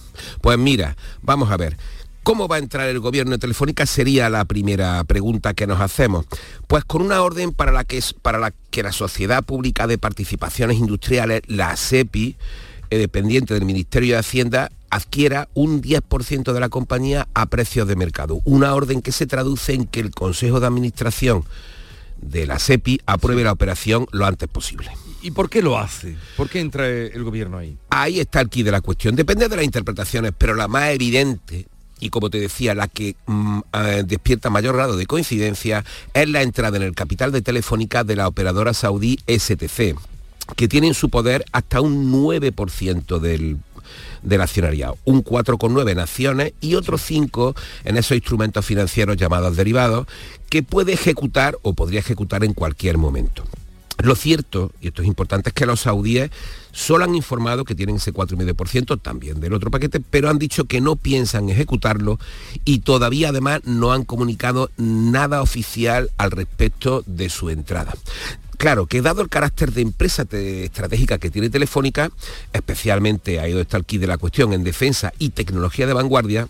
Pues 0.41 0.57
mira, 0.57 0.95
vamos 1.21 1.51
a 1.51 1.57
ver. 1.57 1.77
¿Cómo 2.23 2.49
va 2.49 2.57
a 2.57 2.59
entrar 2.59 2.89
el 2.89 2.99
gobierno 2.99 3.31
de 3.31 3.37
Telefónica? 3.37 3.85
Sería 3.85 4.29
la 4.29 4.43
primera 4.43 5.01
pregunta 5.05 5.53
que 5.53 5.65
nos 5.65 5.79
hacemos. 5.79 6.25
Pues 6.67 6.83
con 6.83 7.01
una 7.01 7.21
orden 7.21 7.53
para 7.53 7.71
la 7.71 7.85
que, 7.85 7.97
es, 7.97 8.13
para 8.13 8.37
la, 8.37 8.51
que 8.69 8.83
la 8.83 8.91
Sociedad 8.91 9.45
Pública 9.45 9.87
de 9.87 9.97
Participaciones 9.97 10.77
Industriales, 10.77 11.41
la 11.47 11.73
SEPI, 11.77 12.35
eh, 12.89 12.97
dependiente 12.97 13.53
del 13.53 13.63
Ministerio 13.63 14.15
de 14.15 14.19
Hacienda, 14.19 14.71
adquiera 14.89 15.49
un 15.53 15.81
10% 15.81 16.53
de 16.53 16.59
la 16.59 16.69
compañía 16.69 17.27
a 17.33 17.45
precios 17.47 17.87
de 17.87 17.95
mercado. 17.95 18.41
Una 18.45 18.73
orden 18.73 19.01
que 19.01 19.11
se 19.11 19.27
traduce 19.27 19.73
en 19.73 19.85
que 19.85 19.99
el 19.99 20.11
Consejo 20.11 20.59
de 20.59 20.67
Administración 20.67 21.43
de 22.21 22.47
la 22.47 22.59
SEPI 22.59 23.01
apruebe 23.05 23.43
la 23.43 23.51
operación 23.51 24.07
lo 24.11 24.25
antes 24.25 24.49
posible. 24.49 24.89
¿Y 25.21 25.31
por 25.31 25.49
qué 25.49 25.61
lo 25.61 25.77
hace? 25.77 26.15
¿Por 26.35 26.49
qué 26.49 26.59
entra 26.59 26.87
el 26.87 27.23
gobierno 27.23 27.57
ahí? 27.57 27.77
Ahí 27.89 28.19
está 28.19 28.41
el 28.41 28.49
quid 28.49 28.65
de 28.65 28.71
la 28.71 28.81
cuestión. 28.81 29.15
Depende 29.15 29.49
de 29.49 29.55
las 29.55 29.65
interpretaciones, 29.65 30.31
pero 30.37 30.55
la 30.55 30.67
más 30.67 30.89
evidente 30.91 31.67
y 31.99 32.09
como 32.09 32.29
te 32.29 32.39
decía, 32.39 32.75
la 32.75 32.87
que 32.87 33.15
mm, 33.25 33.59
eh, 33.73 34.03
despierta 34.05 34.49
mayor 34.49 34.75
grado 34.75 34.97
de 34.97 35.05
coincidencia 35.05 35.83
es 36.13 36.29
la 36.29 36.41
entrada 36.41 36.77
en 36.77 36.83
el 36.83 36.93
capital 36.93 37.31
de 37.31 37.41
Telefónica 37.41 38.03
de 38.03 38.15
la 38.15 38.27
operadora 38.27 38.73
saudí 38.73 39.19
STC, 39.27 39.95
que 40.55 40.67
tiene 40.67 40.87
en 40.87 40.93
su 40.93 41.09
poder 41.09 41.43
hasta 41.51 41.81
un 41.81 42.11
9% 42.11 43.19
del 43.19 43.57
del 44.23 44.41
accionariado, 44.41 44.97
un 45.05 45.23
4,9 45.23 45.91
en 45.91 45.99
acciones 45.99 46.53
y 46.61 46.75
otros 46.75 47.01
5 47.03 47.55
en 47.85 47.97
esos 47.97 48.15
instrumentos 48.15 48.65
financieros 48.65 49.17
llamados 49.17 49.55
derivados 49.55 50.07
que 50.49 50.63
puede 50.63 50.93
ejecutar 50.93 51.57
o 51.61 51.73
podría 51.73 51.99
ejecutar 51.99 52.43
en 52.43 52.53
cualquier 52.53 52.97
momento. 52.97 53.43
Lo 53.99 54.15
cierto, 54.15 54.71
y 54.79 54.89
esto 54.89 55.01
es 55.01 55.07
importante, 55.07 55.49
es 55.49 55.53
que 55.55 55.65
los 55.65 55.81
saudíes 55.81 56.29
solo 56.71 57.03
han 57.03 57.15
informado 57.15 57.65
que 57.65 57.73
tienen 57.73 57.95
ese 57.95 58.13
4,5% 58.13 59.01
también 59.01 59.39
del 59.39 59.53
otro 59.53 59.71
paquete, 59.71 59.99
pero 59.99 60.29
han 60.29 60.37
dicho 60.37 60.65
que 60.65 60.81
no 60.81 60.95
piensan 60.95 61.49
ejecutarlo 61.49 62.19
y 62.63 62.79
todavía 62.79 63.29
además 63.29 63.61
no 63.65 63.93
han 63.93 64.03
comunicado 64.03 64.69
nada 64.77 65.41
oficial 65.41 66.11
al 66.17 66.29
respecto 66.29 67.03
de 67.07 67.29
su 67.29 67.49
entrada. 67.49 67.95
Claro, 68.57 68.87
que 68.87 69.03
dado 69.03 69.21
el 69.21 69.29
carácter 69.29 69.71
de 69.71 69.81
empresa 69.81 70.25
estratégica 70.31 71.19
que 71.19 71.29
tiene 71.29 71.51
Telefónica, 71.51 72.09
especialmente 72.53 73.39
ha 73.39 73.47
ido 73.47 73.61
está 73.61 73.77
el 73.77 73.85
kit 73.85 74.01
de 74.01 74.07
la 74.07 74.17
cuestión 74.17 74.51
en 74.51 74.63
defensa 74.63 75.13
y 75.19 75.29
tecnología 75.29 75.85
de 75.85 75.93
vanguardia, 75.93 76.47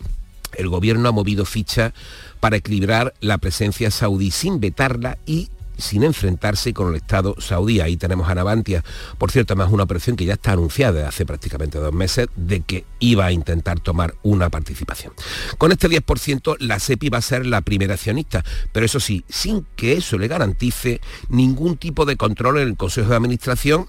el 0.55 0.69
gobierno 0.69 1.09
ha 1.09 1.11
movido 1.11 1.43
ficha 1.43 1.93
para 2.39 2.55
equilibrar 2.55 3.13
la 3.19 3.37
presencia 3.37 3.91
saudí 3.91 4.31
sin 4.31 4.61
vetarla 4.61 5.17
y 5.25 5.49
sin 5.77 6.03
enfrentarse 6.03 6.73
con 6.73 6.89
el 6.89 6.95
Estado 6.95 7.35
saudí. 7.39 7.79
Ahí 7.79 7.97
tenemos 7.97 8.29
a 8.29 8.35
Navantia. 8.35 8.83
Por 9.17 9.31
cierto, 9.31 9.53
además 9.53 9.71
una 9.71 9.83
operación 9.83 10.15
que 10.15 10.25
ya 10.25 10.33
está 10.33 10.53
anunciada 10.53 11.07
hace 11.07 11.25
prácticamente 11.25 11.79
dos 11.79 11.93
meses 11.93 12.27
de 12.35 12.61
que 12.61 12.85
iba 12.99 13.25
a 13.25 13.31
intentar 13.31 13.79
tomar 13.79 14.15
una 14.23 14.49
participación. 14.49 15.13
Con 15.57 15.71
este 15.71 15.89
10% 15.89 16.57
la 16.59 16.79
SEPI 16.79 17.09
va 17.09 17.19
a 17.19 17.21
ser 17.21 17.45
la 17.45 17.61
primera 17.61 17.93
accionista, 17.93 18.43
pero 18.71 18.85
eso 18.85 18.99
sí, 18.99 19.23
sin 19.29 19.65
que 19.75 19.93
eso 19.93 20.17
le 20.17 20.27
garantice 20.27 21.01
ningún 21.29 21.77
tipo 21.77 22.05
de 22.05 22.17
control 22.17 22.59
en 22.59 22.67
el 22.69 22.77
Consejo 22.77 23.09
de 23.09 23.15
Administración 23.15 23.87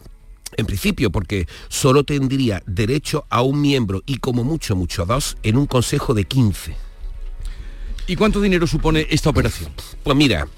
en 0.56 0.66
principio, 0.66 1.10
porque 1.10 1.46
solo 1.68 2.04
tendría 2.04 2.62
derecho 2.66 3.26
a 3.28 3.42
un 3.42 3.60
miembro 3.60 4.02
y 4.06 4.16
como 4.16 4.44
mucho, 4.44 4.76
mucho 4.76 5.04
dos 5.04 5.36
en 5.42 5.56
un 5.56 5.66
consejo 5.66 6.14
de 6.14 6.24
15. 6.24 6.74
¿Y 8.06 8.16
cuánto 8.16 8.40
dinero 8.40 8.66
supone 8.66 9.06
esta 9.10 9.28
operación? 9.28 9.70
Pues 10.02 10.16
mira, 10.16 10.48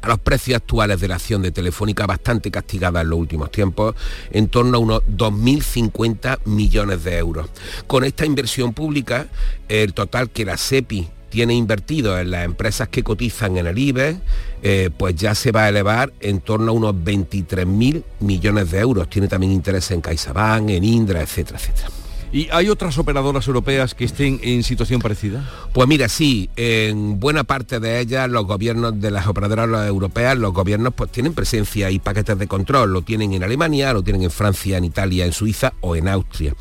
a 0.00 0.08
los 0.08 0.18
precios 0.18 0.56
actuales 0.56 1.00
de 1.00 1.08
la 1.08 1.16
acción 1.16 1.42
de 1.42 1.50
Telefónica 1.50 2.06
bastante 2.06 2.50
castigada 2.50 3.00
en 3.00 3.10
los 3.10 3.18
últimos 3.18 3.50
tiempos, 3.50 3.94
en 4.30 4.48
torno 4.48 4.76
a 4.76 4.80
unos 4.80 5.02
2.050 5.04 6.40
millones 6.44 7.04
de 7.04 7.18
euros. 7.18 7.48
Con 7.86 8.04
esta 8.04 8.26
inversión 8.26 8.74
pública, 8.74 9.28
el 9.68 9.94
total 9.94 10.30
que 10.30 10.44
la 10.44 10.56
SEPI 10.56 11.08
tiene 11.28 11.54
invertido 11.54 12.18
en 12.18 12.30
las 12.30 12.44
empresas 12.44 12.88
que 12.88 13.02
cotizan 13.02 13.56
en 13.58 13.66
el 13.66 13.78
IBE, 13.78 14.18
eh, 14.62 14.90
pues 14.96 15.14
ya 15.14 15.34
se 15.34 15.52
va 15.52 15.64
a 15.64 15.68
elevar 15.68 16.12
en 16.20 16.40
torno 16.40 16.72
a 16.72 16.74
unos 16.74 16.94
23.000 16.94 18.02
millones 18.20 18.70
de 18.70 18.78
euros. 18.78 19.08
Tiene 19.10 19.28
también 19.28 19.52
interés 19.52 19.90
en 19.90 20.00
CaixaBank, 20.00 20.70
en 20.70 20.84
Indra, 20.84 21.20
etcétera, 21.20 21.58
etcétera. 21.58 22.07
¿Y 22.30 22.48
hay 22.52 22.68
otras 22.68 22.98
operadoras 22.98 23.46
europeas 23.46 23.94
que 23.94 24.04
estén 24.04 24.38
en 24.42 24.62
situación 24.62 25.00
parecida? 25.00 25.48
Pues 25.72 25.88
mira, 25.88 26.10
sí, 26.10 26.50
en 26.56 27.18
buena 27.18 27.44
parte 27.44 27.80
de 27.80 28.00
ellas 28.00 28.28
los 28.28 28.44
gobiernos 28.44 29.00
de 29.00 29.10
las 29.10 29.26
operadoras 29.26 29.88
europeas, 29.88 30.36
los 30.36 30.52
gobiernos 30.52 30.92
pues 30.92 31.10
tienen 31.10 31.32
presencia 31.32 31.90
y 31.90 31.98
paquetes 31.98 32.38
de 32.38 32.46
control, 32.46 32.92
lo 32.92 33.00
tienen 33.00 33.32
en 33.32 33.44
Alemania, 33.44 33.94
lo 33.94 34.02
tienen 34.02 34.24
en 34.24 34.30
Francia, 34.30 34.76
en 34.76 34.84
Italia, 34.84 35.24
en 35.24 35.32
Suiza 35.32 35.72
o 35.80 35.96
en 35.96 36.06
Austria. 36.06 36.54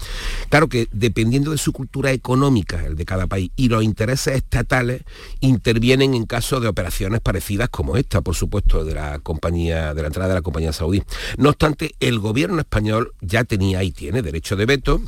Claro 0.49 0.69
que 0.69 0.87
dependiendo 0.93 1.51
de 1.51 1.57
su 1.57 1.73
cultura 1.73 2.13
económica, 2.13 2.85
el 2.85 2.95
de 2.95 3.05
cada 3.05 3.27
país, 3.27 3.51
y 3.57 3.67
los 3.67 3.83
intereses 3.83 4.35
estatales 4.35 5.03
intervienen 5.41 6.13
en 6.13 6.25
caso 6.25 6.61
de 6.61 6.69
operaciones 6.69 7.19
parecidas 7.19 7.67
como 7.67 7.97
esta, 7.97 8.21
por 8.21 8.35
supuesto, 8.35 8.85
de 8.85 8.95
la 8.95 9.19
compañía, 9.19 9.93
de 9.93 10.01
la 10.01 10.07
entrada 10.07 10.29
de 10.29 10.35
la 10.35 10.41
compañía 10.41 10.71
saudí. 10.71 11.03
No 11.37 11.49
obstante, 11.49 11.91
el 11.99 12.19
gobierno 12.19 12.59
español 12.59 13.13
ya 13.19 13.43
tenía 13.43 13.83
y 13.83 13.91
tiene 13.91 14.21
derecho 14.21 14.55
de 14.55 14.65
veto 14.65 15.01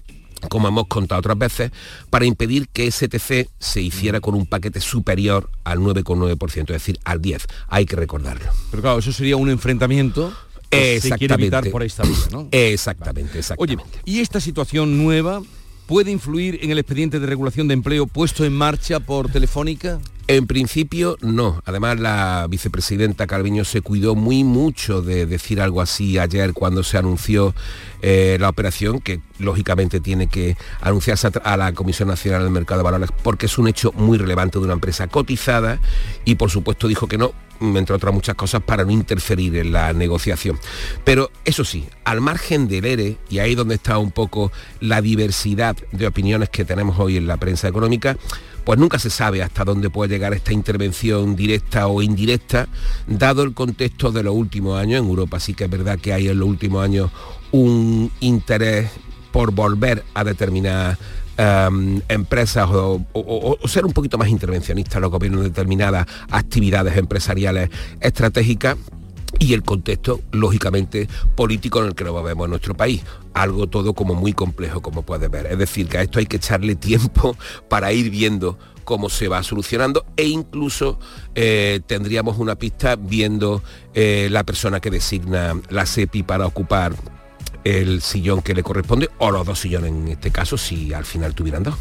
como 0.47 0.67
hemos 0.67 0.87
contado 0.87 1.19
otras 1.19 1.37
veces, 1.37 1.71
para 2.09 2.25
impedir 2.25 2.67
que 2.69 2.89
STC 2.89 3.49
se 3.59 3.81
hiciera 3.81 4.21
con 4.21 4.35
un 4.35 4.45
paquete 4.45 4.79
superior 4.81 5.49
al 5.63 5.79
9,9%, 5.79 6.61
es 6.61 6.67
decir, 6.67 6.99
al 7.03 7.21
10%. 7.21 7.45
Hay 7.67 7.85
que 7.85 7.95
recordarlo. 7.95 8.49
Pero 8.71 8.81
claro, 8.81 8.99
eso 8.99 9.11
sería 9.11 9.35
un 9.35 9.49
enfrentamiento 9.49 10.33
que 10.69 11.01
se 11.01 11.11
quiere 11.11 11.33
evitar 11.33 11.69
por 11.69 11.83
esta 11.83 12.03
vía, 12.03 12.15
¿no? 12.31 12.47
Exactamente, 12.51 13.39
exactamente. 13.39 13.83
Oye, 13.83 14.01
¿y 14.05 14.19
esta 14.19 14.39
situación 14.39 14.97
nueva 14.97 15.41
puede 15.87 16.11
influir 16.11 16.59
en 16.61 16.71
el 16.71 16.77
expediente 16.77 17.19
de 17.19 17.25
regulación 17.25 17.67
de 17.67 17.73
empleo 17.73 18.05
puesto 18.05 18.45
en 18.45 18.53
marcha 18.53 18.99
por 18.99 19.31
Telefónica? 19.31 19.99
En 20.29 20.45
principio 20.45 21.17
no. 21.21 21.59
Además 21.65 21.99
la 21.99 22.45
vicepresidenta 22.47 23.25
Calviño 23.25 23.65
se 23.65 23.81
cuidó 23.81 24.13
muy 24.13 24.43
mucho 24.43 25.01
de 25.01 25.25
decir 25.25 25.59
algo 25.59 25.81
así 25.81 26.19
ayer 26.19 26.53
cuando 26.53 26.83
se 26.83 26.99
anunció 26.99 27.55
eh, 28.03 28.37
la 28.39 28.49
operación, 28.49 28.99
que 28.99 29.21
lógicamente 29.39 29.99
tiene 29.99 30.27
que 30.27 30.55
anunciarse 30.81 31.31
a 31.43 31.57
la 31.57 31.73
Comisión 31.73 32.09
Nacional 32.09 32.43
del 32.43 32.51
Mercado 32.51 32.81
de 32.81 32.83
Valores 32.83 33.09
porque 33.23 33.47
es 33.47 33.57
un 33.57 33.67
hecho 33.67 33.91
muy 33.93 34.19
relevante 34.19 34.59
de 34.59 34.65
una 34.65 34.75
empresa 34.75 35.07
cotizada 35.07 35.79
y 36.25 36.35
por 36.35 36.51
supuesto 36.51 36.87
dijo 36.87 37.07
que 37.07 37.17
no, 37.17 37.33
entre 37.59 37.95
otras 37.95 38.13
muchas 38.13 38.35
cosas, 38.35 38.61
para 38.61 38.85
no 38.85 38.91
interferir 38.91 39.55
en 39.55 39.71
la 39.71 39.93
negociación. 39.93 40.59
Pero 41.03 41.31
eso 41.43 41.65
sí, 41.65 41.87
al 42.05 42.21
margen 42.21 42.67
del 42.67 42.85
ERE, 42.85 43.17
y 43.31 43.39
ahí 43.39 43.55
donde 43.55 43.75
está 43.75 43.97
un 43.97 44.11
poco 44.11 44.51
la 44.79 45.01
diversidad 45.01 45.75
de 45.91 46.05
opiniones 46.05 46.49
que 46.49 46.65
tenemos 46.65 46.99
hoy 46.99 47.17
en 47.17 47.25
la 47.25 47.37
prensa 47.37 47.67
económica, 47.67 48.15
pues 48.69 48.77
nunca 48.77 48.99
se 48.99 49.09
sabe 49.09 49.41
hasta 49.41 49.65
dónde 49.65 49.89
puede 49.89 50.13
llegar 50.13 50.31
esta 50.35 50.53
intervención 50.53 51.35
directa 51.35 51.87
o 51.87 52.03
indirecta, 52.03 52.67
dado 53.07 53.41
el 53.41 53.55
contexto 53.55 54.11
de 54.11 54.21
los 54.21 54.35
últimos 54.35 54.79
años. 54.79 55.01
En 55.01 55.09
Europa 55.09 55.39
sí 55.39 55.55
que 55.55 55.63
es 55.63 55.69
verdad 55.71 55.97
que 55.97 56.13
hay 56.13 56.27
en 56.27 56.37
los 56.37 56.47
últimos 56.47 56.83
años 56.83 57.09
un 57.51 58.11
interés 58.19 58.91
por 59.31 59.53
volver 59.53 60.03
a 60.13 60.23
determinadas 60.23 60.99
em, 61.35 61.99
empresas 62.09 62.69
o, 62.69 63.03
o, 63.11 63.67
ser 63.67 63.87
un 63.87 63.91
poquito 63.91 64.19
más 64.19 64.29
intervencionistas 64.29 65.01
los 65.01 65.09
gobiernos 65.09 65.41
de 65.41 65.49
determinadas 65.49 66.05
actividades 66.29 66.95
empresariales 66.95 67.71
estratégicas 68.01 68.77
y 69.39 69.53
el 69.53 69.63
contexto, 69.63 70.21
lógicamente, 70.31 71.07
político 71.35 71.79
en 71.79 71.87
el 71.87 71.95
que 71.95 72.03
nos 72.03 72.13
movemos 72.13 72.45
en 72.45 72.51
nuestro 72.51 72.75
país. 72.75 73.01
Algo 73.33 73.67
todo 73.67 73.93
como 73.93 74.13
muy 74.13 74.33
complejo, 74.33 74.81
como 74.81 75.03
puedes 75.03 75.31
ver. 75.31 75.47
Es 75.47 75.57
decir, 75.57 75.87
que 75.87 75.97
a 75.97 76.01
esto 76.01 76.19
hay 76.19 76.25
que 76.25 76.37
echarle 76.37 76.75
tiempo 76.75 77.35
para 77.69 77.91
ir 77.93 78.09
viendo 78.09 78.59
cómo 78.83 79.07
se 79.09 79.27
va 79.27 79.43
solucionando 79.43 80.03
e 80.17 80.25
incluso 80.25 80.99
eh, 81.35 81.79
tendríamos 81.85 82.39
una 82.39 82.55
pista 82.55 82.95
viendo 82.95 83.61
eh, 83.93 84.29
la 84.31 84.43
persona 84.43 84.79
que 84.79 84.89
designa 84.89 85.61
la 85.69 85.85
SEPI 85.85 86.23
para 86.23 86.47
ocupar 86.47 86.95
el 87.63 88.01
sillón 88.01 88.41
que 88.41 88.55
le 88.55 88.63
corresponde 88.63 89.07
o 89.19 89.29
los 89.29 89.45
dos 89.45 89.59
sillones 89.59 89.91
en 89.91 90.07
este 90.07 90.31
caso 90.31 90.57
si 90.57 90.91
al 90.91 91.05
final 91.05 91.35
tuvieran 91.35 91.61
dos. 91.61 91.75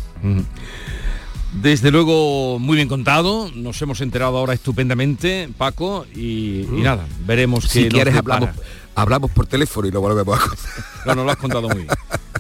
Desde 1.52 1.90
luego, 1.90 2.58
muy 2.58 2.76
bien 2.76 2.88
contado. 2.88 3.50
Nos 3.54 3.80
hemos 3.80 4.00
enterado 4.00 4.36
ahora 4.36 4.52
estupendamente, 4.52 5.48
Paco, 5.56 6.06
y, 6.14 6.66
nada, 6.70 7.06
veremos 7.26 7.64
si 7.64 7.88
quieres 7.88 8.14
hablamos, 8.14 8.50
hablamos 8.94 9.30
por 9.30 9.46
teléfono 9.46 9.88
y 9.88 9.90
lo 9.90 10.00
volvemos 10.00 10.38
a 10.38 10.42
contar. 10.42 10.68
No, 11.06 11.14
no 11.14 11.24
lo 11.24 11.30
has 11.30 11.36
contado 11.38 11.68
muy 11.68 11.78
bien. 11.78 11.88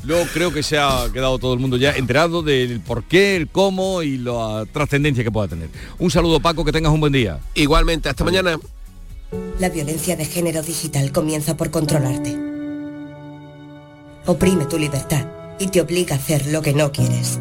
Luego 0.04 0.26
creo 0.32 0.52
que 0.52 0.62
se 0.62 0.78
ha 0.78 1.06
quedado 1.12 1.38
todo 1.38 1.54
el 1.54 1.60
mundo 1.60 1.76
ya 1.76 1.92
enterado 1.92 2.42
del 2.42 2.80
por 2.80 3.04
qué, 3.04 3.36
el 3.36 3.48
cómo 3.48 4.02
y 4.02 4.18
la 4.18 4.66
trascendencia 4.72 5.24
que 5.24 5.30
pueda 5.30 5.48
tener. 5.48 5.70
Un 5.98 6.10
saludo 6.10 6.40
Paco, 6.40 6.64
que 6.64 6.72
tengas 6.72 6.92
un 6.92 7.00
buen 7.00 7.12
día. 7.12 7.38
Igualmente, 7.54 8.08
hasta 8.08 8.24
mañana. 8.24 8.58
La 9.58 9.68
violencia 9.68 10.16
de 10.16 10.24
género 10.24 10.62
digital 10.62 11.12
comienza 11.12 11.56
por 11.56 11.70
controlarte. 11.70 12.36
Oprime 14.26 14.66
tu 14.66 14.78
libertad 14.78 15.26
y 15.58 15.68
te 15.68 15.80
obliga 15.80 16.14
a 16.14 16.18
hacer 16.18 16.46
lo 16.46 16.62
que 16.62 16.74
no 16.74 16.92
quieres. 16.92 17.40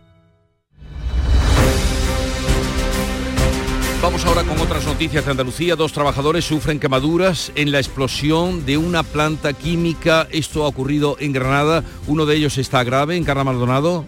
Vamos 4.01 4.25
ahora 4.25 4.43
con 4.43 4.59
otras 4.59 4.83
noticias 4.87 5.25
de 5.25 5.31
Andalucía. 5.31 5.75
Dos 5.75 5.93
trabajadores 5.93 6.43
sufren 6.43 6.79
quemaduras 6.79 7.51
en 7.53 7.71
la 7.71 7.77
explosión 7.77 8.65
de 8.65 8.77
una 8.77 9.03
planta 9.03 9.53
química. 9.53 10.27
Esto 10.31 10.63
ha 10.63 10.67
ocurrido 10.67 11.17
en 11.19 11.33
Granada. 11.33 11.83
Uno 12.07 12.25
de 12.25 12.35
ellos 12.35 12.57
está 12.57 12.83
grave, 12.83 13.15
en 13.15 13.23
Carla 13.23 13.43
Maldonado. 13.43 14.07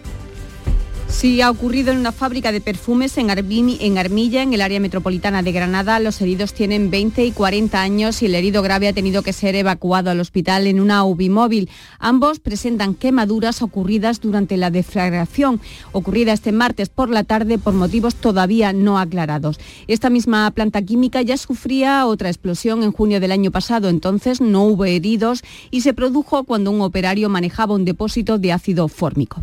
Sí, 1.14 1.40
ha 1.40 1.48
ocurrido 1.48 1.92
en 1.92 1.98
una 1.98 2.10
fábrica 2.12 2.50
de 2.50 2.60
perfumes 2.60 3.16
en, 3.16 3.30
en 3.30 3.98
Armilla, 3.98 4.42
en 4.42 4.52
el 4.52 4.60
área 4.60 4.80
metropolitana 4.80 5.42
de 5.42 5.52
Granada. 5.52 6.00
Los 6.00 6.20
heridos 6.20 6.52
tienen 6.52 6.90
20 6.90 7.24
y 7.24 7.30
40 7.30 7.80
años 7.80 8.20
y 8.20 8.26
el 8.26 8.34
herido 8.34 8.62
grave 8.62 8.88
ha 8.88 8.92
tenido 8.92 9.22
que 9.22 9.32
ser 9.32 9.54
evacuado 9.54 10.10
al 10.10 10.20
hospital 10.20 10.66
en 10.66 10.80
una 10.80 11.04
UBI 11.04 11.30
móvil. 11.30 11.70
Ambos 11.98 12.40
presentan 12.40 12.94
quemaduras 12.94 13.62
ocurridas 13.62 14.20
durante 14.20 14.56
la 14.56 14.70
deflagración, 14.70 15.60
ocurrida 15.92 16.32
este 16.32 16.52
martes 16.52 16.88
por 16.90 17.08
la 17.08 17.22
tarde 17.22 17.58
por 17.58 17.74
motivos 17.74 18.16
todavía 18.16 18.72
no 18.72 18.98
aclarados. 18.98 19.58
Esta 19.86 20.10
misma 20.10 20.50
planta 20.50 20.82
química 20.82 21.22
ya 21.22 21.38
sufría 21.38 22.06
otra 22.06 22.28
explosión 22.28 22.82
en 22.82 22.92
junio 22.92 23.20
del 23.20 23.32
año 23.32 23.52
pasado, 23.52 23.88
entonces 23.88 24.40
no 24.40 24.64
hubo 24.64 24.84
heridos 24.84 25.42
y 25.70 25.82
se 25.82 25.94
produjo 25.94 26.42
cuando 26.42 26.72
un 26.72 26.82
operario 26.82 27.28
manejaba 27.28 27.74
un 27.74 27.84
depósito 27.84 28.36
de 28.36 28.52
ácido 28.52 28.88
fórmico. 28.88 29.42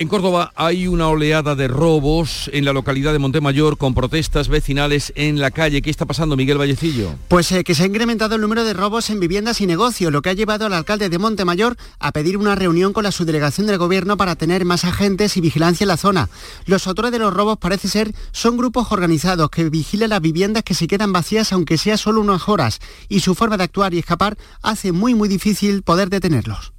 En 0.00 0.08
Córdoba 0.08 0.50
hay 0.56 0.86
una 0.86 1.08
oleada 1.08 1.54
de 1.54 1.68
robos 1.68 2.48
en 2.54 2.64
la 2.64 2.72
localidad 2.72 3.12
de 3.12 3.18
Montemayor 3.18 3.76
con 3.76 3.92
protestas 3.92 4.48
vecinales 4.48 5.12
en 5.14 5.40
la 5.40 5.50
calle. 5.50 5.82
¿Qué 5.82 5.90
está 5.90 6.06
pasando, 6.06 6.38
Miguel 6.38 6.56
Vallecillo? 6.56 7.16
Pues 7.28 7.52
eh, 7.52 7.64
que 7.64 7.74
se 7.74 7.82
ha 7.82 7.86
incrementado 7.86 8.34
el 8.34 8.40
número 8.40 8.64
de 8.64 8.72
robos 8.72 9.10
en 9.10 9.20
viviendas 9.20 9.60
y 9.60 9.66
negocios, 9.66 10.10
lo 10.10 10.22
que 10.22 10.30
ha 10.30 10.32
llevado 10.32 10.64
al 10.64 10.72
alcalde 10.72 11.10
de 11.10 11.18
Montemayor 11.18 11.76
a 11.98 12.12
pedir 12.12 12.38
una 12.38 12.54
reunión 12.54 12.94
con 12.94 13.04
la 13.04 13.12
subdelegación 13.12 13.66
del 13.66 13.76
gobierno 13.76 14.16
para 14.16 14.36
tener 14.36 14.64
más 14.64 14.86
agentes 14.86 15.36
y 15.36 15.42
vigilancia 15.42 15.84
en 15.84 15.88
la 15.88 15.98
zona. 15.98 16.30
Los 16.64 16.86
autores 16.86 17.12
de 17.12 17.18
los 17.18 17.34
robos 17.34 17.58
parece 17.58 17.88
ser 17.88 18.14
son 18.32 18.56
grupos 18.56 18.92
organizados 18.92 19.50
que 19.50 19.68
vigilan 19.68 20.08
las 20.08 20.22
viviendas 20.22 20.62
que 20.62 20.72
se 20.72 20.88
quedan 20.88 21.12
vacías 21.12 21.52
aunque 21.52 21.76
sea 21.76 21.98
solo 21.98 22.22
unas 22.22 22.48
horas 22.48 22.80
y 23.10 23.20
su 23.20 23.34
forma 23.34 23.58
de 23.58 23.64
actuar 23.64 23.92
y 23.92 23.98
escapar 23.98 24.38
hace 24.62 24.92
muy 24.92 25.14
muy 25.14 25.28
difícil 25.28 25.82
poder 25.82 26.08
detenerlos. 26.08 26.72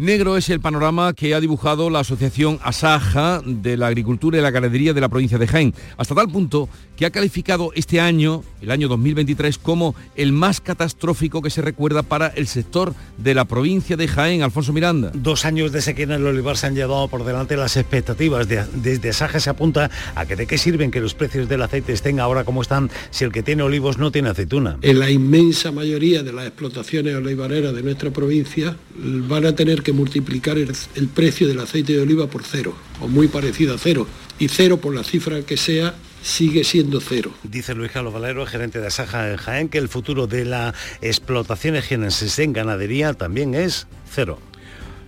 Negro 0.00 0.38
es 0.38 0.48
el 0.48 0.60
panorama 0.60 1.12
que 1.12 1.34
ha 1.34 1.40
dibujado 1.40 1.90
la 1.90 2.00
Asociación 2.00 2.58
Asaja 2.62 3.42
de 3.44 3.76
la 3.76 3.88
Agricultura 3.88 4.38
y 4.38 4.40
la 4.40 4.50
Ganadería 4.50 4.94
de 4.94 5.00
la 5.02 5.10
provincia 5.10 5.36
de 5.36 5.46
Jaén, 5.46 5.74
hasta 5.98 6.14
tal 6.14 6.30
punto 6.30 6.70
que 7.00 7.06
ha 7.06 7.10
calificado 7.10 7.72
este 7.74 7.98
año, 7.98 8.44
el 8.60 8.70
año 8.70 8.86
2023, 8.86 9.56
como 9.56 9.94
el 10.16 10.32
más 10.32 10.60
catastrófico 10.60 11.40
que 11.40 11.48
se 11.48 11.62
recuerda 11.62 12.02
para 12.02 12.26
el 12.26 12.46
sector 12.46 12.92
de 13.16 13.32
la 13.32 13.46
provincia 13.46 13.96
de 13.96 14.06
Jaén. 14.06 14.42
Alfonso 14.42 14.74
Miranda. 14.74 15.10
Dos 15.14 15.46
años 15.46 15.72
de 15.72 15.80
sequía 15.80 16.04
en 16.04 16.10
el 16.10 16.26
olivar 16.26 16.58
se 16.58 16.66
han 16.66 16.74
llevado 16.74 17.08
por 17.08 17.24
delante 17.24 17.56
las 17.56 17.78
expectativas. 17.78 18.46
desde 18.48 19.08
Asaja 19.08 19.40
se 19.40 19.48
apunta 19.48 19.90
a 20.14 20.26
que 20.26 20.36
de 20.36 20.46
qué 20.46 20.58
sirven 20.58 20.90
que 20.90 21.00
los 21.00 21.14
precios 21.14 21.48
del 21.48 21.62
aceite 21.62 21.94
estén 21.94 22.20
ahora 22.20 22.44
como 22.44 22.60
están 22.60 22.90
si 23.10 23.24
el 23.24 23.32
que 23.32 23.42
tiene 23.42 23.62
olivos 23.62 23.96
no 23.96 24.12
tiene 24.12 24.28
aceituna. 24.28 24.76
En 24.82 24.98
la 24.98 25.08
inmensa 25.08 25.72
mayoría 25.72 26.22
de 26.22 26.34
las 26.34 26.48
explotaciones 26.48 27.14
olivareras 27.14 27.74
de 27.74 27.82
nuestra 27.82 28.10
provincia 28.10 28.76
van 28.98 29.46
a 29.46 29.54
tener 29.54 29.82
que 29.82 29.94
multiplicar 29.94 30.58
el, 30.58 31.08
precio 31.14 31.48
del 31.48 31.60
aceite 31.60 31.94
de 31.94 32.02
oliva 32.02 32.26
por 32.26 32.42
cero, 32.44 32.74
o 33.00 33.08
muy 33.08 33.28
parecido 33.28 33.74
a 33.74 33.78
cero, 33.78 34.06
y 34.38 34.48
cero 34.48 34.76
por 34.76 34.94
la 34.94 35.02
cifra 35.02 35.40
que 35.40 35.56
sea 35.56 35.94
sigue 36.22 36.64
siendo 36.64 37.00
cero. 37.00 37.32
Dice 37.42 37.74
Luis 37.74 37.92
Carlos 37.92 38.12
Valero, 38.12 38.46
gerente 38.46 38.80
de 38.80 38.86
Asaja 38.86 39.30
en 39.30 39.36
Jaén, 39.36 39.68
que 39.68 39.78
el 39.78 39.88
futuro 39.88 40.26
de 40.26 40.44
la 40.44 40.74
explotación 41.00 41.76
ejienenses 41.76 42.38
en 42.38 42.52
ganadería 42.52 43.14
también 43.14 43.54
es 43.54 43.86
cero. 44.10 44.38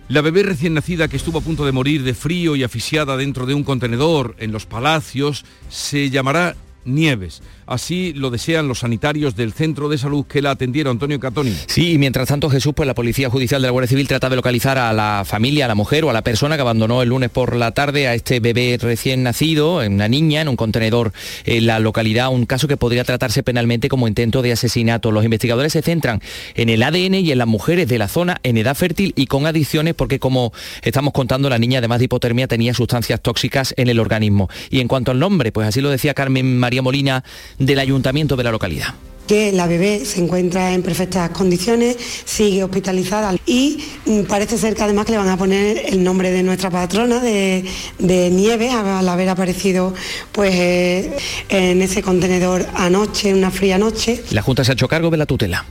La 0.09 0.21
bebé 0.21 0.43
recién 0.43 0.73
nacida 0.73 1.07
que 1.07 1.17
estuvo 1.17 1.39
a 1.39 1.41
punto 1.41 1.65
de 1.65 1.71
morir 1.71 2.03
de 2.03 2.13
frío 2.13 2.55
y 2.55 2.63
asfixiada 2.63 3.15
dentro 3.15 3.45
de 3.45 3.53
un 3.53 3.63
contenedor 3.63 4.35
en 4.37 4.51
los 4.51 4.65
palacios 4.65 5.45
se 5.69 6.09
llamará 6.09 6.55
Nieves. 6.85 7.41
Así 7.65 8.13
lo 8.13 8.29
desean 8.29 8.67
los 8.67 8.79
sanitarios 8.79 9.35
del 9.35 9.53
centro 9.53 9.89
de 9.89 9.97
salud 9.97 10.25
que 10.25 10.41
la 10.41 10.51
atendieron, 10.51 10.91
Antonio 10.91 11.19
Catoni. 11.19 11.53
Sí, 11.67 11.93
y 11.93 11.97
mientras 11.97 12.27
tanto 12.27 12.49
Jesús, 12.49 12.73
pues 12.75 12.87
la 12.87 12.93
Policía 12.93 13.29
Judicial 13.29 13.61
de 13.61 13.67
la 13.67 13.71
Guardia 13.71 13.89
Civil 13.89 14.07
trata 14.07 14.29
de 14.29 14.35
localizar 14.35 14.77
a 14.77 14.93
la 14.93 15.23
familia, 15.25 15.65
a 15.65 15.67
la 15.67 15.75
mujer 15.75 16.03
o 16.05 16.09
a 16.09 16.13
la 16.13 16.21
persona 16.21 16.55
que 16.55 16.61
abandonó 16.61 17.01
el 17.01 17.09
lunes 17.09 17.29
por 17.29 17.55
la 17.55 17.71
tarde 17.71 18.07
a 18.07 18.13
este 18.13 18.39
bebé 18.39 18.77
recién 18.81 19.23
nacido, 19.23 19.77
una 19.77 20.07
niña, 20.07 20.41
en 20.41 20.47
un 20.47 20.55
contenedor 20.55 21.13
en 21.45 21.67
la 21.67 21.79
localidad, 21.79 22.29
un 22.29 22.45
caso 22.45 22.67
que 22.67 22.77
podría 22.77 23.03
tratarse 23.03 23.43
penalmente 23.43 23.89
como 23.89 24.07
intento 24.07 24.41
de 24.41 24.51
asesinato. 24.51 25.11
Los 25.11 25.23
investigadores 25.23 25.73
se 25.73 25.81
centran 25.81 26.21
en 26.55 26.69
el 26.69 26.83
ADN 26.83 27.15
y 27.15 27.31
en 27.31 27.37
las 27.37 27.47
mujeres 27.47 27.87
de 27.87 27.97
la 27.97 28.07
zona 28.07 28.39
en 28.43 28.57
edad 28.57 28.75
fértil 28.75 29.13
y 29.15 29.27
con 29.27 29.45
adicciones 29.45 29.93
porque 29.93 30.19
como 30.19 30.53
estamos 30.81 31.13
contando, 31.13 31.49
la 31.49 31.59
niña 31.59 31.79
además 31.79 31.99
de 31.99 32.05
hipotermia 32.05 32.47
tenía 32.47 32.73
sustancias 32.73 33.21
tóxicas 33.21 33.73
en 33.77 33.87
el 33.87 33.99
organismo. 33.99 34.49
Y 34.69 34.79
en 34.79 34.87
cuanto 34.87 35.11
al 35.11 35.19
nombre, 35.19 35.51
pues 35.51 35.67
así 35.67 35.81
lo 35.81 35.89
decía 35.89 36.13
Carmen 36.13 36.57
María 36.57 36.81
Molina 36.81 37.23
del 37.57 37.79
ayuntamiento 37.79 38.35
de 38.35 38.43
la 38.43 38.51
localidad 38.51 38.93
que 39.27 39.51
la 39.51 39.67
bebé 39.67 40.03
se 40.05 40.21
encuentra 40.21 40.73
en 40.73 40.83
perfectas 40.83 41.29
condiciones, 41.29 41.97
sigue 42.25 42.63
hospitalizada 42.63 43.35
y 43.45 43.83
mm, 44.05 44.23
parece 44.23 44.57
ser 44.57 44.75
que 44.75 44.83
además 44.83 45.05
que 45.05 45.13
le 45.13 45.17
van 45.17 45.29
a 45.29 45.37
poner 45.37 45.83
el 45.87 46.03
nombre 46.03 46.31
de 46.31 46.43
nuestra 46.43 46.69
patrona 46.69 47.19
de, 47.19 47.63
nieve 47.99 48.69
al 48.69 49.07
haber 49.07 49.29
aparecido 49.29 49.93
pues 50.31 50.53
eh, 50.53 51.17
en 51.49 51.81
ese 51.81 52.01
contenedor 52.01 52.65
anoche, 52.75 53.33
una 53.33 53.51
fría 53.51 53.77
noche. 53.77 54.23
La 54.31 54.41
Junta 54.41 54.63
se 54.63 54.71
ha 54.71 54.73
hecho 54.73 54.87
cargo 54.87 55.09
de 55.09 55.17
la 55.17 55.25
tutela. 55.25 55.65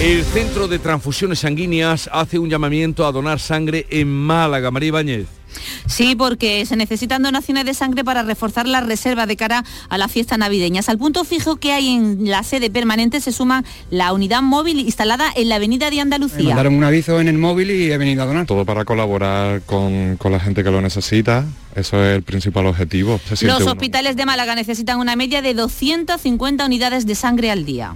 El 0.00 0.24
Centro 0.24 0.66
de 0.66 0.78
Transfusiones 0.78 1.40
Sanguíneas 1.40 2.10
hace 2.12 2.38
un 2.38 2.50
llamamiento 2.50 3.06
a 3.06 3.12
donar 3.12 3.38
sangre 3.38 3.86
en 3.88 4.08
Málaga. 4.08 4.70
María 4.70 4.88
Ibáñez. 4.88 5.41
Sí, 5.86 6.14
porque 6.16 6.64
se 6.66 6.76
necesitan 6.76 7.22
donaciones 7.22 7.64
de 7.64 7.74
sangre 7.74 8.04
para 8.04 8.22
reforzar 8.22 8.66
la 8.66 8.80
reserva 8.80 9.26
de 9.26 9.36
cara 9.36 9.64
a 9.88 9.98
la 9.98 10.08
fiesta 10.08 10.36
navideña. 10.36 10.82
Al 10.86 10.98
punto 10.98 11.24
fijo 11.24 11.56
que 11.56 11.72
hay 11.72 11.88
en 11.88 12.30
la 12.30 12.42
sede 12.42 12.70
permanente 12.70 13.20
se 13.20 13.32
suma 13.32 13.64
la 13.90 14.12
unidad 14.12 14.42
móvil 14.42 14.80
instalada 14.80 15.30
en 15.34 15.48
la 15.48 15.56
Avenida 15.56 15.90
de 15.90 16.00
Andalucía. 16.00 16.38
Me 16.38 16.48
mandaron 16.48 16.74
un 16.74 16.84
aviso 16.84 17.20
en 17.20 17.28
el 17.28 17.38
móvil 17.38 17.70
y 17.70 17.90
he 17.90 17.98
venido 17.98 18.22
a 18.22 18.26
donar. 18.26 18.46
Todo 18.46 18.64
para 18.64 18.84
colaborar 18.84 19.62
con, 19.62 20.18
la 20.22 20.40
gente 20.40 20.64
que 20.64 20.70
lo 20.70 20.80
necesita. 20.80 21.44
Eso 21.74 22.02
es 22.04 22.16
el 22.16 22.22
principal 22.22 22.66
objetivo. 22.66 23.20
Los 23.42 23.66
hospitales 23.66 24.16
de 24.16 24.26
Málaga 24.26 24.54
necesitan 24.54 24.98
una 24.98 25.16
media 25.16 25.42
de 25.42 25.54
250 25.54 26.66
unidades 26.66 27.06
de 27.06 27.14
sangre 27.14 27.50
al 27.50 27.64
día. 27.64 27.94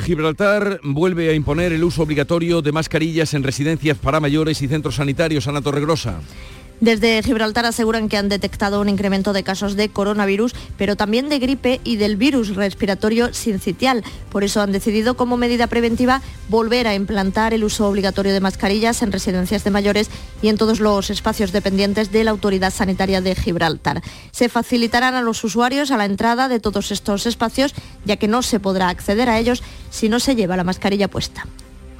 Gibraltar 0.00 0.80
vuelve 0.82 1.30
a 1.30 1.34
imponer 1.34 1.72
el 1.72 1.84
uso 1.84 2.02
obligatorio 2.02 2.62
de 2.62 2.72
mascarillas 2.72 3.34
en 3.34 3.42
residencias 3.42 3.98
para 3.98 4.20
mayores 4.20 4.62
y 4.62 4.68
centros 4.68 4.96
sanitarios. 4.96 5.46
Ana 5.46 5.60
Torregrosa. 5.60 6.20
Desde 6.80 7.22
Gibraltar 7.22 7.66
aseguran 7.66 8.08
que 8.08 8.16
han 8.16 8.30
detectado 8.30 8.80
un 8.80 8.88
incremento 8.88 9.34
de 9.34 9.42
casos 9.42 9.76
de 9.76 9.90
coronavirus, 9.90 10.54
pero 10.78 10.96
también 10.96 11.28
de 11.28 11.38
gripe 11.38 11.78
y 11.84 11.96
del 11.96 12.16
virus 12.16 12.54
respiratorio 12.56 13.34
sincitial. 13.34 14.02
Por 14.30 14.44
eso 14.44 14.62
han 14.62 14.72
decidido 14.72 15.14
como 15.14 15.36
medida 15.36 15.66
preventiva 15.66 16.22
volver 16.48 16.86
a 16.86 16.94
implantar 16.94 17.52
el 17.52 17.64
uso 17.64 17.86
obligatorio 17.86 18.32
de 18.32 18.40
mascarillas 18.40 19.02
en 19.02 19.12
residencias 19.12 19.62
de 19.62 19.70
mayores 19.70 20.08
y 20.40 20.48
en 20.48 20.56
todos 20.56 20.80
los 20.80 21.10
espacios 21.10 21.52
dependientes 21.52 22.12
de 22.12 22.24
la 22.24 22.30
Autoridad 22.30 22.72
Sanitaria 22.72 23.20
de 23.20 23.34
Gibraltar. 23.34 24.02
Se 24.30 24.48
facilitarán 24.48 25.14
a 25.14 25.20
los 25.20 25.44
usuarios 25.44 25.90
a 25.90 25.98
la 25.98 26.06
entrada 26.06 26.48
de 26.48 26.60
todos 26.60 26.92
estos 26.92 27.26
espacios, 27.26 27.74
ya 28.06 28.16
que 28.16 28.26
no 28.26 28.40
se 28.40 28.58
podrá 28.58 28.88
acceder 28.88 29.28
a 29.28 29.38
ellos 29.38 29.62
si 29.90 30.08
no 30.08 30.18
se 30.18 30.34
lleva 30.34 30.56
la 30.56 30.64
mascarilla 30.64 31.08
puesta. 31.08 31.46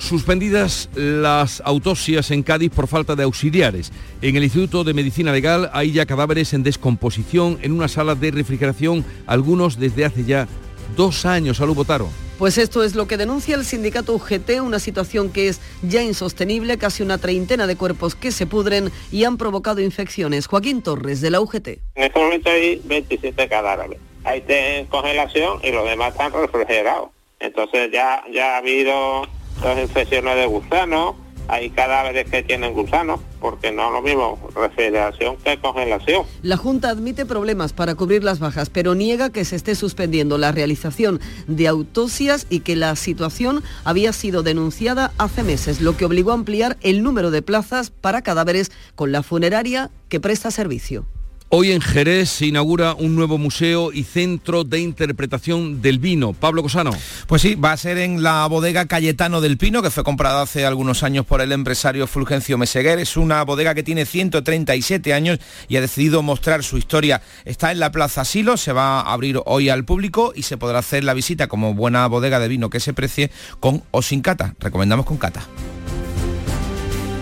Suspendidas 0.00 0.88
las 0.94 1.62
autopsias 1.64 2.32
en 2.32 2.42
Cádiz 2.42 2.72
por 2.72 2.88
falta 2.88 3.14
de 3.14 3.22
auxiliares. 3.22 3.92
En 4.20 4.34
el 4.34 4.42
Instituto 4.42 4.82
de 4.82 4.94
Medicina 4.94 5.30
Legal 5.30 5.70
hay 5.72 5.92
ya 5.92 6.06
cadáveres 6.06 6.52
en 6.52 6.64
descomposición 6.64 7.58
en 7.62 7.70
una 7.70 7.86
sala 7.86 8.16
de 8.16 8.32
refrigeración, 8.32 9.04
algunos 9.26 9.78
desde 9.78 10.04
hace 10.04 10.24
ya 10.24 10.48
dos 10.96 11.24
años. 11.24 11.58
Salud, 11.58 11.76
Botaro. 11.76 12.08
Pues 12.38 12.58
esto 12.58 12.82
es 12.82 12.96
lo 12.96 13.06
que 13.06 13.16
denuncia 13.16 13.54
el 13.54 13.64
sindicato 13.64 14.14
UGT, 14.14 14.60
una 14.62 14.80
situación 14.80 15.30
que 15.30 15.48
es 15.48 15.60
ya 15.82 16.02
insostenible, 16.02 16.78
casi 16.78 17.04
una 17.04 17.18
treintena 17.18 17.68
de 17.68 17.76
cuerpos 17.76 18.16
que 18.16 18.32
se 18.32 18.46
pudren 18.46 18.90
y 19.12 19.24
han 19.24 19.36
provocado 19.36 19.80
infecciones. 19.80 20.46
Joaquín 20.46 20.82
Torres, 20.82 21.20
de 21.20 21.30
la 21.30 21.40
UGT. 21.40 21.68
En 21.94 22.04
este 22.04 22.18
momento 22.18 22.50
hay 22.50 22.80
27 22.84 23.48
cadáveres 23.48 24.00
ahí 24.24 24.40
está 24.40 24.54
en 24.54 24.86
congelación 24.86 25.60
y 25.62 25.70
los 25.70 25.84
demás 25.88 26.12
están 26.12 26.32
refrigerados. 26.32 27.10
Entonces 27.38 27.90
ya, 27.92 28.22
ya 28.30 28.54
ha 28.54 28.58
habido 28.58 29.26
dos 29.60 29.78
infecciones 29.78 30.36
de 30.36 30.46
gusanos, 30.46 31.14
hay 31.48 31.70
cadáveres 31.70 32.30
que 32.30 32.44
tienen 32.44 32.74
gusanos, 32.74 33.20
porque 33.40 33.72
no 33.72 33.88
es 33.88 33.92
lo 33.92 34.02
mismo 34.02 34.38
refrigeración 34.54 35.36
que 35.38 35.58
congelación. 35.58 36.24
La 36.42 36.56
Junta 36.56 36.90
admite 36.90 37.26
problemas 37.26 37.72
para 37.72 37.96
cubrir 37.96 38.22
las 38.22 38.38
bajas, 38.38 38.70
pero 38.70 38.94
niega 38.94 39.30
que 39.30 39.44
se 39.44 39.56
esté 39.56 39.74
suspendiendo 39.74 40.38
la 40.38 40.52
realización 40.52 41.20
de 41.48 41.66
autopsias 41.66 42.46
y 42.50 42.60
que 42.60 42.76
la 42.76 42.94
situación 42.94 43.64
había 43.84 44.12
sido 44.12 44.44
denunciada 44.44 45.12
hace 45.18 45.42
meses, 45.42 45.80
lo 45.80 45.96
que 45.96 46.04
obligó 46.04 46.30
a 46.30 46.34
ampliar 46.34 46.76
el 46.82 47.02
número 47.02 47.32
de 47.32 47.42
plazas 47.42 47.90
para 47.90 48.22
cadáveres 48.22 48.70
con 48.94 49.10
la 49.10 49.24
funeraria 49.24 49.90
que 50.08 50.20
presta 50.20 50.52
servicio. 50.52 51.04
Hoy 51.52 51.72
en 51.72 51.80
Jerez 51.80 52.30
se 52.30 52.46
inaugura 52.46 52.94
un 52.94 53.16
nuevo 53.16 53.36
museo 53.36 53.92
y 53.92 54.04
centro 54.04 54.62
de 54.62 54.78
interpretación 54.78 55.82
del 55.82 55.98
vino. 55.98 56.32
Pablo 56.32 56.62
Cosano. 56.62 56.92
Pues 57.26 57.42
sí, 57.42 57.56
va 57.56 57.72
a 57.72 57.76
ser 57.76 57.98
en 57.98 58.22
la 58.22 58.46
bodega 58.46 58.86
Cayetano 58.86 59.40
del 59.40 59.58
Pino, 59.58 59.82
que 59.82 59.90
fue 59.90 60.04
comprada 60.04 60.42
hace 60.42 60.64
algunos 60.64 61.02
años 61.02 61.26
por 61.26 61.40
el 61.40 61.50
empresario 61.50 62.06
Fulgencio 62.06 62.56
Meseguer. 62.56 63.00
Es 63.00 63.16
una 63.16 63.42
bodega 63.42 63.74
que 63.74 63.82
tiene 63.82 64.06
137 64.06 65.12
años 65.12 65.40
y 65.66 65.74
ha 65.74 65.80
decidido 65.80 66.22
mostrar 66.22 66.62
su 66.62 66.78
historia. 66.78 67.20
Está 67.44 67.72
en 67.72 67.80
la 67.80 67.90
Plaza 67.90 68.24
Silo, 68.24 68.56
se 68.56 68.72
va 68.72 69.00
a 69.00 69.12
abrir 69.12 69.40
hoy 69.44 69.70
al 69.70 69.84
público 69.84 70.32
y 70.36 70.44
se 70.44 70.56
podrá 70.56 70.78
hacer 70.78 71.02
la 71.02 71.14
visita 71.14 71.48
como 71.48 71.74
buena 71.74 72.06
bodega 72.06 72.38
de 72.38 72.46
vino 72.46 72.70
que 72.70 72.78
se 72.78 72.94
precie 72.94 73.32
con 73.58 73.82
o 73.90 74.02
sin 74.02 74.20
cata. 74.20 74.54
Recomendamos 74.60 75.04
con 75.04 75.16
cata. 75.16 75.42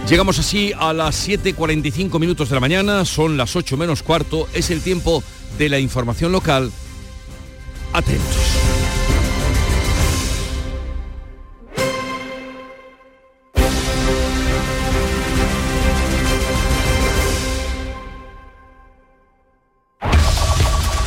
Llegamos 0.09 0.39
así 0.39 0.73
a 0.79 0.95
las 0.95 1.29
7.45 1.29 2.19
minutos 2.19 2.49
de 2.49 2.55
la 2.55 2.61
mañana, 2.61 3.05
son 3.05 3.37
las 3.37 3.55
8 3.55 3.77
menos 3.77 4.03
cuarto, 4.03 4.49
es 4.55 4.71
el 4.71 4.81
tiempo 4.81 5.23
de 5.59 5.69
la 5.69 5.79
información 5.79 6.33
local. 6.33 6.73
Atentos. 7.93 8.59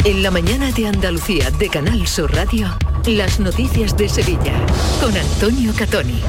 En 0.04 0.22
la 0.22 0.30
mañana 0.30 0.72
de 0.72 0.88
Andalucía 0.88 1.50
de 1.50 1.70
Canal 1.70 2.08
Sur 2.08 2.34
Radio, 2.36 2.68
las 3.08 3.40
noticias 3.40 3.98
de 3.98 4.08
Sevilla 4.08 4.54
con 5.02 5.16
Antonio 5.16 5.74
Catoni. 5.76 6.22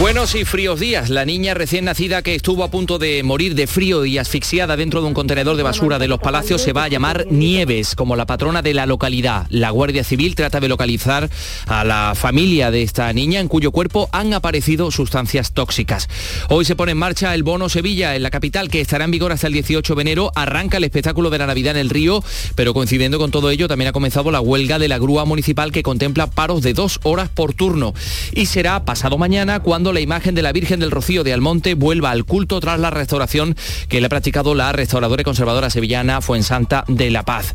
Buenos 0.00 0.34
y 0.34 0.46
fríos 0.46 0.80
días. 0.80 1.10
La 1.10 1.26
niña 1.26 1.52
recién 1.52 1.84
nacida 1.84 2.22
que 2.22 2.34
estuvo 2.34 2.64
a 2.64 2.70
punto 2.70 2.98
de 2.98 3.22
morir 3.22 3.54
de 3.54 3.66
frío 3.66 4.06
y 4.06 4.16
asfixiada 4.16 4.78
dentro 4.78 5.02
de 5.02 5.08
un 5.08 5.14
contenedor 5.14 5.56
de 5.56 5.62
basura 5.62 5.98
de 5.98 6.08
los 6.08 6.20
palacios 6.20 6.62
se 6.62 6.72
va 6.72 6.84
a 6.84 6.88
llamar 6.88 7.26
Nieves, 7.28 7.94
como 7.94 8.16
la 8.16 8.24
patrona 8.24 8.62
de 8.62 8.72
la 8.72 8.86
localidad. 8.86 9.46
La 9.50 9.68
Guardia 9.68 10.02
Civil 10.02 10.34
trata 10.36 10.58
de 10.58 10.68
localizar 10.68 11.28
a 11.66 11.84
la 11.84 12.14
familia 12.14 12.70
de 12.70 12.82
esta 12.82 13.12
niña 13.12 13.40
en 13.40 13.48
cuyo 13.48 13.72
cuerpo 13.72 14.08
han 14.10 14.32
aparecido 14.32 14.90
sustancias 14.90 15.52
tóxicas. 15.52 16.08
Hoy 16.48 16.64
se 16.64 16.76
pone 16.76 16.92
en 16.92 16.98
marcha 16.98 17.34
el 17.34 17.42
Bono 17.42 17.68
Sevilla 17.68 18.16
en 18.16 18.22
la 18.22 18.30
capital 18.30 18.70
que 18.70 18.80
estará 18.80 19.04
en 19.04 19.10
vigor 19.10 19.32
hasta 19.32 19.48
el 19.48 19.52
18 19.52 19.94
de 19.94 20.00
enero. 20.00 20.32
Arranca 20.34 20.78
el 20.78 20.84
espectáculo 20.84 21.28
de 21.28 21.38
la 21.38 21.46
Navidad 21.46 21.76
en 21.76 21.82
el 21.82 21.90
río, 21.90 22.24
pero 22.54 22.72
coincidiendo 22.72 23.18
con 23.18 23.30
todo 23.30 23.50
ello 23.50 23.68
también 23.68 23.88
ha 23.90 23.92
comenzado 23.92 24.30
la 24.30 24.40
huelga 24.40 24.78
de 24.78 24.88
la 24.88 24.98
grúa 24.98 25.26
municipal 25.26 25.72
que 25.74 25.82
contempla 25.82 26.28
paros 26.28 26.62
de 26.62 26.72
dos 26.72 27.00
horas 27.02 27.28
por 27.28 27.52
turno. 27.52 27.94
Y 28.32 28.46
será 28.46 28.84
pasado 28.84 29.18
mañana 29.18 29.60
cuando 29.60 29.92
la 29.92 30.00
imagen 30.00 30.34
de 30.34 30.42
la 30.42 30.52
Virgen 30.52 30.78
del 30.78 30.92
Rocío 30.92 31.24
de 31.24 31.32
Almonte 31.32 31.74
vuelva 31.74 32.12
al 32.12 32.24
culto 32.24 32.60
tras 32.60 32.78
la 32.78 32.90
restauración 32.90 33.56
que 33.88 34.00
le 34.00 34.06
ha 34.06 34.08
practicado 34.08 34.54
la 34.54 34.72
restauradora 34.72 35.22
y 35.22 35.24
conservadora 35.24 35.70
sevillana 35.70 36.20
Fuensanta 36.20 36.84
de 36.86 37.10
la 37.10 37.24
Paz. 37.24 37.54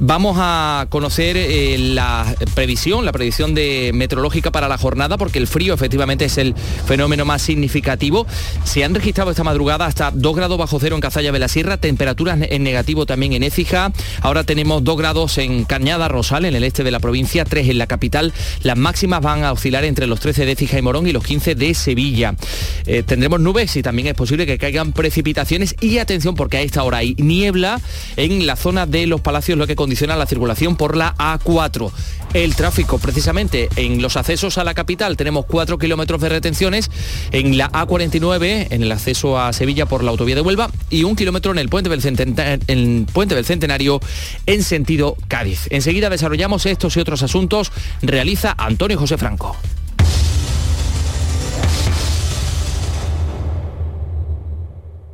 Vamos 0.00 0.38
a 0.40 0.86
conocer 0.88 1.36
eh, 1.36 1.76
la 1.78 2.34
previsión, 2.54 3.04
la 3.04 3.12
predicción 3.12 3.54
de 3.54 3.90
meteorológica 3.92 4.50
para 4.50 4.66
la 4.66 4.78
jornada, 4.78 5.18
porque 5.18 5.38
el 5.38 5.46
frío 5.46 5.74
efectivamente 5.74 6.24
es 6.24 6.38
el 6.38 6.54
fenómeno 6.86 7.26
más 7.26 7.42
significativo. 7.42 8.26
Se 8.64 8.82
han 8.82 8.94
registrado 8.94 9.30
esta 9.30 9.44
madrugada 9.44 9.84
hasta 9.84 10.10
2 10.10 10.36
grados 10.36 10.56
bajo 10.56 10.80
cero 10.80 10.94
en 10.94 11.02
Cazalla 11.02 11.32
de 11.32 11.38
la 11.38 11.48
Sierra, 11.48 11.76
temperaturas 11.76 12.38
en 12.40 12.62
negativo 12.62 13.04
también 13.04 13.34
en 13.34 13.42
Écija. 13.42 13.92
Ahora 14.22 14.44
tenemos 14.44 14.82
2 14.84 14.96
grados 14.96 15.36
en 15.36 15.64
Cañada 15.64 16.08
Rosal, 16.08 16.46
en 16.46 16.56
el 16.56 16.64
este 16.64 16.82
de 16.82 16.90
la 16.90 17.00
provincia, 17.00 17.44
3 17.44 17.57
en 17.66 17.78
la 17.78 17.86
capital. 17.86 18.32
Las 18.62 18.76
máximas 18.76 19.20
van 19.20 19.44
a 19.44 19.52
oscilar 19.52 19.84
entre 19.84 20.06
los 20.06 20.20
13 20.20 20.46
de 20.46 20.52
Écija 20.52 20.78
y 20.78 20.82
Morón 20.82 21.06
y 21.06 21.12
los 21.12 21.24
15 21.24 21.54
de 21.54 21.74
Sevilla. 21.74 22.34
Eh, 22.86 23.02
tendremos 23.02 23.40
nubes 23.40 23.74
y 23.76 23.82
también 23.82 24.08
es 24.08 24.14
posible 24.14 24.46
que 24.46 24.58
caigan 24.58 24.92
precipitaciones 24.92 25.74
y 25.80 25.98
atención 25.98 26.34
porque 26.34 26.58
a 26.58 26.60
esta 26.60 26.82
hora 26.84 26.98
hay 26.98 27.14
niebla 27.18 27.80
en 28.16 28.46
la 28.46 28.56
zona 28.56 28.86
de 28.86 29.06
los 29.06 29.20
palacios, 29.20 29.58
lo 29.58 29.66
que 29.66 29.76
condiciona 29.76 30.16
la 30.16 30.26
circulación 30.26 30.76
por 30.76 30.96
la 30.96 31.14
A4. 31.16 31.90
El 32.34 32.54
tráfico, 32.54 32.98
precisamente 32.98 33.68
en 33.76 34.02
los 34.02 34.16
accesos 34.16 34.58
a 34.58 34.64
la 34.64 34.74
capital, 34.74 35.16
tenemos 35.16 35.46
4 35.46 35.78
kilómetros 35.78 36.20
de 36.20 36.28
retenciones, 36.28 36.90
en 37.32 37.56
la 37.56 37.70
A49, 37.72 38.68
en 38.70 38.82
el 38.82 38.92
acceso 38.92 39.38
a 39.38 39.52
Sevilla 39.54 39.86
por 39.86 40.04
la 40.04 40.10
autovía 40.10 40.34
de 40.34 40.42
Huelva, 40.42 40.70
y 40.90 41.04
un 41.04 41.16
kilómetro 41.16 41.52
en 41.52 41.58
el 41.58 41.70
puente 41.70 41.88
del, 41.88 42.60
en, 42.66 43.06
puente 43.06 43.34
del 43.34 43.46
Centenario 43.46 44.00
en 44.46 44.62
sentido 44.62 45.16
Cádiz. 45.28 45.68
Enseguida 45.70 46.10
desarrollamos 46.10 46.66
estos 46.66 46.96
y 46.96 47.00
otros 47.00 47.22
asuntos, 47.22 47.72
realiza 48.02 48.54
Antonio 48.58 48.98
José 48.98 49.16
Franco. 49.16 49.56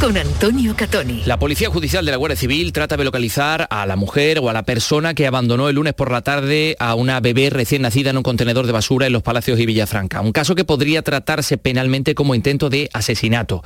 con 0.00 0.16
Antonio 0.16 0.74
Catoni. 0.76 1.22
La 1.24 1.38
Policía 1.38 1.70
Judicial 1.70 2.04
de 2.04 2.10
la 2.10 2.16
Guardia 2.16 2.36
Civil 2.36 2.72
trata 2.72 2.96
de 2.96 3.04
localizar 3.04 3.66
a 3.70 3.86
la 3.86 3.96
mujer 3.96 4.38
o 4.40 4.50
a 4.50 4.52
la 4.52 4.64
persona 4.64 5.14
que 5.14 5.26
abandonó 5.26 5.68
el 5.68 5.76
lunes 5.76 5.94
por 5.94 6.10
la 6.10 6.22
tarde 6.22 6.76
a 6.78 6.94
una 6.94 7.20
bebé 7.20 7.50
recién 7.50 7.82
nacida 7.82 8.10
en 8.10 8.16
un 8.16 8.22
contenedor 8.22 8.66
de 8.66 8.72
basura 8.72 9.06
en 9.06 9.12
los 9.12 9.22
Palacios 9.22 9.58
y 9.58 9.66
Villafranca. 9.66 10.20
Un 10.20 10.32
caso 10.32 10.54
que 10.54 10.64
podría 10.64 11.02
tratarse 11.02 11.56
penalmente 11.56 12.14
como 12.14 12.34
intento 12.34 12.68
de 12.68 12.90
asesinato. 12.92 13.62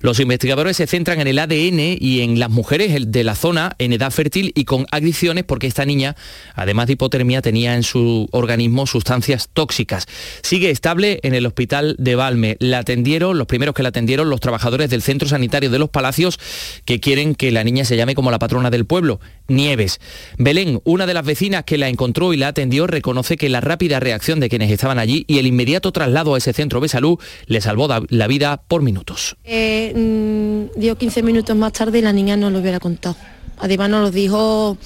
Los 0.00 0.20
investigadores 0.20 0.76
se 0.76 0.86
centran 0.86 1.20
en 1.20 1.26
el 1.26 1.38
ADN 1.38 1.96
y 1.98 2.20
en 2.20 2.38
las 2.38 2.50
mujeres 2.50 3.10
de 3.10 3.24
la 3.24 3.34
zona 3.34 3.74
en 3.78 3.92
edad 3.92 4.10
fértil 4.10 4.52
y 4.54 4.64
con 4.64 4.86
adicciones 4.90 5.44
porque 5.44 5.66
esta 5.66 5.84
niña, 5.84 6.16
además 6.54 6.86
de 6.86 6.94
hipotermia, 6.94 7.42
tenía 7.42 7.74
en 7.74 7.82
su 7.82 8.28
organismo 8.32 8.86
sustancias 8.86 9.50
tóxicas. 9.52 10.06
Sigue 10.42 10.70
estable 10.70 11.20
en 11.22 11.34
el 11.34 11.46
hospital 11.46 11.96
de 11.98 12.14
Valme. 12.14 12.56
La 12.60 12.78
atendieron, 12.78 13.36
los 13.36 13.46
primeros 13.46 13.74
que 13.74 13.82
la 13.82 13.90
atendieron, 13.90 14.30
los 14.30 14.40
trabajadores 14.40 14.88
del 14.90 15.02
centro 15.02 15.28
sanitario 15.28 15.73
de 15.74 15.78
los 15.78 15.90
Palacios 15.90 16.38
que 16.86 17.00
quieren 17.00 17.34
que 17.34 17.52
la 17.52 17.64
niña 17.64 17.84
se 17.84 17.96
llame 17.96 18.14
como 18.14 18.30
la 18.30 18.38
patrona 18.38 18.70
del 18.70 18.86
pueblo, 18.86 19.20
Nieves. 19.46 20.00
Belén, 20.38 20.80
una 20.84 21.04
de 21.06 21.12
las 21.12 21.26
vecinas 21.26 21.64
que 21.64 21.76
la 21.76 21.88
encontró 21.88 22.32
y 22.32 22.38
la 22.38 22.48
atendió, 22.48 22.86
reconoce 22.86 23.36
que 23.36 23.50
la 23.50 23.60
rápida 23.60 24.00
reacción 24.00 24.40
de 24.40 24.48
quienes 24.48 24.70
estaban 24.70 24.98
allí 24.98 25.24
y 25.28 25.38
el 25.38 25.46
inmediato 25.46 25.92
traslado 25.92 26.34
a 26.34 26.38
ese 26.38 26.52
centro 26.54 26.80
de 26.80 26.88
salud 26.88 27.18
le 27.46 27.60
salvó 27.60 27.88
la 28.08 28.26
vida 28.26 28.62
por 28.66 28.82
minutos. 28.82 29.36
Eh, 29.44 29.92
mm, 29.94 30.80
dio 30.80 30.96
15 30.96 31.22
minutos 31.22 31.54
más 31.56 31.72
tarde 31.72 31.98
y 31.98 32.02
la 32.02 32.12
niña 32.12 32.36
no 32.36 32.50
lo 32.50 32.60
hubiera 32.60 32.80
contado. 32.80 33.16
Además 33.58 33.90
nos 33.90 34.02
lo 34.02 34.10
dijo 34.10 34.76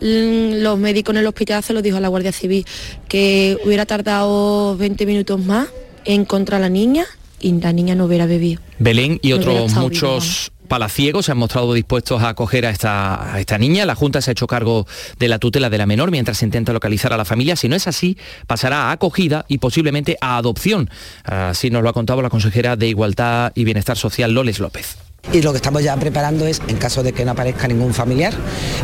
mm, 0.00 0.62
los 0.62 0.78
médicos 0.78 1.14
en 1.14 1.20
el 1.20 1.26
hospital, 1.26 1.62
se 1.62 1.72
lo 1.72 1.82
dijo 1.82 1.96
a 1.96 2.00
la 2.00 2.08
Guardia 2.08 2.32
Civil, 2.32 2.64
que 3.08 3.58
hubiera 3.64 3.86
tardado 3.86 4.76
20 4.76 5.06
minutos 5.06 5.44
más 5.44 5.68
en 6.04 6.22
encontrar 6.22 6.58
a 6.58 6.62
la 6.62 6.68
niña 6.68 7.04
y 7.46 7.60
la 7.60 7.72
niña 7.72 7.94
no 7.94 8.06
hubiera 8.06 8.26
bebido. 8.26 8.60
Belén 8.78 9.20
y 9.22 9.32
otros 9.32 9.72
muchos 9.74 10.50
palaciegos 10.66 11.26
se 11.26 11.32
han 11.32 11.38
mostrado 11.38 11.72
dispuestos 11.74 12.20
a 12.22 12.30
acoger 12.30 12.66
a 12.66 12.70
esta, 12.70 13.34
a 13.34 13.38
esta 13.38 13.56
niña. 13.56 13.86
La 13.86 13.94
Junta 13.94 14.20
se 14.20 14.30
ha 14.30 14.32
hecho 14.32 14.48
cargo 14.48 14.86
de 15.18 15.28
la 15.28 15.38
tutela 15.38 15.70
de 15.70 15.78
la 15.78 15.86
menor 15.86 16.10
mientras 16.10 16.38
se 16.38 16.44
intenta 16.44 16.72
localizar 16.72 17.12
a 17.12 17.16
la 17.16 17.24
familia. 17.24 17.54
Si 17.54 17.68
no 17.68 17.76
es 17.76 17.86
así, 17.86 18.18
pasará 18.48 18.88
a 18.88 18.92
acogida 18.92 19.44
y 19.46 19.58
posiblemente 19.58 20.18
a 20.20 20.38
adopción. 20.38 20.90
Así 21.22 21.70
nos 21.70 21.84
lo 21.84 21.88
ha 21.88 21.92
contado 21.92 22.20
la 22.20 22.30
consejera 22.30 22.74
de 22.74 22.88
Igualdad 22.88 23.52
y 23.54 23.62
Bienestar 23.62 23.96
Social, 23.96 24.32
Loles 24.32 24.58
López. 24.58 25.05
Y 25.32 25.42
lo 25.42 25.52
que 25.52 25.56
estamos 25.56 25.82
ya 25.82 25.96
preparando 25.96 26.46
es, 26.46 26.62
en 26.68 26.76
caso 26.76 27.02
de 27.02 27.12
que 27.12 27.24
no 27.24 27.32
aparezca 27.32 27.68
ningún 27.68 27.92
familiar, 27.92 28.32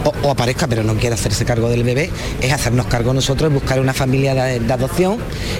o, 0.05 0.30
aparezca 0.30 0.66
pero 0.66 0.82
no 0.82 0.95
quiera 0.95 1.14
hacerse 1.14 1.45
cargo 1.45 1.68
del 1.68 1.84
bebé, 1.84 2.11
es 2.40 2.53
hacernos 2.53 2.86
cargo 2.86 3.14
nosotros, 3.14 3.53
buscar 3.53 3.80
una 3.80 3.95
familia 3.95 4.34
de, 4.34 4.72
adopción 4.72 5.18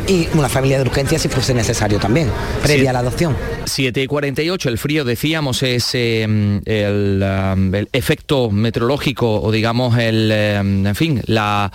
y 0.08 0.28
una 0.34 0.48
familia 0.48 0.78
de 0.78 0.82
urgencia 0.82 1.18
si 1.18 1.28
fuese 1.28 1.54
necesario 1.54 1.98
también, 1.98 2.28
previa 2.62 2.90
a 2.90 2.92
la 2.94 2.98
adopción. 3.00 3.36
7 3.64 4.02
y 4.02 4.06
48, 4.06 4.68
el 4.68 4.78
frío 4.78 5.04
decíamos 5.04 5.62
es 5.62 5.90
eh, 5.94 6.22
el, 6.22 7.24
um, 7.24 7.74
el 7.74 7.88
efecto 7.92 8.50
meteorológico 8.50 9.40
o 9.40 9.52
digamos 9.52 9.98
el, 9.98 10.30
eh, 10.32 10.56
en 10.56 10.94
fin, 10.94 11.22
la 11.26 11.70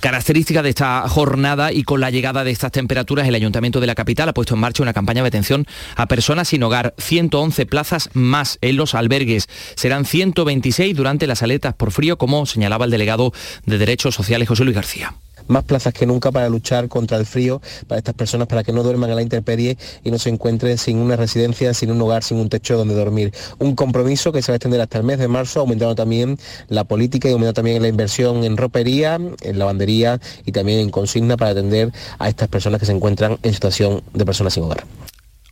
característica 0.00 0.62
de 0.62 0.70
esta 0.70 1.08
jornada 1.08 1.72
y 1.72 1.82
con 1.82 2.00
la 2.00 2.10
llegada 2.10 2.44
de 2.44 2.50
estas 2.50 2.72
temperaturas 2.72 3.26
el 3.26 3.34
Ayuntamiento 3.34 3.80
de 3.80 3.86
la 3.86 3.94
capital 3.94 4.28
ha 4.28 4.34
puesto 4.34 4.54
en 4.54 4.60
marcha 4.60 4.82
una 4.82 4.92
campaña 4.92 5.22
de 5.22 5.28
atención 5.28 5.66
a 5.96 6.06
personas 6.06 6.48
sin 6.48 6.62
hogar, 6.62 6.94
111 6.98 7.66
plazas 7.66 8.10
más 8.12 8.49
en 8.60 8.76
los 8.76 8.94
albergues, 8.94 9.48
serán 9.76 10.04
126 10.04 10.96
durante 10.96 11.26
las 11.26 11.42
aletas 11.42 11.74
por 11.74 11.92
frío 11.92 12.18
como 12.18 12.46
señalaba 12.46 12.84
el 12.84 12.90
delegado 12.90 13.32
de 13.66 13.78
Derechos 13.78 14.14
Sociales 14.14 14.48
José 14.48 14.64
Luis 14.64 14.76
García 14.76 15.14
más 15.50 15.64
plazas 15.64 15.92
que 15.92 16.06
nunca 16.06 16.30
para 16.30 16.48
luchar 16.48 16.88
contra 16.88 17.18
el 17.18 17.26
frío, 17.26 17.60
para 17.88 17.98
estas 17.98 18.14
personas, 18.14 18.46
para 18.46 18.62
que 18.62 18.72
no 18.72 18.82
duerman 18.82 19.10
a 19.10 19.14
la 19.14 19.22
intemperie 19.22 19.76
y 20.04 20.10
no 20.10 20.18
se 20.18 20.30
encuentren 20.30 20.78
sin 20.78 20.98
una 20.98 21.16
residencia, 21.16 21.74
sin 21.74 21.90
un 21.90 22.00
hogar, 22.00 22.22
sin 22.22 22.38
un 22.38 22.48
techo 22.48 22.78
donde 22.78 22.94
dormir. 22.94 23.34
Un 23.58 23.74
compromiso 23.74 24.32
que 24.32 24.42
se 24.42 24.52
va 24.52 24.54
a 24.54 24.56
extender 24.56 24.80
hasta 24.80 24.98
el 24.98 25.04
mes 25.04 25.18
de 25.18 25.28
marzo, 25.28 25.60
aumentando 25.60 25.94
también 25.94 26.38
la 26.68 26.84
política 26.84 27.28
y 27.28 27.32
aumentando 27.32 27.54
también 27.54 27.82
la 27.82 27.88
inversión 27.88 28.44
en 28.44 28.56
ropería, 28.56 29.18
en 29.42 29.58
lavandería 29.58 30.20
y 30.46 30.52
también 30.52 30.78
en 30.78 30.90
consigna 30.90 31.36
para 31.36 31.50
atender 31.50 31.92
a 32.18 32.28
estas 32.28 32.48
personas 32.48 32.80
que 32.80 32.86
se 32.86 32.92
encuentran 32.92 33.38
en 33.42 33.52
situación 33.52 34.02
de 34.14 34.24
personas 34.24 34.54
sin 34.54 34.62
hogar. 34.62 34.84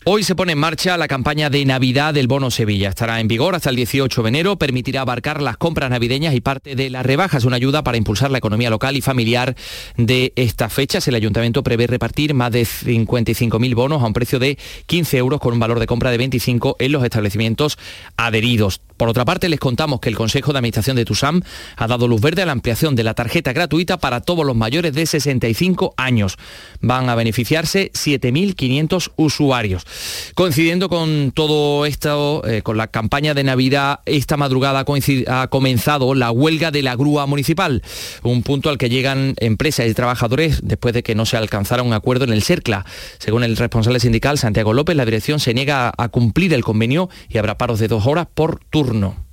Hoy 0.05 0.23
se 0.23 0.37
pone 0.37 0.53
en 0.53 0.59
marcha 0.59 0.97
la 0.97 1.09
campaña 1.09 1.51
de 1.51 1.65
Navidad 1.65 2.15
del 2.15 2.29
Bono 2.29 2.51
Sevilla. 2.51 2.89
Estará 2.89 3.21
en 3.21 3.27
vigor 3.27 3.57
hasta 3.57 3.69
el 3.69 3.77
18 3.77 4.23
de 4.23 4.29
enero, 4.29 4.57
permitirá 4.57 5.01
abarcar 5.01 5.43
las 5.43 5.57
compras 5.57 5.91
navideñas 5.91 6.35
y 6.35 6.41
parte 6.41 6.77
de 6.77 6.89
las 6.89 7.05
rebajas, 7.05 7.45
una 7.45 7.57
ayuda 7.57 7.83
para 7.83 7.99
impulsar 7.99 8.31
la 8.31 8.39
economía 8.39 8.71
local 8.71 8.97
y 8.97 9.03
familiar 9.03 9.57
de 9.97 10.33
estas 10.37 10.73
fechas. 10.73 11.07
El 11.09 11.17
ayuntamiento 11.17 11.65
prevé 11.65 11.89
repartir 11.89 12.33
más 12.33 12.53
de 12.53 12.63
55.000 12.63 13.75
bonos 13.75 14.03
a 14.03 14.07
un 14.07 14.13
precio 14.13 14.39
de 14.39 14.57
15 14.87 15.19
euros 15.19 15.41
con 15.41 15.53
un 15.53 15.61
valor 15.61 15.81
de 15.81 15.87
compra 15.87 16.13
de 16.13 16.19
25 16.19 16.77
en 16.79 16.93
los 16.93 17.03
establecimientos 17.03 17.77
adheridos. 18.17 18.81
Por 18.97 19.09
otra 19.09 19.25
parte, 19.25 19.49
les 19.49 19.61
contamos 19.61 20.01
que 20.01 20.09
el 20.09 20.17
Consejo 20.17 20.53
de 20.53 20.59
Administración 20.59 20.97
de 20.97 21.05
TUSAM 21.05 21.43
ha 21.77 21.87
dado 21.87 22.09
luz 22.09 22.21
verde 22.21 22.43
a 22.43 22.47
la 22.47 22.53
ampliación 22.53 22.97
de 22.97 23.05
la 23.05 23.15
tarjeta 23.15 23.53
gratuita 23.53 23.99
para 23.99 24.23
todos 24.23 24.45
los 24.45 24.57
mayores 24.57 24.93
de 24.93 25.07
65 25.07 25.95
años. 25.97 26.37
Van 26.81 27.09
a 27.09 27.15
beneficiarse 27.15 27.93
7.500 27.93 29.13
usuarios. 29.17 29.87
Coincidiendo 30.35 30.89
con 30.89 31.33
todo 31.33 31.87
esto, 31.87 32.43
eh, 32.47 32.63
con 32.63 32.77
la 32.77 32.89
campaña 32.89 33.35
de 33.35 33.45
Navidad, 33.45 34.01
esta 34.07 34.37
madrugada 34.37 34.85
ha 35.27 35.49
comenzado 35.49 36.15
la 36.15 36.31
huelga 36.31 36.71
de 36.71 36.83
la 36.83 36.97
grúa 36.97 37.27
municipal, 37.27 37.83
un 38.23 38.43
punto 38.43 38.71
al 38.71 38.79
que 38.79 38.89
llegan 38.89 39.35
empresas 39.39 39.87
y 39.87 39.95
trabajadores 39.95 40.61
después 40.63 40.95
de 40.95 41.03
que 41.03 41.15
no 41.15 41.27
se 41.27 41.37
alcanzara 41.37 41.83
un 41.83 41.93
acuerdo 41.93 42.25
en 42.25 42.33
el 42.33 42.43
CERCLA. 42.43 42.85
Según 43.19 43.45
el 43.45 43.57
responsable 43.57 44.01
sindical 44.01 44.39
Santiago 44.39 44.73
López, 44.73 44.97
la 44.97 45.05
dirección 45.05 45.41
se 45.41 45.55
niega 45.55 45.93
a 45.97 46.09
cumplir 46.09 46.55
el 46.55 46.65
convenio 46.65 47.09
y 47.29 47.39
habrá 47.39 47.59
paros 47.59 47.79
de 47.79 47.89
dos 47.89 48.07
horas 48.07 48.27
por 48.33 48.61
turno 48.71 49.29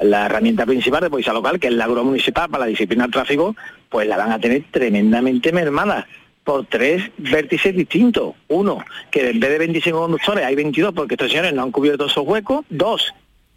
la 0.00 0.26
herramienta 0.26 0.64
principal 0.64 1.02
de 1.02 1.10
policía 1.10 1.32
local, 1.32 1.60
que 1.60 1.66
es 1.66 1.74
la 1.74 1.86
grúa 1.86 2.02
municipal 2.02 2.48
para 2.48 2.64
la 2.64 2.70
disciplina 2.70 3.06
tráfico, 3.08 3.54
pues 3.90 4.08
la 4.08 4.16
van 4.16 4.32
a 4.32 4.38
tener 4.38 4.64
tremendamente 4.70 5.52
mermada 5.52 6.06
por 6.44 6.66
tres 6.66 7.10
vértices 7.18 7.74
distintos. 7.74 8.34
Uno, 8.48 8.84
que 9.10 9.30
en 9.30 9.40
vez 9.40 9.50
de 9.50 9.58
25 9.58 9.98
conductores 9.98 10.44
hay 10.44 10.54
22 10.54 10.92
porque 10.94 11.14
estos 11.14 11.30
señores 11.30 11.52
no 11.52 11.62
han 11.62 11.70
cubierto 11.70 12.06
esos 12.06 12.26
huecos. 12.26 12.64
Dos, 12.68 13.12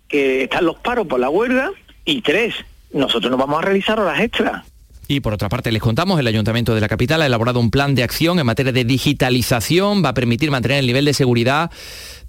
que 0.07 0.43
están 0.43 0.65
los 0.65 0.77
paros 0.77 1.07
por 1.07 1.19
la 1.19 1.29
huelga. 1.29 1.71
Y 2.05 2.21
tres, 2.21 2.55
nosotros 2.91 3.31
nos 3.31 3.39
vamos 3.39 3.59
a 3.59 3.61
realizar 3.61 3.99
horas 3.99 4.19
extras. 4.19 4.65
Y 5.07 5.19
por 5.19 5.33
otra 5.33 5.49
parte, 5.49 5.71
les 5.71 5.81
contamos, 5.81 6.19
el 6.19 6.27
Ayuntamiento 6.27 6.73
de 6.73 6.81
la 6.81 6.87
Capital 6.87 7.21
ha 7.21 7.25
elaborado 7.25 7.59
un 7.59 7.71
plan 7.71 7.93
de 7.93 8.03
acción 8.03 8.39
en 8.39 8.45
materia 8.45 8.71
de 8.71 8.85
digitalización, 8.85 10.03
va 10.03 10.09
a 10.09 10.13
permitir 10.13 10.49
mantener 10.49 10.79
el 10.79 10.87
nivel 10.87 11.05
de 11.05 11.13
seguridad 11.13 11.71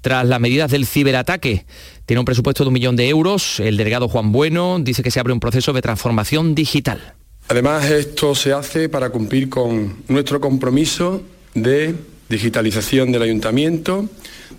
tras 0.00 0.26
las 0.26 0.40
medidas 0.40 0.70
del 0.70 0.86
ciberataque. 0.86 1.64
Tiene 2.04 2.20
un 2.20 2.26
presupuesto 2.26 2.64
de 2.64 2.68
un 2.68 2.74
millón 2.74 2.96
de 2.96 3.08
euros. 3.08 3.60
El 3.60 3.76
delegado 3.76 4.08
Juan 4.08 4.32
Bueno 4.32 4.78
dice 4.80 5.02
que 5.02 5.10
se 5.10 5.20
abre 5.20 5.32
un 5.32 5.40
proceso 5.40 5.72
de 5.72 5.82
transformación 5.82 6.54
digital. 6.54 7.14
Además, 7.48 7.90
esto 7.90 8.34
se 8.34 8.52
hace 8.52 8.88
para 8.88 9.10
cumplir 9.10 9.48
con 9.48 10.02
nuestro 10.08 10.40
compromiso 10.40 11.22
de 11.54 11.94
digitalización 12.28 13.12
del 13.12 13.22
ayuntamiento, 13.22 14.08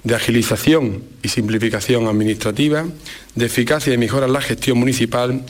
de 0.03 0.15
agilización 0.15 1.03
y 1.23 1.29
simplificación 1.29 2.07
administrativa, 2.07 2.85
de 3.33 3.45
eficacia 3.45 3.93
y 3.93 3.97
mejora 3.97 4.27
en 4.27 4.33
la 4.33 4.41
gestión 4.41 4.77
municipal 4.77 5.43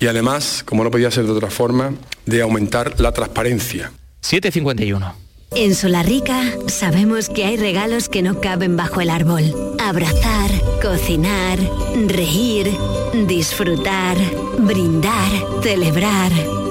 y 0.00 0.06
además, 0.06 0.62
como 0.64 0.82
no 0.82 0.90
podía 0.90 1.10
ser 1.10 1.26
de 1.26 1.32
otra 1.32 1.50
forma, 1.50 1.94
de 2.24 2.40
aumentar 2.40 2.98
la 2.98 3.12
transparencia. 3.12 3.92
751. 4.22 5.14
En 5.56 5.74
Solarrica 5.74 6.54
sabemos 6.68 7.28
que 7.28 7.44
hay 7.44 7.56
regalos 7.56 8.08
que 8.08 8.22
no 8.22 8.40
caben 8.40 8.76
bajo 8.76 9.00
el 9.00 9.10
árbol. 9.10 9.76
Abrazar, 9.80 10.50
cocinar, 10.80 11.58
reír, 12.06 12.70
disfrutar, 13.26 14.16
brindar, 14.58 15.30
celebrar. 15.62 16.30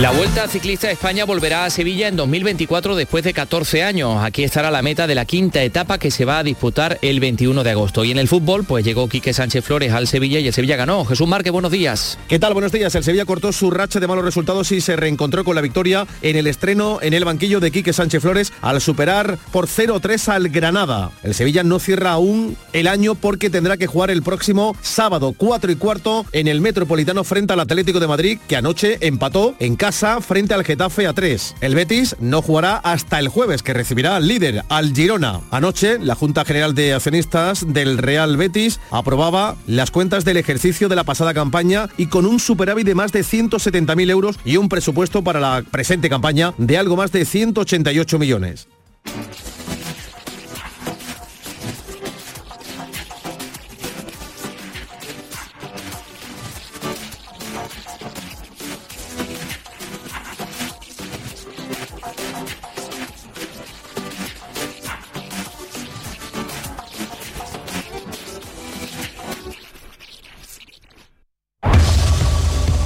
La 0.00 0.12
Vuelta 0.12 0.48
Ciclista 0.48 0.86
de 0.86 0.94
España 0.94 1.26
volverá 1.26 1.66
a 1.66 1.70
Sevilla 1.70 2.08
en 2.08 2.16
2024 2.16 2.96
después 2.96 3.22
de 3.22 3.34
14 3.34 3.82
años. 3.82 4.24
Aquí 4.24 4.44
estará 4.44 4.70
la 4.70 4.80
meta 4.80 5.06
de 5.06 5.14
la 5.14 5.26
quinta 5.26 5.62
etapa 5.62 5.98
que 5.98 6.10
se 6.10 6.24
va 6.24 6.38
a 6.38 6.42
disputar 6.42 6.98
el 7.02 7.20
21 7.20 7.62
de 7.62 7.70
agosto. 7.70 8.02
Y 8.02 8.10
en 8.10 8.16
el 8.16 8.26
fútbol, 8.26 8.64
pues 8.64 8.82
llegó 8.82 9.10
Quique 9.10 9.34
Sánchez 9.34 9.62
Flores 9.62 9.92
al 9.92 10.06
Sevilla 10.06 10.38
y 10.38 10.46
el 10.46 10.54
Sevilla 10.54 10.76
ganó. 10.76 11.04
Jesús 11.04 11.28
Marque, 11.28 11.50
buenos 11.50 11.70
días. 11.70 12.18
¿Qué 12.28 12.38
tal? 12.38 12.54
Buenos 12.54 12.72
días. 12.72 12.94
El 12.94 13.04
Sevilla 13.04 13.26
cortó 13.26 13.52
su 13.52 13.70
racha 13.70 14.00
de 14.00 14.06
malos 14.06 14.24
resultados 14.24 14.72
y 14.72 14.80
se 14.80 14.96
reencontró 14.96 15.44
con 15.44 15.54
la 15.54 15.60
victoria 15.60 16.06
en 16.22 16.36
el 16.36 16.46
estreno 16.46 16.98
en 17.02 17.12
el 17.12 17.26
banquillo 17.26 17.60
de 17.60 17.70
Quique 17.70 17.92
Sánchez 17.92 18.22
Flores 18.22 18.54
al 18.62 18.80
superar 18.80 19.36
por 19.52 19.66
0-3 19.66 20.28
al 20.28 20.48
Granada. 20.48 21.10
El 21.22 21.34
Sevilla 21.34 21.62
no 21.62 21.78
cierra 21.78 22.12
aún 22.12 22.56
el 22.72 22.86
año 22.86 23.16
porque 23.16 23.50
tendrá 23.50 23.76
que 23.76 23.86
jugar 23.86 24.10
el 24.10 24.22
próximo 24.22 24.74
sábado 24.80 25.34
4 25.36 25.72
y 25.72 25.76
cuarto 25.76 26.24
en 26.32 26.48
el 26.48 26.62
Metropolitano 26.62 27.22
frente 27.22 27.52
al 27.52 27.60
Atlético 27.60 28.00
de 28.00 28.08
Madrid 28.08 28.38
que 28.48 28.56
anoche 28.56 28.96
empató 29.02 29.56
en 29.58 29.76
casa 29.76 29.89
frente 30.20 30.54
al 30.54 30.64
Getafe 30.64 31.06
a 31.06 31.12
3. 31.12 31.56
El 31.60 31.74
Betis 31.74 32.16
no 32.20 32.42
jugará 32.42 32.76
hasta 32.76 33.18
el 33.18 33.28
jueves, 33.28 33.62
que 33.62 33.74
recibirá 33.74 34.16
al 34.16 34.28
líder, 34.28 34.64
al 34.68 34.94
Girona. 34.94 35.40
Anoche, 35.50 35.98
la 35.98 36.14
Junta 36.14 36.44
General 36.44 36.74
de 36.74 36.94
Accionistas 36.94 37.72
del 37.72 37.98
Real 37.98 38.36
Betis 38.36 38.80
aprobaba 38.90 39.56
las 39.66 39.90
cuentas 39.90 40.24
del 40.24 40.36
ejercicio 40.36 40.88
de 40.88 40.96
la 40.96 41.04
pasada 41.04 41.34
campaña 41.34 41.88
y 41.96 42.06
con 42.06 42.24
un 42.24 42.38
superávit 42.38 42.86
de 42.86 42.94
más 42.94 43.12
de 43.12 43.20
170.000 43.20 44.10
euros 44.10 44.38
y 44.44 44.56
un 44.56 44.68
presupuesto 44.68 45.22
para 45.22 45.40
la 45.40 45.64
presente 45.68 46.08
campaña 46.08 46.54
de 46.56 46.78
algo 46.78 46.96
más 46.96 47.10
de 47.12 47.24
188 47.24 48.18
millones. 48.18 48.68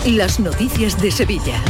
Las 0.07 0.39
noticias 0.39 1.01
de 1.01 1.11
Sevilla. 1.11 1.63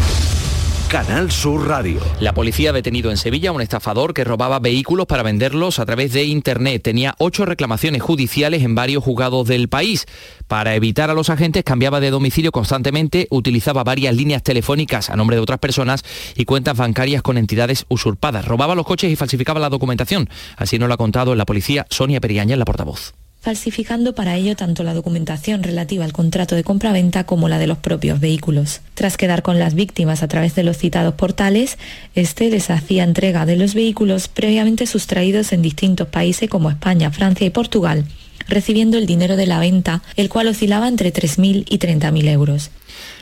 Canal 0.89 1.30
Sur 1.30 1.68
Radio. 1.68 2.01
La 2.18 2.35
policía 2.35 2.70
ha 2.70 2.72
detenido 2.72 3.12
en 3.12 3.16
Sevilla 3.16 3.51
a 3.51 3.53
un 3.53 3.61
estafador 3.61 4.12
que 4.12 4.24
robaba 4.24 4.59
vehículos 4.59 5.07
para 5.07 5.22
venderlos 5.22 5.78
a 5.78 5.87
través 5.87 6.12
de 6.12 6.24
Internet. 6.24 6.82
Tenía 6.82 7.14
ocho 7.18 7.45
reclamaciones 7.45 8.03
judiciales 8.03 8.64
en 8.64 8.74
varios 8.74 9.05
juzgados 9.05 9.47
del 9.47 9.68
país. 9.68 10.07
Para 10.49 10.74
evitar 10.74 11.11
a 11.11 11.14
los 11.14 11.30
agentes 11.30 11.62
cambiaba 11.62 12.01
de 12.01 12.11
domicilio 12.11 12.51
constantemente, 12.51 13.28
utilizaba 13.30 13.85
varias 13.85 14.16
líneas 14.16 14.43
telefónicas 14.43 15.11
a 15.11 15.16
nombre 15.16 15.37
de 15.37 15.43
otras 15.43 15.61
personas 15.61 16.03
y 16.35 16.45
cuentas 16.45 16.76
bancarias 16.76 17.22
con 17.22 17.39
entidades 17.39 17.87
usurpadas. 17.89 18.45
Robaba 18.47 18.74
los 18.74 18.85
coches 18.85 19.12
y 19.12 19.16
falsificaba 19.16 19.61
la 19.61 19.70
documentación. 19.70 20.28
Así 20.57 20.80
nos 20.80 20.89
lo 20.89 20.95
ha 20.95 20.99
contado 20.99 21.37
la 21.37 21.47
policía 21.47 21.87
Sonia 21.89 22.20
Periaña, 22.20 22.57
la 22.57 22.64
portavoz 22.64 23.14
falsificando 23.45 24.14
para 24.14 24.36
ello 24.36 24.57
tanto 24.57 24.84
la 24.84 24.95
documentación 24.95 25.62
relativa 25.62 26.07
al 26.07 26.14
contrato 26.14 26.55
de 26.55 26.64
compraventa 26.64 27.24
como 27.24 27.51
la 27.51 27.59
de 27.59 27.66
los 27.66 27.76
propios 27.76 28.18
vehículos. 28.18 28.80
Tras 28.95 29.18
quedar 29.18 29.42
con 29.42 29.59
las 29.59 29.74
víctimas 29.74 30.22
a 30.22 30.28
través 30.28 30.55
de 30.55 30.62
los 30.62 30.78
citados 30.78 31.14
portales, 31.14 31.76
este 32.14 32.49
les 32.49 32.70
hacía 32.70 33.05
entrega 33.05 33.45
de 33.45 33.57
los 33.57 33.74
vehículos 33.74 34.28
previamente 34.28 34.86
sustraídos 34.86 35.53
en 35.53 35.61
distintos 35.61 36.09
países 36.09 36.49
como 36.49 36.70
España, 36.70 37.11
Francia 37.11 37.47
y 37.47 37.51
Portugal 37.51 38.07
recibiendo 38.47 38.99
el 38.99 39.07
dinero 39.07 39.36
de 39.36 39.47
la 39.47 39.59
venta, 39.59 40.03
el 40.16 40.28
cual 40.28 40.49
oscilaba 40.49 40.86
entre 40.88 41.12
3.000 41.12 41.64
y 41.68 41.78
30.000 41.78 42.28
euros. 42.28 42.70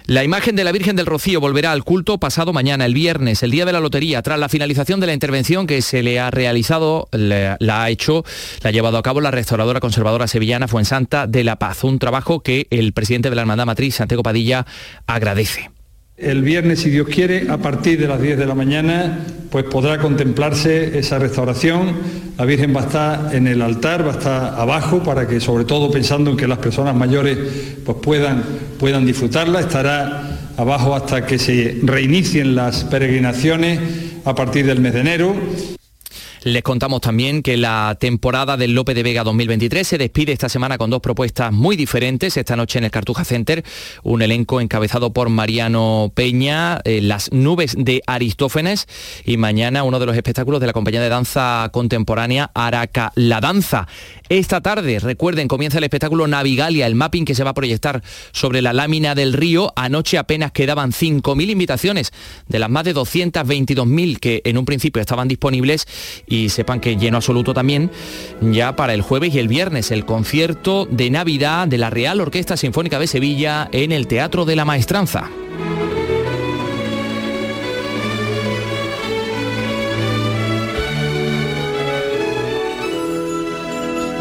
La 0.06 0.24
imagen 0.24 0.56
de 0.56 0.64
la 0.64 0.72
Virgen 0.72 0.96
del 0.96 1.06
Rocío 1.06 1.40
volverá 1.40 1.70
al 1.70 1.84
culto 1.84 2.18
pasado 2.18 2.52
mañana, 2.52 2.84
el 2.86 2.94
viernes, 2.94 3.42
el 3.42 3.52
día 3.52 3.64
de 3.64 3.72
la 3.72 3.80
lotería, 3.80 4.20
tras 4.22 4.38
la 4.38 4.48
finalización 4.48 4.98
de 4.98 5.06
la 5.06 5.12
intervención 5.12 5.66
que 5.66 5.80
se 5.80 6.02
le 6.02 6.18
ha 6.18 6.30
realizado, 6.30 7.08
la, 7.12 7.56
ha 7.60 7.90
hecho, 7.90 8.24
la 8.62 8.70
ha 8.70 8.72
llevado 8.72 8.98
a 8.98 9.02
cabo 9.02 9.20
la 9.20 9.30
restauradora 9.30 9.80
conservadora 9.80 10.26
sevillana 10.26 10.66
Fuensanta 10.66 11.26
de 11.26 11.44
la 11.44 11.56
Paz, 11.56 11.84
un 11.84 12.00
trabajo 12.00 12.42
que 12.42 12.66
el 12.70 12.92
presidente 12.92 13.30
de 13.30 13.36
la 13.36 13.42
Hermandad 13.42 13.66
Matriz, 13.66 13.94
Santiago 13.94 14.24
Padilla, 14.24 14.66
agradece. 15.06 15.70
El 16.16 16.42
viernes, 16.42 16.80
si 16.80 16.90
Dios 16.90 17.08
quiere, 17.08 17.50
a 17.50 17.56
partir 17.56 17.98
de 17.98 18.06
las 18.06 18.20
10 18.20 18.36
de 18.36 18.46
la 18.46 18.54
mañana, 18.54 19.20
pues 19.50 19.64
podrá 19.64 19.98
contemplarse 19.98 20.98
esa 20.98 21.18
restauración. 21.18 21.96
La 22.36 22.44
Virgen 22.44 22.76
va 22.76 22.82
a 22.82 22.84
estar 22.84 23.34
en 23.34 23.46
el 23.46 23.62
altar, 23.62 24.06
va 24.06 24.10
a 24.10 24.18
estar 24.18 24.60
abajo, 24.60 25.02
para 25.02 25.26
que, 25.26 25.40
sobre 25.40 25.64
todo 25.64 25.90
pensando 25.90 26.30
en 26.30 26.36
que 26.36 26.46
las 26.46 26.58
personas 26.58 26.94
mayores 26.94 27.38
pues 27.84 27.96
puedan, 28.02 28.44
puedan 28.78 29.06
disfrutarla. 29.06 29.60
Estará 29.60 30.52
abajo 30.58 30.94
hasta 30.94 31.26
que 31.26 31.38
se 31.38 31.80
reinicien 31.82 32.54
las 32.54 32.84
peregrinaciones 32.84 33.80
a 34.24 34.34
partir 34.34 34.66
del 34.66 34.80
mes 34.80 34.92
de 34.92 35.00
enero. 35.00 35.34
Les 36.44 36.64
contamos 36.64 37.00
también 37.00 37.40
que 37.40 37.56
la 37.56 37.96
temporada 38.00 38.56
del 38.56 38.72
Lope 38.72 38.94
de 38.94 39.04
Vega 39.04 39.22
2023 39.22 39.86
se 39.86 39.96
despide 39.96 40.32
esta 40.32 40.48
semana 40.48 40.76
con 40.76 40.90
dos 40.90 41.00
propuestas 41.00 41.52
muy 41.52 41.76
diferentes. 41.76 42.36
Esta 42.36 42.56
noche 42.56 42.78
en 42.78 42.84
el 42.84 42.90
Cartuja 42.90 43.24
Center, 43.24 43.62
un 44.02 44.22
elenco 44.22 44.60
encabezado 44.60 45.12
por 45.12 45.28
Mariano 45.28 46.10
Peña, 46.16 46.80
eh, 46.82 47.00
Las 47.00 47.30
nubes 47.30 47.76
de 47.78 48.02
Aristófanes 48.08 48.88
y 49.24 49.36
mañana 49.36 49.84
uno 49.84 50.00
de 50.00 50.06
los 50.06 50.16
espectáculos 50.16 50.60
de 50.60 50.66
la 50.66 50.72
compañía 50.72 51.00
de 51.00 51.10
danza 51.10 51.70
contemporánea 51.72 52.50
Araca 52.54 53.12
La 53.14 53.40
Danza. 53.40 53.86
Esta 54.28 54.60
tarde, 54.60 54.98
recuerden, 54.98 55.46
comienza 55.46 55.78
el 55.78 55.84
espectáculo 55.84 56.26
Navigalia, 56.26 56.88
el 56.88 56.96
mapping 56.96 57.24
que 57.24 57.36
se 57.36 57.44
va 57.44 57.50
a 57.50 57.54
proyectar 57.54 58.02
sobre 58.32 58.62
la 58.62 58.72
lámina 58.72 59.14
del 59.14 59.32
río. 59.32 59.72
Anoche 59.76 60.18
apenas 60.18 60.50
quedaban 60.50 60.90
5.000 60.90 61.50
invitaciones 61.50 62.12
de 62.48 62.58
las 62.58 62.68
más 62.68 62.82
de 62.84 62.96
222.000 62.96 64.18
que 64.18 64.42
en 64.44 64.58
un 64.58 64.64
principio 64.64 65.00
estaban 65.00 65.28
disponibles 65.28 65.86
y 66.32 66.48
sepan 66.48 66.80
que 66.80 66.96
lleno 66.96 67.18
absoluto 67.18 67.52
también 67.52 67.90
ya 68.40 68.74
para 68.74 68.94
el 68.94 69.02
jueves 69.02 69.34
y 69.34 69.38
el 69.38 69.48
viernes 69.48 69.90
el 69.90 70.06
concierto 70.06 70.86
de 70.90 71.10
Navidad 71.10 71.68
de 71.68 71.76
la 71.76 71.90
Real 71.90 72.20
Orquesta 72.22 72.56
Sinfónica 72.56 72.98
de 72.98 73.06
Sevilla 73.06 73.68
en 73.70 73.92
el 73.92 74.06
Teatro 74.06 74.46
de 74.46 74.56
la 74.56 74.64
Maestranza. 74.64 75.28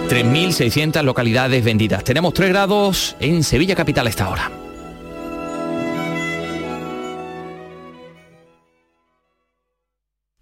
3.600 0.10 1.04
localidades 1.04 1.64
vendidas. 1.64 2.04
Tenemos 2.04 2.34
3 2.34 2.50
grados 2.50 3.16
en 3.22 3.46
Sevilla 3.46 3.76
Capital 3.76 4.08
esta 4.08 4.28
hora. 4.28 4.61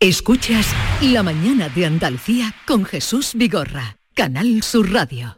Escuchas 0.02 0.66
La 1.02 1.24
mañana 1.24 1.68
de 1.68 1.86
Andalucía 1.86 2.56
con 2.66 2.86
Jesús 2.86 3.32
Vigorra, 3.36 3.98
Canal 4.14 4.64
Sur 4.64 4.94
Radio. 4.94 5.36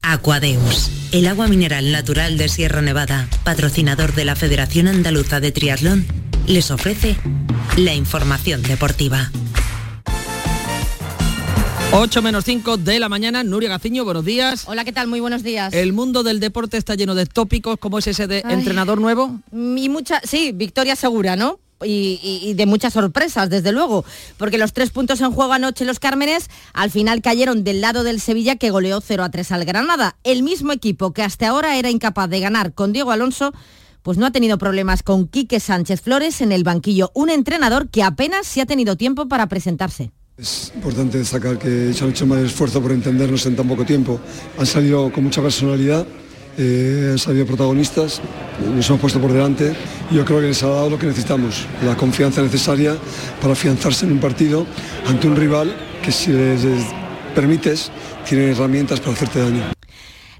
Aquadeus, 0.00 1.10
el 1.10 1.26
agua 1.26 1.48
mineral 1.48 1.90
natural 1.90 2.38
de 2.38 2.48
Sierra 2.48 2.82
Nevada, 2.82 3.28
patrocinador 3.42 4.14
de 4.14 4.24
la 4.24 4.36
Federación 4.36 4.86
Andaluza 4.86 5.40
de 5.40 5.50
Triatlón, 5.50 6.06
les 6.46 6.70
ofrece 6.70 7.16
la 7.76 7.92
información 7.92 8.62
deportiva. 8.62 9.32
8 11.90 12.22
menos 12.22 12.44
5 12.44 12.76
de 12.76 13.00
la 13.00 13.08
mañana, 13.08 13.42
Nuria 13.42 13.70
Gaciño, 13.70 14.04
buenos 14.04 14.24
días. 14.24 14.66
Hola, 14.68 14.84
¿qué 14.84 14.92
tal? 14.92 15.08
Muy 15.08 15.18
buenos 15.18 15.42
días. 15.42 15.74
El 15.74 15.92
mundo 15.92 16.22
del 16.22 16.38
deporte 16.38 16.76
está 16.76 16.94
lleno 16.94 17.16
de 17.16 17.26
tópicos, 17.26 17.76
como 17.80 17.98
es 17.98 18.06
ese 18.06 18.28
de 18.28 18.44
entrenador 18.48 19.00
nuevo? 19.00 19.40
Y 19.52 19.88
mucha, 19.88 20.20
sí, 20.22 20.52
victoria 20.52 20.94
segura, 20.94 21.34
¿no? 21.34 21.58
Y, 21.84 22.54
de 22.54 22.66
muchas 22.66 22.92
sorpresas, 22.92 23.50
desde 23.50 23.72
luego, 23.72 24.04
porque 24.36 24.58
los 24.58 24.72
tres 24.72 24.90
puntos 24.90 25.20
en 25.20 25.32
juego 25.32 25.52
anoche 25.52 25.84
los 25.84 25.98
Cármenes 25.98 26.48
al 26.72 26.90
final 26.90 27.22
cayeron 27.22 27.64
del 27.64 27.80
lado 27.80 28.02
del 28.02 28.20
Sevilla 28.20 28.56
que 28.56 28.70
goleó 28.70 29.00
0 29.00 29.24
a 29.24 29.30
3 29.30 29.52
al 29.52 29.64
Granada. 29.64 30.16
El 30.24 30.42
mismo 30.42 30.72
equipo 30.72 31.12
que 31.12 31.22
hasta 31.22 31.48
ahora 31.48 31.76
era 31.76 31.90
incapaz 31.90 32.28
de 32.28 32.40
ganar 32.40 32.74
con 32.74 32.92
Diego 32.92 33.10
Alonso, 33.10 33.52
pues 34.02 34.18
no 34.18 34.26
ha 34.26 34.30
tenido 34.30 34.58
problemas 34.58 35.02
con 35.02 35.28
Quique 35.28 35.60
Sánchez 35.60 36.00
Flores 36.00 36.40
en 36.40 36.52
el 36.52 36.64
banquillo, 36.64 37.10
un 37.14 37.30
entrenador 37.30 37.88
que 37.90 38.02
apenas 38.02 38.46
se 38.46 38.60
ha 38.60 38.66
tenido 38.66 38.96
tiempo 38.96 39.28
para 39.28 39.46
presentarse. 39.48 40.10
Es 40.38 40.72
importante 40.74 41.18
destacar 41.18 41.58
que 41.58 41.92
se 41.92 42.02
han 42.02 42.10
hecho 42.10 42.26
más 42.26 42.38
esfuerzo 42.38 42.80
por 42.80 42.92
entendernos 42.92 43.44
en 43.44 43.56
tan 43.56 43.68
poco 43.68 43.84
tiempo. 43.84 44.18
Han 44.58 44.64
salido 44.64 45.12
con 45.12 45.24
mucha 45.24 45.42
personalidad 45.42 46.06
eh, 46.58 47.08
han 47.12 47.18
salido 47.18 47.46
protagonistas, 47.46 48.20
nos 48.74 48.88
hemos 48.88 49.00
puesto 49.00 49.20
por 49.20 49.32
delante 49.32 49.74
y 50.10 50.16
yo 50.16 50.24
creo 50.24 50.40
que 50.40 50.48
les 50.48 50.62
ha 50.62 50.68
dado 50.68 50.90
lo 50.90 50.98
que 50.98 51.06
necesitamos, 51.06 51.66
la 51.84 51.96
confianza 51.96 52.42
necesaria 52.42 52.96
para 53.40 53.52
afianzarse 53.52 54.06
en 54.06 54.12
un 54.12 54.18
partido 54.18 54.66
ante 55.06 55.28
un 55.28 55.36
rival 55.36 55.74
que 56.02 56.12
si 56.12 56.32
les, 56.32 56.64
permites 57.34 57.90
tiene 58.28 58.50
herramientas 58.50 59.00
para 59.00 59.12
hacerte 59.12 59.38
daño. 59.38 59.62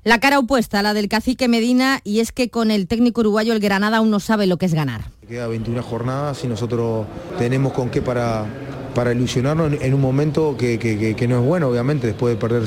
La 0.02 0.18
cara 0.18 0.38
opuesta, 0.38 0.82
la 0.82 0.94
del 0.94 1.08
cacique 1.08 1.46
Medina, 1.46 2.00
y 2.04 2.20
es 2.20 2.32
que 2.32 2.48
con 2.48 2.70
el 2.70 2.86
técnico 2.86 3.20
uruguayo 3.20 3.52
el 3.52 3.60
Granada 3.60 3.98
aún 3.98 4.10
no 4.10 4.18
sabe 4.18 4.46
lo 4.46 4.56
que 4.56 4.66
es 4.66 4.74
ganar. 4.74 5.02
Queda 5.28 5.46
21 5.46 5.82
jornadas 5.82 6.42
y 6.42 6.48
nosotros 6.48 7.06
tenemos 7.38 7.72
con 7.72 7.90
qué 7.90 8.00
para, 8.00 8.46
para 8.94 9.12
ilusionarnos 9.12 9.72
en, 9.80 9.94
un 9.94 10.00
momento 10.00 10.56
que, 10.56 10.78
que, 10.78 11.28
no 11.28 11.40
es 11.40 11.44
bueno, 11.44 11.68
obviamente, 11.68 12.06
después 12.06 12.34
de 12.34 12.40
perder 12.40 12.62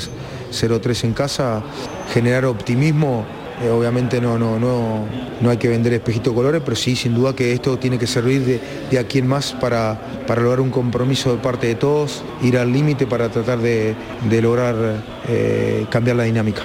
0-3 0.51 1.03
en 1.05 1.13
casa, 1.13 1.63
generar 2.13 2.45
optimismo 2.45 3.25
eh, 3.61 3.69
obviamente 3.69 4.19
no, 4.19 4.37
no, 4.39 4.59
no, 4.59 5.05
no 5.39 5.49
hay 5.49 5.57
que 5.57 5.67
vender 5.67 5.93
espejito 5.93 6.33
colores, 6.33 6.61
pero 6.65 6.75
sí, 6.75 6.95
sin 6.95 7.13
duda 7.13 7.35
que 7.35 7.53
esto 7.53 7.77
tiene 7.77 7.99
que 7.99 8.07
servir 8.07 8.61
de, 8.89 8.99
aquí 8.99 9.19
en 9.19 9.27
más 9.27 9.53
para, 9.53 9.99
para 10.25 10.41
lograr 10.41 10.59
un 10.59 10.71
compromiso 10.71 11.31
de 11.31 11.37
parte 11.37 11.67
de 11.67 11.75
todos, 11.75 12.23
ir 12.41 12.57
al 12.57 12.73
límite 12.73 13.05
para 13.05 13.29
tratar 13.29 13.59
de, 13.59 13.95
lograr 14.41 14.75
eh, 15.29 15.85
cambiar 15.89 16.17
la 16.17 16.23
dinámica. 16.23 16.63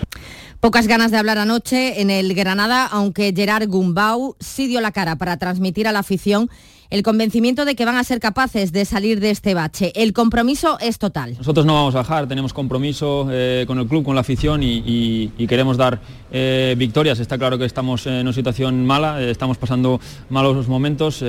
Pocas 0.61 0.89
ganas 0.89 1.13
de 1.13 1.19
hablar 1.19 1.39
anoche 1.39 2.01
en 2.01 2.11
el 2.11 2.35
Granada, 2.35 2.87
aunque 2.87 3.33
Gerard 3.37 3.69
Gumbau 3.69 4.35
sí 4.41 4.67
dio 4.67 4.81
la 4.81 4.91
cara 4.91 5.17
para 5.17 5.37
transmitir 5.37 5.87
a 5.87 5.93
la 5.93 6.01
afición 6.01 6.51
el 6.91 7.03
convencimiento 7.03 7.65
de 7.65 7.75
que 7.75 7.85
van 7.85 7.97
a 7.97 8.05
ser 8.05 8.21
capaces 8.21 8.73
de 8.73 8.85
salir 8.85 9.21
de 9.21 9.31
este 9.31 9.55
bache. 9.55 9.93
El 9.95 10.13
compromiso 10.13 10.79
es 10.81 10.99
total. 10.99 11.37
Nosotros 11.37 11.67
no 11.67 11.75
vamos 11.75 11.95
a 11.95 11.99
bajar, 11.99 12.27
tenemos 12.27 12.53
compromiso 12.53 13.29
eh, 13.31 13.65
con 13.67 13.79
el 13.79 13.87
club, 13.87 14.05
con 14.05 14.15
la 14.15 14.23
afición 14.23 14.63
y, 14.63 15.29
queremos 15.49 15.77
dar 15.77 16.01
eh, 16.31 16.75
victorias. 16.77 17.21
Está 17.21 17.39
claro 17.39 17.59
que 17.59 17.65
estamos 17.65 18.07
en 18.07 18.21
una 18.21 18.33
situación 18.33 18.85
mala, 18.85 19.21
eh, 19.23 19.31
estamos 19.31 19.57
pasando 19.57 20.01
malos 20.29 20.69
momentos, 20.69 21.25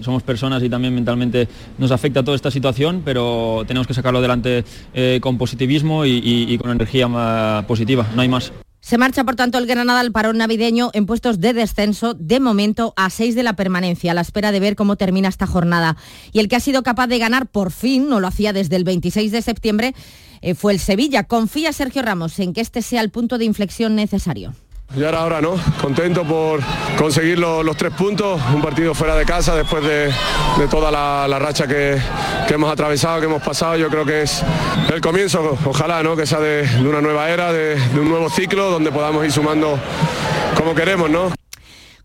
somos 0.00 0.22
personas 0.22 0.62
y 0.62 0.68
también 0.68 0.94
mentalmente 0.94 1.48
nos 1.78 1.90
afecta 1.90 2.22
toda 2.22 2.36
esta 2.36 2.50
situación, 2.50 3.02
pero 3.04 3.64
tenemos 3.66 3.86
que 3.86 3.94
sacarlo 3.94 4.18
adelante 4.18 4.64
con 5.20 5.38
positivismo 5.38 6.04
y 6.06 6.56
con 6.58 6.70
energía 6.70 7.64
positiva, 7.66 8.06
no 8.14 8.22
hay 8.22 8.28
más. 8.28 8.52
Se 8.80 8.96
marcha, 8.96 9.24
por 9.24 9.36
tanto, 9.36 9.58
el 9.58 9.66
Granada 9.66 10.00
al 10.00 10.10
parón 10.10 10.38
navideño 10.38 10.90
en 10.94 11.06
puestos 11.06 11.38
de 11.38 11.52
descenso, 11.52 12.14
de 12.14 12.40
momento 12.40 12.94
a 12.96 13.10
seis 13.10 13.34
de 13.34 13.42
la 13.42 13.54
permanencia, 13.54 14.12
a 14.12 14.14
la 14.14 14.22
espera 14.22 14.52
de 14.52 14.60
ver 14.60 14.74
cómo 14.74 14.96
termina 14.96 15.28
esta 15.28 15.46
jornada. 15.46 15.96
Y 16.32 16.40
el 16.40 16.48
que 16.48 16.56
ha 16.56 16.60
sido 16.60 16.82
capaz 16.82 17.06
de 17.06 17.18
ganar 17.18 17.46
por 17.46 17.72
fin, 17.72 18.08
no 18.08 18.20
lo 18.20 18.26
hacía 18.26 18.52
desde 18.52 18.76
el 18.76 18.84
26 18.84 19.32
de 19.32 19.42
septiembre, 19.42 19.94
eh, 20.40 20.54
fue 20.54 20.72
el 20.72 20.80
Sevilla. 20.80 21.24
Confía 21.24 21.72
Sergio 21.72 22.02
Ramos 22.02 22.38
en 22.38 22.54
que 22.54 22.62
este 22.62 22.80
sea 22.80 23.02
el 23.02 23.10
punto 23.10 23.36
de 23.36 23.44
inflexión 23.44 23.94
necesario. 23.94 24.54
Y 24.96 25.04
ahora, 25.04 25.20
ahora, 25.20 25.40
¿no? 25.40 25.54
Contento 25.80 26.24
por 26.24 26.60
conseguir 26.98 27.38
los, 27.38 27.76
tres 27.76 27.92
puntos, 27.92 28.40
un 28.52 28.60
partido 28.60 28.92
fuera 28.92 29.14
de 29.14 29.24
casa 29.24 29.54
después 29.54 29.84
de, 29.84 30.12
toda 30.68 30.90
la, 30.90 31.38
racha 31.38 31.68
que, 31.68 31.96
hemos 32.48 32.72
atravesado, 32.72 33.20
que 33.20 33.26
hemos 33.26 33.42
pasado. 33.42 33.76
Yo 33.76 33.88
creo 33.88 34.04
que 34.04 34.22
es 34.22 34.42
el 34.92 35.00
comienzo, 35.00 35.56
ojalá, 35.64 36.02
¿no? 36.02 36.16
Que 36.16 36.26
sea 36.26 36.40
de, 36.40 36.68
una 36.80 37.00
nueva 37.00 37.30
era, 37.30 37.52
de, 37.52 37.76
de 37.76 38.00
un 38.00 38.08
nuevo 38.08 38.28
ciclo 38.30 38.68
donde 38.70 38.90
podamos 38.90 39.24
ir 39.24 39.30
sumando 39.30 39.78
como 40.56 40.74
queremos, 40.74 41.08
¿no? 41.08 41.30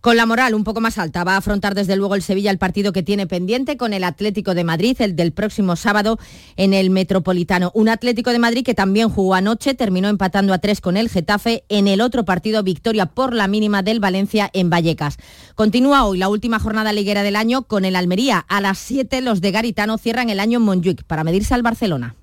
Con 0.06 0.18
la 0.18 0.28
moral 0.28 0.54
un 0.54 0.64
poco 0.64 0.82
más 0.82 1.00
alta 1.00 1.24
va 1.24 1.34
a 1.34 1.38
afrontar 1.38 1.74
desde 1.74 1.96
luego 1.96 2.14
el 2.14 2.22
Sevilla 2.22 2.52
el 2.52 2.60
partido 2.60 2.94
que 2.94 3.02
tiene 3.02 3.26
pendiente 3.26 3.76
con 3.76 3.92
el 3.92 4.04
Atlético 4.04 4.54
de 4.54 4.64
Madrid, 4.64 4.96
el 5.00 5.16
del 5.16 5.34
próximo 5.34 5.76
sábado 5.76 6.20
en 6.58 6.76
el 6.76 6.92
Metropolitano. 6.92 7.72
Un 7.74 7.90
Atlético 7.90 8.30
de 8.30 8.38
Madrid 8.38 8.64
que 8.64 8.76
también 8.76 9.10
jugó 9.10 9.34
anoche, 9.34 9.74
terminó 9.74 10.08
empatando 10.08 10.54
a 10.54 10.60
tres 10.60 10.80
con 10.80 10.96
el 10.96 11.10
Getafe. 11.10 11.64
En 11.70 11.88
el 11.88 12.02
otro 12.02 12.24
partido, 12.24 12.62
victoria 12.62 13.08
por 13.08 13.34
la 13.34 13.48
mínima 13.48 13.82
del 13.82 14.00
Valencia 14.00 14.48
en 14.54 14.70
Vallecas. 14.70 15.18
Continúa 15.56 16.06
hoy 16.06 16.20
la 16.20 16.30
última 16.30 16.60
jornada 16.60 16.94
liguera 16.94 17.24
del 17.24 17.36
año 17.36 17.64
con 17.64 17.84
el 17.84 17.96
Almería. 17.96 18.46
A 18.48 18.62
las 18.62 18.78
7 18.78 19.22
los 19.22 19.42
de 19.42 19.50
Garitano 19.50 19.98
cierran 19.98 20.30
el 20.30 20.40
año 20.40 20.60
en 20.60 20.66
Montjuic 20.66 21.04
para 21.06 21.24
medirse 21.24 21.56
al 21.56 21.64
Barcelona 21.64 22.14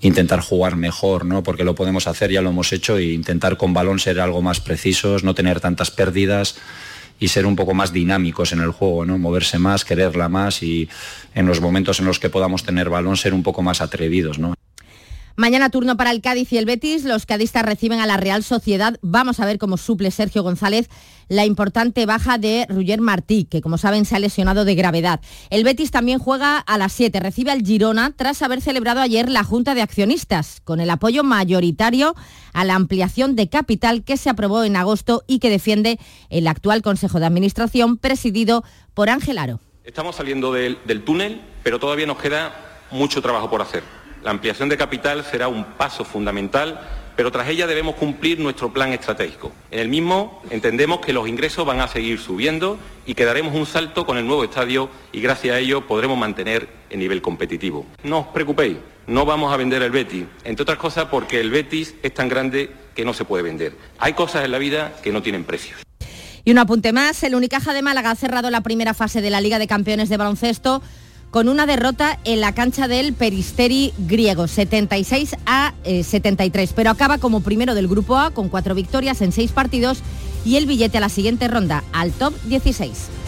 intentar 0.00 0.40
jugar 0.40 0.76
mejor, 0.76 1.24
¿no? 1.24 1.42
Porque 1.42 1.64
lo 1.64 1.74
podemos 1.74 2.06
hacer, 2.06 2.30
ya 2.30 2.42
lo 2.42 2.50
hemos 2.50 2.72
hecho, 2.72 2.98
e 2.98 3.12
intentar 3.12 3.56
con 3.56 3.74
balón 3.74 3.98
ser 3.98 4.20
algo 4.20 4.42
más 4.42 4.60
precisos, 4.60 5.24
no 5.24 5.34
tener 5.34 5.60
tantas 5.60 5.90
pérdidas 5.90 6.56
y 7.18 7.28
ser 7.28 7.46
un 7.46 7.56
poco 7.56 7.74
más 7.74 7.92
dinámicos 7.92 8.52
en 8.52 8.60
el 8.60 8.70
juego, 8.70 9.04
¿no? 9.04 9.18
Moverse 9.18 9.58
más, 9.58 9.84
quererla 9.84 10.28
más 10.28 10.62
y 10.62 10.88
en 11.34 11.46
los 11.46 11.60
momentos 11.60 11.98
en 11.98 12.06
los 12.06 12.18
que 12.18 12.30
podamos 12.30 12.62
tener 12.62 12.90
balón 12.90 13.16
ser 13.16 13.34
un 13.34 13.42
poco 13.42 13.62
más 13.62 13.80
atrevidos, 13.80 14.38
¿no? 14.38 14.54
Mañana 15.38 15.70
turno 15.70 15.96
para 15.96 16.10
el 16.10 16.20
Cádiz 16.20 16.52
y 16.52 16.58
el 16.58 16.64
Betis. 16.64 17.04
Los 17.04 17.24
cadistas 17.24 17.64
reciben 17.64 18.00
a 18.00 18.06
la 18.06 18.16
Real 18.16 18.42
Sociedad. 18.42 18.98
Vamos 19.02 19.38
a 19.38 19.46
ver 19.46 19.58
cómo 19.58 19.76
suple 19.76 20.10
Sergio 20.10 20.42
González 20.42 20.90
la 21.28 21.46
importante 21.46 22.06
baja 22.06 22.38
de 22.38 22.66
Ruger 22.68 23.00
Martí, 23.00 23.44
que 23.44 23.60
como 23.60 23.78
saben 23.78 24.04
se 24.04 24.16
ha 24.16 24.18
lesionado 24.18 24.64
de 24.64 24.74
gravedad. 24.74 25.20
El 25.50 25.62
Betis 25.62 25.92
también 25.92 26.18
juega 26.18 26.58
a 26.58 26.76
las 26.76 26.92
7. 26.92 27.20
Recibe 27.20 27.52
al 27.52 27.64
Girona 27.64 28.14
tras 28.16 28.42
haber 28.42 28.60
celebrado 28.60 29.00
ayer 29.00 29.28
la 29.28 29.44
Junta 29.44 29.76
de 29.76 29.82
Accionistas, 29.82 30.60
con 30.64 30.80
el 30.80 30.90
apoyo 30.90 31.22
mayoritario 31.22 32.16
a 32.52 32.64
la 32.64 32.74
ampliación 32.74 33.36
de 33.36 33.48
capital 33.48 34.02
que 34.02 34.16
se 34.16 34.30
aprobó 34.30 34.64
en 34.64 34.74
agosto 34.74 35.22
y 35.28 35.38
que 35.38 35.50
defiende 35.50 36.00
el 36.30 36.48
actual 36.48 36.82
Consejo 36.82 37.20
de 37.20 37.26
Administración 37.26 37.96
presidido 37.96 38.64
por 38.92 39.08
Ángel 39.08 39.38
Aro. 39.38 39.60
Estamos 39.84 40.16
saliendo 40.16 40.52
del 40.52 41.04
túnel, 41.04 41.42
pero 41.62 41.78
todavía 41.78 42.06
nos 42.08 42.18
queda 42.18 42.88
mucho 42.90 43.22
trabajo 43.22 43.48
por 43.48 43.62
hacer. 43.62 43.97
La 44.22 44.30
ampliación 44.30 44.68
de 44.68 44.76
capital 44.76 45.24
será 45.24 45.48
un 45.48 45.64
paso 45.64 46.04
fundamental, 46.04 46.80
pero 47.16 47.30
tras 47.30 47.48
ella 47.48 47.66
debemos 47.66 47.94
cumplir 47.94 48.38
nuestro 48.40 48.72
plan 48.72 48.92
estratégico. 48.92 49.52
En 49.70 49.78
el 49.80 49.88
mismo 49.88 50.42
entendemos 50.50 51.00
que 51.00 51.12
los 51.12 51.28
ingresos 51.28 51.64
van 51.64 51.80
a 51.80 51.88
seguir 51.88 52.18
subiendo 52.18 52.78
y 53.06 53.14
que 53.14 53.24
daremos 53.24 53.54
un 53.54 53.66
salto 53.66 54.06
con 54.06 54.18
el 54.18 54.26
nuevo 54.26 54.44
estadio 54.44 54.88
y 55.12 55.20
gracias 55.20 55.56
a 55.56 55.58
ello 55.58 55.86
podremos 55.86 56.18
mantener 56.18 56.68
el 56.90 56.98
nivel 56.98 57.22
competitivo. 57.22 57.86
No 58.02 58.20
os 58.20 58.26
preocupéis, 58.28 58.76
no 59.06 59.24
vamos 59.24 59.52
a 59.52 59.56
vender 59.56 59.82
el 59.82 59.90
Betis, 59.90 60.26
entre 60.44 60.62
otras 60.62 60.78
cosas 60.78 61.06
porque 61.06 61.40
el 61.40 61.50
Betis 61.50 61.94
es 62.02 62.12
tan 62.12 62.28
grande 62.28 62.70
que 62.94 63.04
no 63.04 63.14
se 63.14 63.24
puede 63.24 63.42
vender. 63.42 63.76
Hay 63.98 64.12
cosas 64.12 64.44
en 64.44 64.52
la 64.52 64.58
vida 64.58 64.94
que 65.02 65.12
no 65.12 65.22
tienen 65.22 65.44
precio. 65.44 65.76
Y 66.44 66.50
un 66.50 66.58
apunte 66.58 66.92
más, 66.92 67.22
el 67.22 67.34
Unicaja 67.34 67.74
de 67.74 67.82
Málaga 67.82 68.10
ha 68.10 68.16
cerrado 68.16 68.50
la 68.50 68.62
primera 68.62 68.94
fase 68.94 69.20
de 69.20 69.30
la 69.30 69.40
Liga 69.40 69.58
de 69.58 69.66
Campeones 69.66 70.08
de 70.08 70.16
Baloncesto 70.16 70.82
con 71.30 71.48
una 71.48 71.66
derrota 71.66 72.18
en 72.24 72.40
la 72.40 72.54
cancha 72.54 72.88
del 72.88 73.12
Peristeri 73.12 73.92
griego, 73.98 74.48
76 74.48 75.36
a 75.46 75.74
73, 75.84 76.70
eh, 76.70 76.72
pero 76.74 76.90
acaba 76.90 77.18
como 77.18 77.40
primero 77.40 77.74
del 77.74 77.88
Grupo 77.88 78.16
A 78.16 78.30
con 78.30 78.48
cuatro 78.48 78.74
victorias 78.74 79.20
en 79.20 79.32
seis 79.32 79.52
partidos 79.52 79.98
y 80.44 80.56
el 80.56 80.66
billete 80.66 80.98
a 80.98 81.00
la 81.00 81.08
siguiente 81.08 81.48
ronda, 81.48 81.84
al 81.92 82.12
top 82.12 82.34
16. 82.44 83.27